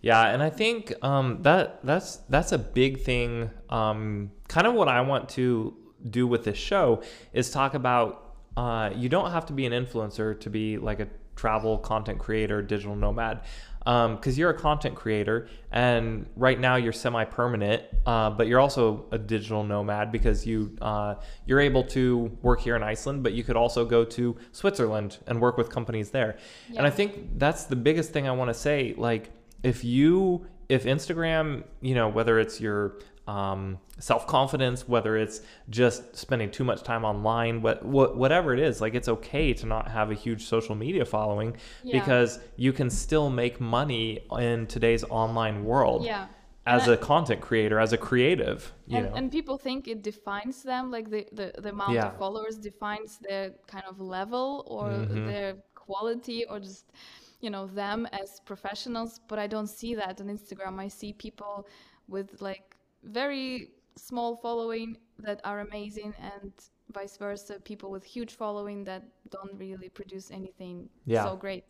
Yeah 0.00 0.26
and 0.32 0.42
i 0.42 0.50
think 0.50 0.92
um, 1.02 1.42
that 1.42 1.84
that's 1.84 2.16
that's 2.28 2.50
a 2.52 2.58
big 2.58 3.02
thing 3.02 3.50
um, 3.70 4.32
kind 4.48 4.66
of 4.66 4.74
what 4.74 4.88
i 4.88 5.00
want 5.00 5.28
to 5.30 5.76
do 6.10 6.26
with 6.26 6.42
this 6.44 6.58
show 6.58 7.02
is 7.32 7.50
talk 7.50 7.74
about 7.74 8.34
uh, 8.56 8.90
you 8.94 9.08
don't 9.08 9.30
have 9.30 9.46
to 9.46 9.52
be 9.52 9.64
an 9.64 9.72
influencer 9.72 10.38
to 10.40 10.50
be 10.50 10.76
like 10.76 10.98
a 11.00 11.08
travel 11.36 11.78
content 11.78 12.18
creator 12.18 12.60
digital 12.60 12.96
nomad 12.96 13.40
because 13.84 14.26
um, 14.26 14.34
you're 14.34 14.50
a 14.50 14.58
content 14.58 14.94
creator 14.94 15.48
and 15.72 16.26
right 16.36 16.60
now 16.60 16.76
you're 16.76 16.92
semi-permanent 16.92 17.82
uh, 18.06 18.30
but 18.30 18.46
you're 18.46 18.60
also 18.60 19.06
a 19.10 19.18
digital 19.18 19.64
nomad 19.64 20.12
because 20.12 20.46
you 20.46 20.76
uh, 20.80 21.16
you're 21.46 21.58
able 21.58 21.82
to 21.82 22.30
work 22.42 22.60
here 22.60 22.76
in 22.76 22.82
iceland 22.82 23.22
but 23.22 23.32
you 23.32 23.42
could 23.42 23.56
also 23.56 23.84
go 23.84 24.04
to 24.04 24.36
switzerland 24.52 25.18
and 25.26 25.40
work 25.40 25.56
with 25.56 25.68
companies 25.68 26.10
there 26.10 26.36
yeah. 26.68 26.78
and 26.78 26.86
i 26.86 26.90
think 26.90 27.38
that's 27.38 27.64
the 27.64 27.76
biggest 27.76 28.12
thing 28.12 28.28
i 28.28 28.32
want 28.32 28.48
to 28.48 28.54
say 28.54 28.94
like 28.96 29.30
if 29.64 29.82
you 29.82 30.46
if 30.68 30.84
instagram 30.84 31.64
you 31.80 31.94
know 31.94 32.08
whether 32.08 32.38
it's 32.38 32.60
your 32.60 32.98
um, 33.26 33.78
self 33.98 34.26
confidence, 34.26 34.88
whether 34.88 35.16
it's 35.16 35.40
just 35.70 36.16
spending 36.16 36.50
too 36.50 36.64
much 36.64 36.82
time 36.82 37.04
online, 37.04 37.62
what, 37.62 37.84
what, 37.84 38.16
whatever 38.16 38.52
it 38.52 38.60
is, 38.60 38.80
like 38.80 38.94
it's 38.94 39.08
okay 39.08 39.52
to 39.54 39.66
not 39.66 39.90
have 39.90 40.10
a 40.10 40.14
huge 40.14 40.44
social 40.44 40.74
media 40.74 41.04
following 41.04 41.56
yeah. 41.82 42.00
because 42.00 42.40
you 42.56 42.72
can 42.72 42.90
still 42.90 43.30
make 43.30 43.60
money 43.60 44.20
in 44.38 44.66
today's 44.66 45.04
online 45.04 45.64
world. 45.64 46.04
Yeah. 46.04 46.26
As 46.64 46.84
and 46.84 46.92
a 46.92 46.96
content 46.96 47.40
creator, 47.40 47.80
as 47.80 47.92
a 47.92 47.98
creative, 47.98 48.72
you 48.86 48.98
and, 48.98 49.06
know. 49.06 49.14
and 49.16 49.32
people 49.32 49.58
think 49.58 49.88
it 49.88 50.02
defines 50.02 50.62
them, 50.62 50.92
like 50.92 51.10
the, 51.10 51.26
the, 51.32 51.52
the 51.58 51.70
amount 51.70 51.94
yeah. 51.94 52.06
of 52.06 52.18
followers 52.18 52.56
defines 52.56 53.18
their 53.20 53.50
kind 53.66 53.82
of 53.88 54.00
level 54.00 54.64
or 54.68 54.90
mm-hmm. 54.90 55.26
their 55.26 55.56
quality 55.74 56.44
or 56.44 56.60
just 56.60 56.92
you 57.40 57.50
know 57.50 57.66
them 57.66 58.06
as 58.12 58.40
professionals 58.46 59.20
but 59.26 59.36
i 59.36 59.48
don't 59.48 59.66
see 59.66 59.96
that 59.96 60.20
on 60.20 60.28
instagram 60.28 60.78
i 60.78 60.86
see 60.86 61.12
people 61.12 61.66
with 62.06 62.40
like 62.40 62.71
very 63.02 63.70
small 63.96 64.36
following 64.36 64.96
that 65.18 65.40
are 65.44 65.60
amazing 65.60 66.14
and 66.20 66.52
vice 66.92 67.16
versa 67.16 67.58
people 67.64 67.90
with 67.90 68.04
huge 68.04 68.32
following 68.32 68.84
that 68.84 69.02
don't 69.30 69.58
really 69.58 69.88
produce 69.88 70.30
anything 70.30 70.88
yeah. 71.06 71.24
so 71.24 71.36
great 71.36 71.64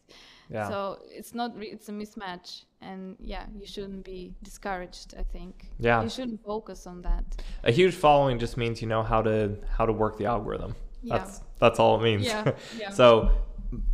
yeah. 0.50 0.68
so 0.68 0.98
it's 1.08 1.34
not 1.34 1.56
re- 1.56 1.68
it's 1.68 1.88
a 1.88 1.92
mismatch 1.92 2.64
and 2.80 3.16
yeah 3.20 3.46
you 3.54 3.66
shouldn't 3.66 4.04
be 4.04 4.34
discouraged 4.42 5.14
i 5.18 5.22
think 5.22 5.70
yeah 5.78 6.02
you 6.02 6.08
shouldn't 6.08 6.42
focus 6.44 6.86
on 6.86 7.00
that 7.02 7.24
a 7.62 7.70
huge 7.70 7.94
following 7.94 8.38
just 8.38 8.56
means 8.56 8.82
you 8.82 8.88
know 8.88 9.02
how 9.02 9.22
to 9.22 9.56
how 9.76 9.86
to 9.86 9.92
work 9.92 10.18
the 10.18 10.26
algorithm 10.26 10.74
yeah. 11.02 11.18
that's 11.18 11.40
that's 11.60 11.78
all 11.78 12.00
it 12.00 12.02
means 12.02 12.24
yeah. 12.24 12.52
yeah. 12.78 12.90
so 12.90 13.30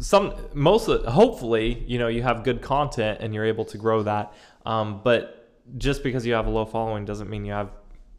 some 0.00 0.34
most 0.54 0.86
hopefully 1.06 1.84
you 1.86 1.98
know 1.98 2.08
you 2.08 2.22
have 2.22 2.42
good 2.42 2.62
content 2.62 3.18
and 3.20 3.34
you're 3.34 3.44
able 3.44 3.64
to 3.64 3.76
grow 3.76 4.02
that 4.02 4.32
um, 4.66 5.00
but 5.04 5.37
just 5.76 6.02
because 6.02 6.24
you 6.26 6.34
have 6.34 6.46
a 6.46 6.50
low 6.50 6.64
following 6.64 7.04
doesn't 7.04 7.28
mean 7.28 7.44
you 7.44 7.52
have 7.52 7.70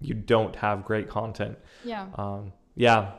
you 0.02 0.14
don't 0.14 0.56
have 0.56 0.86
great 0.86 1.10
content. 1.10 1.58
Yeah. 1.84 2.08
Um, 2.16 2.54
yeah. 2.76 3.12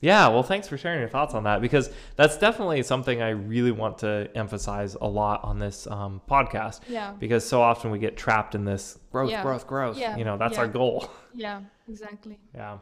Yeah, 0.00 0.28
well, 0.28 0.42
thanks 0.42 0.68
for 0.68 0.76
sharing 0.76 1.00
your 1.00 1.08
thoughts 1.08 1.32
on 1.32 1.44
that 1.44 1.62
because 1.62 1.90
that's 2.16 2.36
definitely 2.36 2.82
something 2.82 3.22
I 3.22 3.30
really 3.30 3.70
want 3.70 3.98
to 3.98 4.28
emphasize 4.34 4.96
a 5.00 5.06
lot 5.06 5.42
on 5.44 5.58
this 5.58 5.86
um, 5.86 6.20
podcast. 6.28 6.80
Yeah. 6.88 7.12
Because 7.18 7.46
so 7.48 7.62
often 7.62 7.90
we 7.90 7.98
get 7.98 8.14
trapped 8.14 8.54
in 8.54 8.66
this 8.66 8.98
growth, 9.10 9.30
yeah. 9.30 9.42
growth, 9.42 9.66
growth. 9.66 9.96
Yeah. 9.96 10.16
You 10.16 10.24
know, 10.24 10.36
that's 10.36 10.54
yeah. 10.54 10.60
our 10.60 10.68
goal. 10.68 11.10
Yeah, 11.32 11.62
exactly. 11.88 12.38
Yeah. 12.54 12.78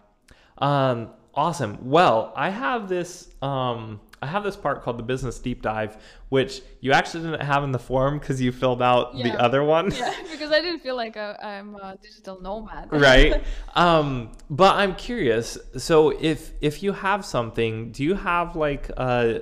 Um, 0.59 1.11
awesome. 1.35 1.79
Well, 1.89 2.33
I 2.35 2.51
have 2.51 2.89
this 2.89 3.29
um, 3.41 4.01
I 4.23 4.27
have 4.27 4.45
this 4.45 4.57
part 4.57 4.83
called 4.83 4.99
the 4.99 5.03
business 5.03 5.41
deep 5.41 5.63
dive, 5.63 5.97
which 6.29 6.63
you 6.81 6.93
actually 6.93 7.25
didn't 7.25 7.43
have 7.43 7.65
in 7.65 7.73
the 7.73 7.79
form 7.79 8.21
because 8.21 8.41
you 8.41 8.53
filled 8.53 8.81
out 8.81 9.17
yeah. 9.17 9.25
the 9.25 9.43
other 9.43 9.65
one. 9.65 9.91
Yeah, 9.91 10.15
because 10.31 10.53
I 10.53 10.61
didn't 10.61 10.81
feel 10.81 10.95
like 10.95 11.17
i 11.17 11.37
am 11.43 11.75
a 11.75 11.99
digital 12.01 12.41
nomad. 12.41 12.89
right. 12.93 13.43
Um, 13.75 14.31
but 14.49 14.77
I'm 14.77 14.95
curious. 14.95 15.59
So 15.77 16.11
if 16.11 16.53
if 16.61 16.85
you 16.85 16.93
have 16.93 17.25
something, 17.25 17.91
do 17.91 18.05
you 18.05 18.15
have 18.15 18.55
like 18.55 18.91
uh, 18.97 19.41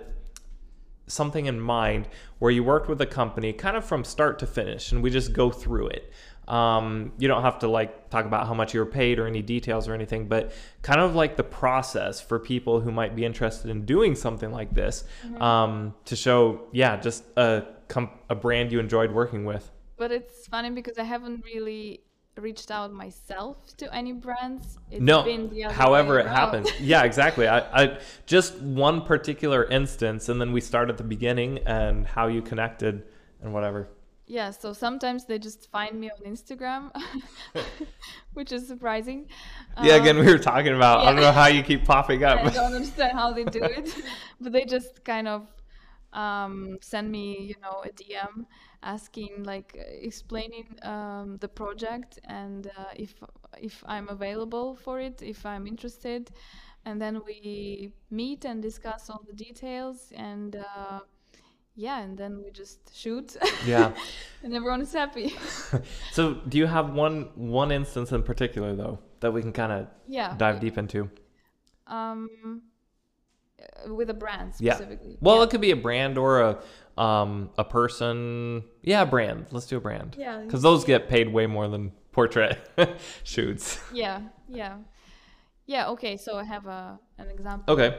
something 1.07 1.45
in 1.45 1.61
mind 1.61 2.09
where 2.39 2.51
you 2.51 2.65
worked 2.65 2.89
with 2.89 3.03
a 3.03 3.07
company 3.07 3.53
kind 3.53 3.77
of 3.77 3.85
from 3.85 4.03
start 4.03 4.39
to 4.39 4.47
finish, 4.47 4.93
and 4.93 5.03
we 5.03 5.11
just 5.11 5.35
go 5.35 5.51
through 5.51 5.89
it? 5.89 6.11
Um, 6.51 7.13
you 7.17 7.29
don't 7.29 7.43
have 7.43 7.61
to 7.61 7.69
like 7.69 8.11
talk 8.11 8.25
about 8.25 8.49
how 8.49 8.55
much 8.55 8.75
you 8.75 8.81
were 8.81 8.87
paid 8.87 9.21
or 9.21 9.27
any 9.29 9.41
details 9.41 9.87
or 9.87 9.95
anything, 9.95 10.27
but 10.27 10.53
kind 10.83 11.01
of 11.01 11.15
like 11.15 11.37
the 11.37 11.45
process 11.45 12.21
for 12.21 12.41
people 12.41 12.81
who 12.81 12.91
might 12.91 13.15
be 13.15 13.25
interested 13.25 13.71
in 13.71 13.87
doing 13.87 14.17
something 14.17 14.51
like 14.51 14.75
this 14.75 15.05
mm-hmm. 15.25 15.41
um, 15.41 15.95
to 16.07 16.17
show, 16.17 16.63
yeah, 16.73 16.97
just 16.97 17.23
a, 17.37 17.63
com- 17.87 18.11
a 18.29 18.35
brand 18.35 18.73
you 18.73 18.81
enjoyed 18.81 19.13
working 19.13 19.45
with. 19.45 19.71
But 19.97 20.11
it's 20.11 20.49
funny 20.49 20.71
because 20.71 20.99
I 20.99 21.05
haven't 21.05 21.45
really 21.45 22.01
reached 22.37 22.73
out 22.73 22.93
myself 22.93 23.77
to 23.77 23.95
any 23.95 24.13
brands. 24.13 24.77
It's 24.91 25.01
no, 25.01 25.23
however 25.71 26.19
it 26.19 26.27
happens. 26.27 26.69
yeah, 26.81 27.05
exactly. 27.05 27.47
I, 27.47 27.61
I 27.61 27.99
just 28.27 28.59
one 28.59 29.03
particular 29.03 29.67
instance, 29.67 30.29
and 30.29 30.41
then 30.41 30.51
we 30.51 30.61
start 30.61 30.91
at 30.91 30.97
the 30.97 31.05
beginning 31.05 31.59
and 31.59 32.09
how 32.09 32.27
you 32.27 32.43
connected 32.43 33.05
and 33.41 33.55
whatever 33.55 33.89
yeah 34.31 34.51
so 34.51 34.73
sometimes 34.73 35.25
they 35.25 35.39
just 35.39 35.69
find 35.71 35.99
me 35.99 36.09
on 36.09 36.21
instagram 36.33 36.83
which 38.35 38.53
is 38.53 38.67
surprising. 38.67 39.27
Yeah 39.83 39.95
um, 39.95 40.01
again 40.03 40.19
we 40.19 40.27
were 40.27 40.39
talking 40.39 40.75
about 40.75 41.03
yeah. 41.03 41.09
i 41.09 41.13
don't 41.13 41.21
know 41.21 41.33
how 41.33 41.49
you 41.49 41.63
keep 41.63 41.85
popping 41.85 42.23
up. 42.23 42.39
I 42.45 42.51
don't 42.51 42.75
understand 42.75 43.13
how 43.13 43.33
they 43.33 43.45
do 43.45 43.63
it 43.63 43.93
but 44.41 44.53
they 44.53 44.65
just 44.65 45.05
kind 45.05 45.27
of 45.27 45.49
um, 46.13 46.79
send 46.81 47.11
me 47.11 47.27
you 47.51 47.57
know 47.65 47.83
a 47.85 47.91
dm 48.01 48.47
asking 48.83 49.43
like 49.43 49.69
explaining 50.11 50.67
um, 50.83 51.37
the 51.41 51.49
project 51.49 52.21
and 52.25 52.69
uh, 52.79 52.93
if 52.97 53.15
if 53.59 53.83
i'm 53.87 54.09
available 54.09 54.77
for 54.77 55.01
it 55.01 55.23
if 55.23 55.45
i'm 55.45 55.67
interested. 55.67 56.31
And 56.87 56.99
then 56.99 57.21
we 57.27 57.93
meet 58.11 58.47
and 58.47 58.63
discuss 58.63 59.11
all 59.11 59.23
the 59.27 59.35
details 59.35 60.13
and 60.17 60.57
uh, 60.57 61.01
yeah 61.81 62.01
and 62.01 62.17
then 62.17 62.43
we 62.45 62.51
just 62.51 62.95
shoot. 62.95 63.37
Yeah. 63.67 63.93
And 64.43 64.55
everyone 64.55 64.81
is 64.81 64.93
happy. 64.93 65.35
So 66.13 66.35
do 66.49 66.57
you 66.57 66.67
have 66.67 66.95
one 66.95 67.29
one 67.35 67.71
instance 67.71 68.11
in 68.13 68.23
particular 68.23 68.75
though 68.75 68.99
that 69.21 69.33
we 69.33 69.43
can 69.43 69.53
kind 69.53 69.73
of 69.73 69.87
yeah. 70.09 70.35
dive 70.37 70.61
deep 70.61 70.79
into? 70.79 71.11
Um 71.87 72.63
uh, 73.61 73.95
with 73.95 74.09
a 74.09 74.15
brand 74.15 74.55
specifically. 74.55 75.13
Yeah. 75.13 75.17
well 75.21 75.39
yeah. 75.39 75.43
it 75.45 75.51
could 75.51 75.61
be 75.61 75.73
a 75.73 75.77
brand 75.77 76.17
or 76.17 76.41
a 76.41 76.59
um 77.01 77.51
a 77.59 77.65
person. 77.65 78.65
Yeah 78.83 79.03
a 79.03 79.07
brand. 79.07 79.47
Let's 79.51 79.67
do 79.67 79.77
a 79.77 79.81
brand. 79.81 80.17
Yeah 80.19 80.41
because 80.41 80.63
those 80.63 80.85
get 80.85 81.09
paid 81.09 81.33
way 81.33 81.47
more 81.47 81.69
than 81.69 81.93
portrait 82.13 82.59
shoots. 83.25 83.79
Yeah, 83.93 84.23
yeah. 84.49 84.77
Yeah, 85.71 85.91
okay, 85.91 86.17
so 86.17 86.37
I 86.37 86.43
have 86.45 86.67
a 86.67 86.99
an 87.19 87.29
example. 87.31 87.73
Okay. 87.75 87.91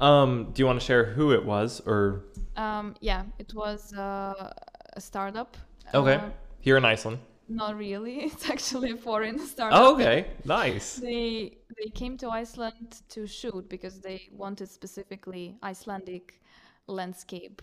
Um, 0.00 0.50
do 0.52 0.62
you 0.62 0.66
want 0.66 0.80
to 0.80 0.84
share 0.86 1.04
who 1.04 1.32
it 1.32 1.44
was 1.44 1.80
or 1.86 2.24
Um, 2.56 2.94
yeah, 3.00 3.22
it 3.38 3.54
was 3.54 3.92
uh, 3.94 4.52
a 4.96 5.00
startup. 5.00 5.56
Okay. 5.94 6.16
Uh, 6.16 6.30
Here 6.60 6.76
in 6.76 6.84
Iceland. 6.84 7.18
not 7.48 7.76
really. 7.76 8.14
It's 8.32 8.50
actually 8.50 8.90
a 8.92 8.96
foreign 8.96 9.38
startup. 9.52 9.78
Oh, 9.80 9.94
okay. 9.94 10.26
Nice. 10.44 10.96
They 10.96 11.58
they 11.78 11.90
came 12.00 12.16
to 12.18 12.26
Iceland 12.42 13.02
to 13.14 13.26
shoot 13.26 13.68
because 13.68 14.00
they 14.00 14.20
wanted 14.32 14.68
specifically 14.68 15.56
Icelandic 15.62 16.40
landscape. 16.86 17.62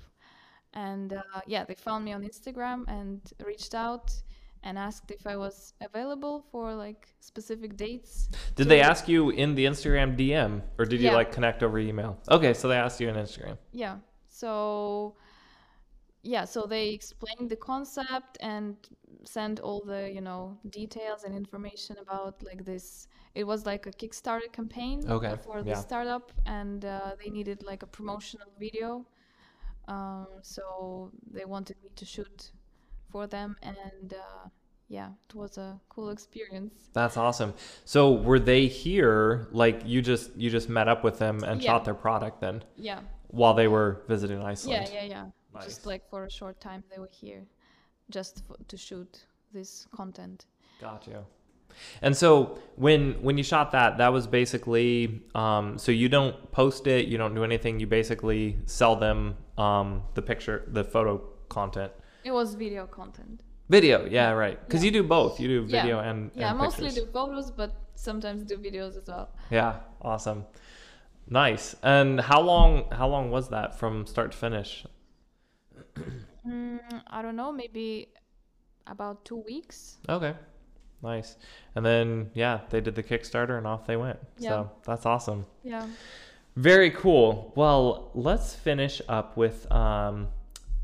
And 0.73 1.13
uh, 1.13 1.41
yeah, 1.53 1.65
they 1.65 1.75
found 1.75 2.05
me 2.05 2.13
on 2.13 2.23
Instagram 2.23 2.79
and 2.87 3.21
reached 3.45 3.73
out 3.75 4.11
and 4.63 4.77
asked 4.77 5.11
if 5.11 5.25
I 5.27 5.35
was 5.35 5.73
available 5.81 6.45
for 6.51 6.73
like 6.73 7.07
specific 7.19 7.77
dates. 7.77 8.29
Did 8.55 8.63
to- 8.63 8.69
they 8.69 8.81
ask 8.81 9.07
you 9.07 9.29
in 9.29 9.55
the 9.55 9.65
Instagram 9.65 10.17
DM 10.17 10.61
or 10.77 10.85
did 10.85 11.01
you 11.01 11.11
like 11.11 11.31
connect 11.31 11.63
over 11.63 11.79
email? 11.79 12.19
Okay, 12.29 12.53
so 12.53 12.67
they 12.67 12.75
asked 12.77 12.99
you 12.99 13.09
in 13.09 13.15
Instagram. 13.15 13.57
Yeah. 13.71 13.97
So 14.27 15.15
yeah, 16.23 16.45
so 16.45 16.65
they 16.65 16.89
explained 16.89 17.49
the 17.49 17.55
concept 17.55 18.37
and 18.41 18.75
sent 19.23 19.59
all 19.59 19.81
the, 19.85 20.11
you 20.13 20.21
know, 20.21 20.57
details 20.69 21.23
and 21.23 21.33
information 21.35 21.97
about 22.01 22.43
like 22.43 22.65
this. 22.65 23.07
It 23.35 23.45
was 23.45 23.65
like 23.65 23.85
a 23.85 23.91
Kickstarter 23.91 24.51
campaign 24.51 25.03
Okay, 25.07 25.35
for 25.43 25.63
the 25.63 25.69
yeah. 25.71 25.75
startup 25.75 26.31
and 26.45 26.83
uh, 26.83 27.11
they 27.23 27.29
needed 27.29 27.63
like 27.63 27.83
a 27.83 27.87
promotional 27.87 28.47
video. 28.59 29.05
Um, 29.87 30.27
so 30.41 31.11
they 31.31 31.45
wanted 31.45 31.77
me 31.81 31.89
to 31.95 32.03
shoot 32.05 32.51
for 33.11 33.27
them 33.27 33.55
and 33.61 34.13
uh, 34.13 34.49
yeah, 34.89 35.09
it 35.29 35.35
was 35.35 35.57
a 35.57 35.79
cool 35.89 36.09
experience. 36.09 36.89
That's 36.93 37.17
awesome. 37.17 37.53
So 37.83 38.13
were 38.13 38.39
they 38.39 38.67
here 38.67 39.47
like 39.51 39.81
you 39.85 40.01
just 40.01 40.35
you 40.37 40.49
just 40.49 40.69
met 40.69 40.87
up 40.87 41.03
with 41.03 41.19
them 41.19 41.43
and 41.43 41.61
Yeah. 41.61 41.71
shot 41.71 41.85
their 41.85 41.93
product 41.93 42.39
then 42.41 42.63
Yeah. 42.77 43.01
while 43.27 43.53
they 43.53 43.67
were 43.67 44.03
visiting 44.07 44.41
Iceland? 44.41 44.89
yeah, 44.93 45.03
yeah. 45.03 45.25
Nice. 45.53 45.65
Just 45.65 45.85
like 45.85 46.09
for 46.09 46.25
a 46.25 46.29
short 46.31 46.59
time 46.61 46.83
they 46.89 46.99
were 46.99 47.09
here 47.11 47.45
just 48.09 48.43
f- 48.49 48.55
to 48.67 48.77
shoot 48.77 49.25
this 49.51 49.87
content. 49.95 50.45
Got 50.79 51.07
you. 51.07 51.25
And 52.01 52.15
so 52.15 52.57
when 52.77 53.21
when 53.21 53.37
you 53.37 53.43
shot 53.43 53.71
that, 53.71 53.97
that 53.97 54.13
was 54.13 54.25
basically 54.25 55.21
um, 55.35 55.77
so 55.77 55.91
you 55.91 56.07
don't 56.09 56.35
post 56.51 56.87
it, 56.87 57.07
you 57.07 57.17
don't 57.17 57.35
do 57.35 57.43
anything. 57.43 57.79
You 57.79 57.87
basically 57.87 58.57
sell 58.65 58.95
them 58.95 59.35
um, 59.57 60.03
the 60.13 60.21
picture, 60.21 60.63
the 60.71 60.83
photo 60.83 61.21
content, 61.49 61.91
It 62.23 62.31
was 62.31 62.55
video 62.55 62.85
content. 62.87 63.41
video. 63.69 64.05
Yeah, 64.05 64.31
right. 64.31 64.57
Because 64.65 64.81
Yeah. 64.81 64.87
you 64.87 64.91
do 65.01 65.03
both. 65.03 65.39
You 65.41 65.47
do 65.49 65.61
Yeah. 65.67 65.81
video 65.81 65.99
and 65.99 66.31
Yeah, 66.33 66.47
I 66.47 66.49
and 66.51 66.57
mostly 66.59 66.85
pictures. 66.87 67.03
do 67.05 67.11
photos, 67.11 67.51
but 67.51 67.71
sometimes 67.95 68.43
do 68.43 68.57
videos 68.57 68.95
as 68.97 69.07
well. 69.07 69.27
Yeah, 69.51 69.79
awesome, 70.01 70.45
nice. 71.29 71.75
And 71.83 72.21
how 72.21 72.39
long 72.41 72.89
how 72.91 73.07
long 73.09 73.29
was 73.29 73.49
that 73.49 73.77
from 73.79 74.05
start 74.05 74.31
to 74.31 74.37
finish? 74.37 74.85
Mm, 76.47 76.79
I 77.07 77.21
don't 77.21 77.35
know, 77.35 77.51
maybe 77.51 78.07
about 78.87 79.25
two 79.25 79.35
weeks. 79.35 79.97
Okay, 80.07 80.33
nice. 81.03 81.35
And 81.75 81.85
then 81.85 82.31
yeah, 82.33 82.61
they 82.69 82.79
did 82.79 82.95
the 82.95 83.03
Kickstarter 83.03 83.57
and 83.57 83.67
off 83.67 83.85
they 83.85 83.97
went. 83.97 84.19
Yeah. 84.37 84.49
So 84.49 84.71
that's 84.85 85.05
awesome. 85.05 85.45
Yeah. 85.63 85.85
Very 86.55 86.89
cool. 86.91 87.51
Well, 87.55 88.11
let's 88.13 88.55
finish 88.55 89.01
up 89.09 89.35
with 89.35 89.69
um, 89.71 90.29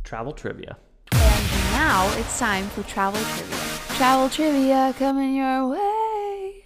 travel 0.03 0.34
trivia. 0.34 0.75
And 1.74 1.82
now 1.82 2.07
it's 2.19 2.38
time 2.38 2.67
for 2.67 2.84
travel 2.84 3.19
trivia. 3.19 3.57
Travel 3.97 4.30
trivia 4.30 4.93
coming 4.99 5.36
your 5.36 5.69
way. 5.69 6.65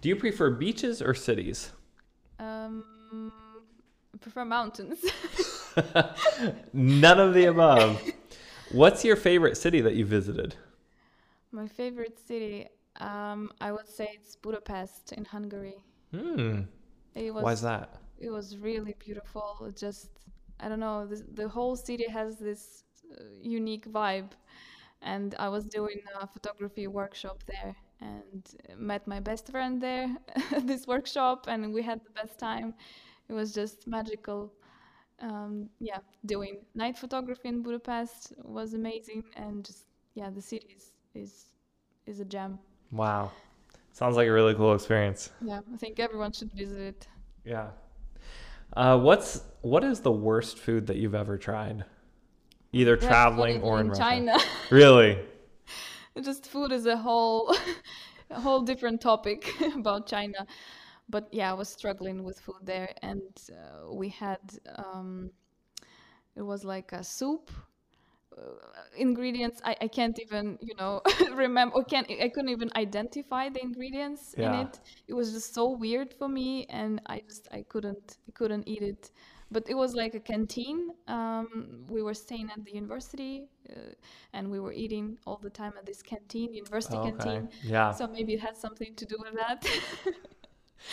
Do 0.00 0.08
you 0.08 0.16
prefer 0.16 0.50
beaches 0.50 1.00
or 1.00 1.14
cities? 1.14 1.72
Um, 2.38 3.32
I 4.14 4.18
prefer 4.18 4.44
mountains. 4.44 4.98
None 6.74 7.18
of 7.20 7.32
the 7.32 7.46
above. 7.46 8.02
What's 8.72 9.04
your 9.04 9.16
favorite 9.16 9.56
city 9.56 9.80
that 9.80 9.94
you 9.94 10.04
visited? 10.04 10.56
My 11.50 11.66
favorite 11.66 12.18
city, 12.18 12.66
um, 13.00 13.50
I 13.60 13.72
would 13.72 13.88
say 13.88 14.10
it's 14.12 14.36
Budapest 14.36 15.12
in 15.12 15.24
Hungary. 15.24 15.82
Hmm. 16.14 16.62
It 17.14 17.32
was 17.32 17.42
Why 17.42 17.52
is 17.52 17.62
that? 17.62 17.94
it 18.18 18.30
was 18.30 18.58
really 18.58 18.94
beautiful. 18.98 19.56
It 19.66 19.76
just 19.76 20.10
I 20.60 20.68
don't 20.68 20.80
know, 20.80 21.06
this, 21.06 21.22
the 21.32 21.48
whole 21.48 21.76
city 21.76 22.06
has 22.10 22.36
this 22.38 22.82
unique 23.42 23.90
vibe. 23.90 24.30
And 25.02 25.34
I 25.38 25.48
was 25.48 25.64
doing 25.64 26.00
a 26.20 26.26
photography 26.26 26.86
workshop 26.86 27.42
there 27.46 27.76
and 28.00 28.42
met 28.76 29.06
my 29.06 29.20
best 29.20 29.50
friend 29.50 29.80
there 29.80 30.16
at 30.52 30.66
this 30.72 30.86
workshop 30.86 31.46
and 31.48 31.72
we 31.72 31.82
had 31.82 32.00
the 32.04 32.10
best 32.10 32.38
time. 32.38 32.74
It 33.28 33.32
was 33.32 33.52
just 33.52 33.86
magical. 33.86 34.52
Um, 35.20 35.68
yeah, 35.80 35.98
doing 36.26 36.58
night 36.74 36.96
photography 36.96 37.48
in 37.48 37.62
Budapest 37.62 38.34
was 38.44 38.74
amazing 38.74 39.24
and 39.36 39.64
just 39.64 39.84
yeah, 40.14 40.30
the 40.30 40.42
city 40.42 40.76
is 40.76 40.92
is, 41.14 41.46
is 42.06 42.20
a 42.20 42.24
gem. 42.24 42.58
Wow. 42.92 43.32
Sounds 43.92 44.16
like 44.16 44.28
a 44.28 44.32
really 44.32 44.54
cool 44.54 44.74
experience. 44.74 45.30
Yeah, 45.42 45.60
I 45.74 45.76
think 45.76 45.98
everyone 45.98 46.32
should 46.32 46.52
visit 46.52 46.78
it. 46.78 47.08
Yeah. 47.44 47.70
Uh, 48.72 48.98
what's 48.98 49.42
what 49.62 49.82
is 49.82 50.00
the 50.00 50.12
worst 50.12 50.58
food 50.58 50.86
that 50.86 50.96
you've 50.96 51.14
ever 51.14 51.36
tried? 51.36 51.84
Either 52.72 52.96
Bread 52.96 53.08
traveling 53.08 53.62
or 53.62 53.80
in, 53.80 53.86
in 53.86 53.90
Russia. 53.90 54.02
China. 54.02 54.38
Really? 54.70 55.18
just 56.22 56.46
food 56.46 56.72
is 56.72 56.86
a 56.86 56.96
whole 56.96 57.54
a 58.30 58.40
whole 58.40 58.62
different 58.62 59.00
topic 59.00 59.48
about 59.74 60.06
China. 60.06 60.46
But 61.08 61.28
yeah, 61.32 61.50
I 61.50 61.54
was 61.54 61.68
struggling 61.68 62.22
with 62.24 62.38
food 62.40 62.62
there, 62.64 62.90
and 63.02 63.22
uh, 63.50 63.92
we 63.94 64.08
had 64.10 64.40
um, 64.76 65.30
it 66.36 66.42
was 66.42 66.64
like 66.64 66.92
a 66.92 67.02
soup. 67.02 67.50
Uh, 68.36 68.42
ingredients 68.96 69.60
I, 69.64 69.74
I 69.80 69.88
can't 69.88 70.16
even 70.20 70.58
you 70.60 70.74
know 70.76 71.00
remember 71.34 71.74
or 71.76 71.84
can't 71.84 72.08
I 72.10 72.28
couldn't 72.28 72.50
even 72.50 72.70
identify 72.76 73.48
the 73.48 73.60
ingredients 73.62 74.34
Yeah. 74.36 74.46
in 74.60 74.66
it. 74.66 74.80
It 75.08 75.14
was 75.14 75.32
just 75.32 75.54
so 75.54 75.70
weird 75.70 76.12
for 76.14 76.28
me, 76.28 76.66
and 76.68 77.00
I 77.06 77.20
just 77.28 77.48
I 77.50 77.62
couldn't 77.62 78.18
I 78.28 78.32
couldn't 78.32 78.68
eat 78.68 78.82
it. 78.82 79.10
But 79.50 79.68
it 79.68 79.74
was 79.74 79.94
like 79.94 80.14
a 80.14 80.20
canteen. 80.20 80.90
Um, 81.06 81.84
we 81.88 82.02
were 82.02 82.14
staying 82.14 82.50
at 82.50 82.64
the 82.64 82.72
university, 82.72 83.48
uh, 83.70 83.92
and 84.34 84.50
we 84.50 84.60
were 84.60 84.72
eating 84.72 85.16
all 85.26 85.38
the 85.42 85.50
time 85.50 85.72
at 85.78 85.86
this 85.86 86.02
canteen, 86.02 86.52
university 86.52 86.96
Okay. 86.96 87.10
canteen. 87.10 87.48
Yeah. 87.64 87.92
So 87.92 88.06
maybe 88.06 88.34
it 88.34 88.40
had 88.40 88.56
something 88.56 88.94
to 88.94 89.06
do 89.06 89.16
with 89.18 89.34
that. 89.34 89.66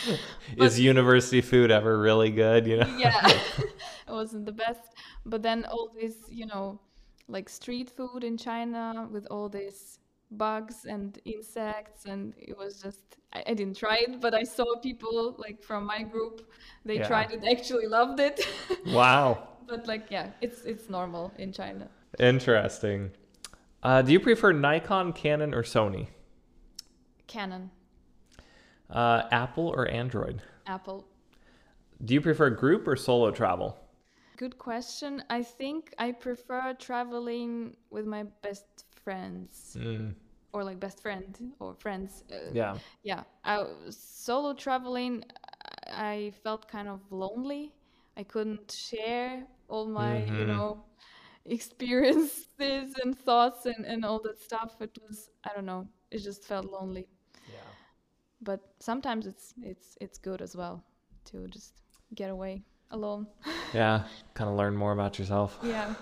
is 0.58 0.80
university 0.80 1.42
food 1.42 1.72
ever 1.72 2.00
really 2.00 2.32
good? 2.32 2.66
You 2.68 2.78
know? 2.78 2.98
yeah, 2.98 3.28
it 4.08 4.12
wasn't 4.12 4.46
the 4.46 4.52
best. 4.52 4.82
But 5.26 5.42
then 5.44 5.66
all 5.66 5.92
this, 6.00 6.16
you 6.30 6.46
know, 6.46 6.80
like 7.28 7.50
street 7.50 7.90
food 7.90 8.24
in 8.24 8.38
China 8.38 9.08
with 9.12 9.28
all 9.32 9.50
these 9.50 10.00
bugs 10.32 10.86
and 10.86 11.20
insects, 11.26 12.06
and 12.06 12.34
it 12.38 12.58
was 12.58 12.82
just 12.82 13.18
I, 13.34 13.44
I 13.48 13.54
didn't 13.54 13.78
try 13.78 13.98
it, 13.98 14.20
but 14.22 14.34
I 14.34 14.44
saw 14.44 14.66
people 14.82 15.36
like 15.38 15.62
from 15.64 15.86
my 15.86 16.04
group, 16.04 16.42
they 16.86 16.96
Yeah. 16.98 17.08
tried 17.08 17.32
it, 17.32 17.44
actually 17.50 17.88
loved 17.88 18.20
it. 18.20 18.46
Wow. 18.88 19.48
but 19.68 19.88
like, 19.88 20.12
yeah, 20.12 20.28
it's 20.42 20.64
it's 20.66 20.90
normal 20.90 21.32
in 21.38 21.52
China. 21.52 21.88
Interesting. 22.20 23.12
Uh, 23.84 24.02
do 24.02 24.12
you 24.12 24.20
prefer 24.20 24.52
Nikon, 24.52 25.14
Canon, 25.14 25.54
or 25.54 25.64
Sony? 25.64 26.08
Canon, 27.28 27.70
Uh, 28.90 29.24
Apple 29.32 29.68
or 29.76 29.88
Android? 29.90 30.42
Apple. 30.68 31.06
Do 32.04 32.14
you 32.14 32.22
prefer 32.22 32.50
group 32.50 32.88
or 32.88 32.96
solo 32.96 33.32
travel? 33.32 33.78
Good 34.38 34.58
question. 34.58 35.24
I 35.30 35.44
think 35.44 35.94
I 35.98 36.12
prefer 36.12 36.74
traveling 36.78 37.78
with 37.90 38.06
my 38.06 38.24
best 38.44 38.75
friends 39.06 39.78
Mm, 39.80 40.14
or 40.54 40.64
like 40.70 40.80
best 40.80 41.00
friend 41.06 41.32
or 41.60 41.76
friends. 41.86 42.12
Uh, 42.32 42.52
yeah. 42.62 42.74
yeah 43.04 43.24
I, 43.44 43.56
solo 43.90 44.54
traveling 44.66 45.24
I- 46.10 46.34
felt 46.44 46.62
kind 46.76 46.88
of 46.96 47.00
lonely 47.12 47.64
i 48.22 48.24
couldn't 48.34 48.72
share 48.90 49.32
all 49.72 49.86
my 50.02 50.14
you 50.40 50.46
Mhm. 50.46 50.48
know 50.54 50.70
experiences 51.56 52.90
and 53.04 53.12
thoughts 53.28 53.66
and, 53.72 53.86
and 53.92 54.00
all 54.06 54.20
that 54.28 54.38
stuff 54.48 54.72
it 54.82 54.98
was 55.08 55.18
i 55.48 55.50
don't 55.56 55.66
know 55.72 55.84
it 56.12 56.20
just 56.30 56.42
felt 56.52 56.66
lonely 56.78 57.06
Yeah. 57.58 57.70
but 58.42 58.60
sometimes 58.80 59.28
it's 59.28 59.54
it's 59.72 59.88
it's 60.02 60.18
good 60.30 60.42
as 60.42 60.56
well 60.56 60.84
to 61.30 61.48
just 61.58 61.74
get 62.16 62.30
away 62.30 62.64
alone 62.92 63.28
Yeah. 63.74 64.04
Kind 64.34 64.50
of 64.50 64.56
learn 64.58 64.76
more 64.76 64.94
about 64.94 65.20
yourself. 65.20 65.60
yeah 65.74 65.94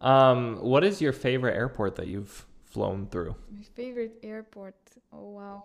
Um, 0.00 0.56
what 0.62 0.84
is 0.84 1.00
your 1.00 1.12
favorite 1.12 1.54
airport 1.56 1.96
that 1.96 2.06
you've 2.06 2.46
flown 2.66 3.06
through? 3.10 3.34
my 3.50 3.62
favorite 3.74 4.18
airport 4.22 4.76
oh 5.12 5.30
wow 5.30 5.64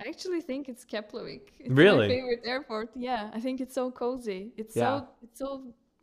I 0.00 0.08
actually 0.08 0.40
think 0.40 0.68
it's 0.68 0.84
Keflavik. 0.84 1.50
It's 1.60 1.70
Really? 1.70 2.08
my 2.08 2.14
favorite 2.14 2.42
airport. 2.44 2.90
Yeah, 2.96 3.30
I 3.32 3.38
think 3.38 3.60
it's 3.60 3.74
so 3.74 3.92
cozy. 3.92 4.50
It's 4.56 4.74
Yeah. 4.74 4.82
so 5.00 5.08
it's 5.22 5.38
so 5.38 5.62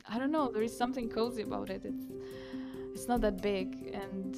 I 0.09 0.17
don't 0.17 0.31
know, 0.31 0.49
there 0.51 0.63
is 0.63 0.75
something 0.75 1.09
cozy 1.09 1.41
about 1.43 1.69
it. 1.69 1.81
It's 1.85 2.05
it's 2.93 3.07
not 3.09 3.19
that 3.21 3.41
big 3.41 3.67
and 3.93 4.35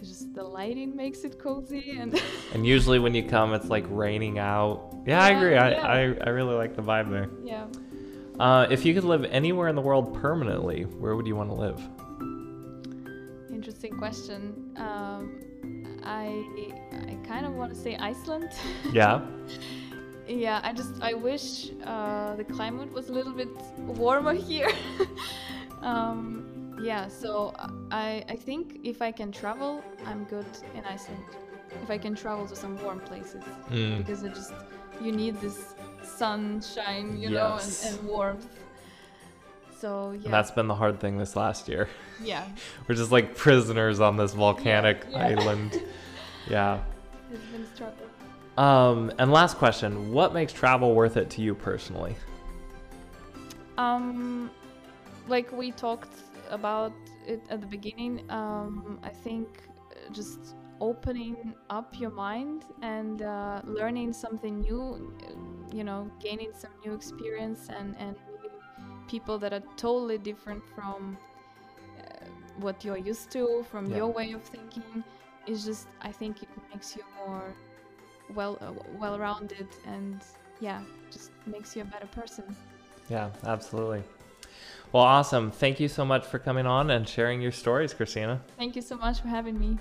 just 0.00 0.32
the 0.34 0.42
lighting 0.42 0.96
makes 0.96 1.24
it 1.24 1.38
cozy 1.38 1.98
and 2.00 2.18
and 2.54 2.66
usually 2.66 2.98
when 2.98 3.14
you 3.14 3.22
come 3.22 3.52
it's 3.52 3.68
like 3.68 3.84
raining 3.90 4.38
out 4.38 4.94
yeah, 5.06 5.18
yeah 5.18 5.24
i 5.24 5.28
agree 5.36 5.56
I, 5.56 5.70
yeah. 5.70 5.86
I, 5.86 6.00
I 6.26 6.30
really 6.30 6.54
like 6.54 6.74
the 6.74 6.82
vibe 6.82 7.10
there 7.10 7.28
yeah 7.44 7.66
uh, 8.38 8.66
if 8.70 8.84
you 8.86 8.94
could 8.94 9.04
live 9.04 9.24
anywhere 9.30 9.68
in 9.68 9.76
the 9.76 9.82
world 9.82 10.14
permanently 10.14 10.82
where 10.84 11.14
would 11.16 11.26
you 11.26 11.36
want 11.36 11.50
to 11.50 11.54
live 11.54 11.78
interesting 13.82 13.98
question 13.98 14.72
um, 14.76 15.40
i 16.04 16.44
i 17.08 17.14
kind 17.26 17.46
of 17.46 17.52
want 17.54 17.72
to 17.72 17.78
say 17.78 17.96
iceland 17.96 18.50
yeah 18.92 19.22
yeah 20.28 20.60
i 20.62 20.72
just 20.72 21.00
i 21.00 21.14
wish 21.14 21.70
uh, 21.84 22.36
the 22.36 22.44
climate 22.44 22.92
was 22.92 23.08
a 23.08 23.12
little 23.12 23.32
bit 23.32 23.48
warmer 23.78 24.34
here 24.34 24.70
um, 25.82 26.46
yeah, 26.82 27.08
so 27.08 27.52
I 27.90 28.24
I 28.26 28.36
think 28.36 28.80
if 28.84 29.02
I 29.02 29.12
can 29.12 29.30
travel, 29.32 29.84
I'm 30.06 30.24
good 30.24 30.46
in 30.74 30.82
Iceland. 30.86 31.24
If 31.82 31.90
I 31.90 31.98
can 31.98 32.14
travel 32.14 32.46
to 32.46 32.56
some 32.56 32.82
warm 32.82 33.00
places, 33.00 33.44
mm. 33.68 33.98
because 33.98 34.24
I 34.24 34.28
just 34.28 34.54
you 35.02 35.12
need 35.12 35.38
this 35.42 35.74
sunshine, 36.02 37.20
you 37.20 37.28
yes. 37.28 37.36
know, 37.36 37.52
and, 37.62 37.98
and 37.98 38.08
warmth. 38.08 38.48
So 39.80 40.10
yeah. 40.10 40.24
And 40.24 40.34
that's 40.34 40.50
been 40.50 40.68
the 40.68 40.74
hard 40.74 41.00
thing 41.00 41.16
this 41.16 41.36
last 41.36 41.66
year. 41.66 41.88
Yeah. 42.22 42.44
We're 42.88 42.94
just 42.94 43.10
like 43.10 43.34
prisoners 43.34 43.98
on 43.98 44.18
this 44.18 44.34
volcanic 44.34 45.06
yeah. 45.10 45.26
Island. 45.28 45.82
yeah. 46.48 46.80
It's 47.32 47.42
been 47.46 47.62
a 47.62 47.74
struggle. 47.74 48.06
Um, 48.58 49.10
and 49.18 49.32
last 49.32 49.56
question: 49.56 50.12
What 50.12 50.34
makes 50.34 50.52
travel 50.52 50.94
worth 50.94 51.16
it 51.16 51.30
to 51.30 51.42
you 51.42 51.54
personally? 51.54 52.14
Um, 53.78 54.50
like 55.28 55.50
we 55.50 55.70
talked 55.70 56.12
about 56.50 56.92
it 57.26 57.40
at 57.48 57.62
the 57.62 57.66
beginning, 57.66 58.22
um, 58.28 58.98
I 59.02 59.08
think 59.08 59.48
just 60.12 60.56
opening 60.80 61.54
up 61.70 61.98
your 61.98 62.10
mind 62.10 62.64
and 62.82 63.22
uh, 63.22 63.62
learning 63.64 64.12
something 64.12 64.60
new, 64.60 65.14
you 65.72 65.84
know, 65.84 66.10
gaining 66.20 66.50
some 66.52 66.70
new 66.84 66.92
experience 66.92 67.68
and, 67.68 67.94
and 67.98 68.16
people 69.10 69.38
that 69.38 69.52
are 69.52 69.62
totally 69.76 70.18
different 70.18 70.62
from 70.74 71.18
uh, 71.98 72.02
what 72.64 72.84
you're 72.84 73.04
used 73.12 73.30
to, 73.32 73.64
from 73.70 73.90
yeah. 73.90 73.98
your 73.98 74.06
way 74.06 74.32
of 74.32 74.42
thinking, 74.42 75.02
is 75.46 75.64
just, 75.64 75.88
I 76.00 76.12
think 76.12 76.42
it 76.42 76.48
makes 76.72 76.96
you 76.96 77.02
more 77.18 77.52
well 78.34 78.56
uh, 78.60 78.72
well 79.00 79.18
rounded 79.18 79.66
and 79.86 80.22
yeah, 80.60 80.80
just 81.10 81.30
makes 81.46 81.74
you 81.74 81.82
a 81.82 81.84
better 81.86 82.06
person. 82.06 82.44
Yeah, 83.08 83.30
absolutely. 83.44 84.04
Well, 84.92 85.02
awesome. 85.02 85.50
Thank 85.50 85.80
you 85.80 85.88
so 85.88 86.04
much 86.04 86.24
for 86.24 86.38
coming 86.38 86.66
on 86.66 86.90
and 86.90 87.08
sharing 87.08 87.40
your 87.40 87.52
stories, 87.52 87.92
Christina. 87.94 88.40
Thank 88.56 88.76
you 88.76 88.82
so 88.82 88.96
much 88.96 89.20
for 89.20 89.28
having 89.28 89.58
me. 89.58 89.78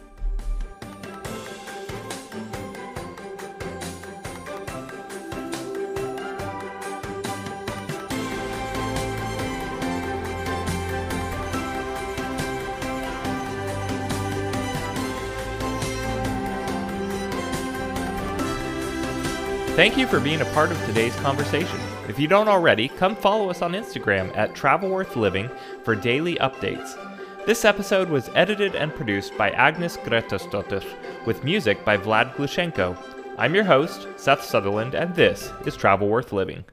Thank 19.80 19.96
you 19.96 20.08
for 20.08 20.20
being 20.20 20.42
a 20.42 20.46
part 20.54 20.72
of 20.72 20.86
today's 20.86 21.16
conversation. 21.22 21.80
If 22.10 22.20
you 22.20 22.28
don't 22.28 22.50
already, 22.50 22.90
come 22.90 23.16
follow 23.16 23.50
us 23.50 23.62
on 23.62 23.72
Instagram 23.72 24.36
at 24.36 24.54
TravelWorthLiving 24.54 25.50
for 25.86 25.96
daily 25.96 26.36
updates. 26.36 26.98
This 27.46 27.64
episode 27.64 28.10
was 28.10 28.30
edited 28.36 28.76
and 28.76 28.94
produced 28.94 29.38
by 29.38 29.52
Agnes 29.52 29.96
Gretosdottir, 29.96 30.84
with 31.26 31.46
music 31.46 31.86
by 31.86 31.96
Vlad 31.96 32.36
Gluschenko. 32.36 32.98
I'm 33.38 33.56
your 33.56 33.64
host, 33.64 34.06
Seth 34.18 34.44
Sutherland, 34.44 34.96
and 34.96 35.16
this 35.16 35.50
is 35.66 35.78
Travel 35.78 36.10
Worth 36.10 36.34
Living. 36.34 36.66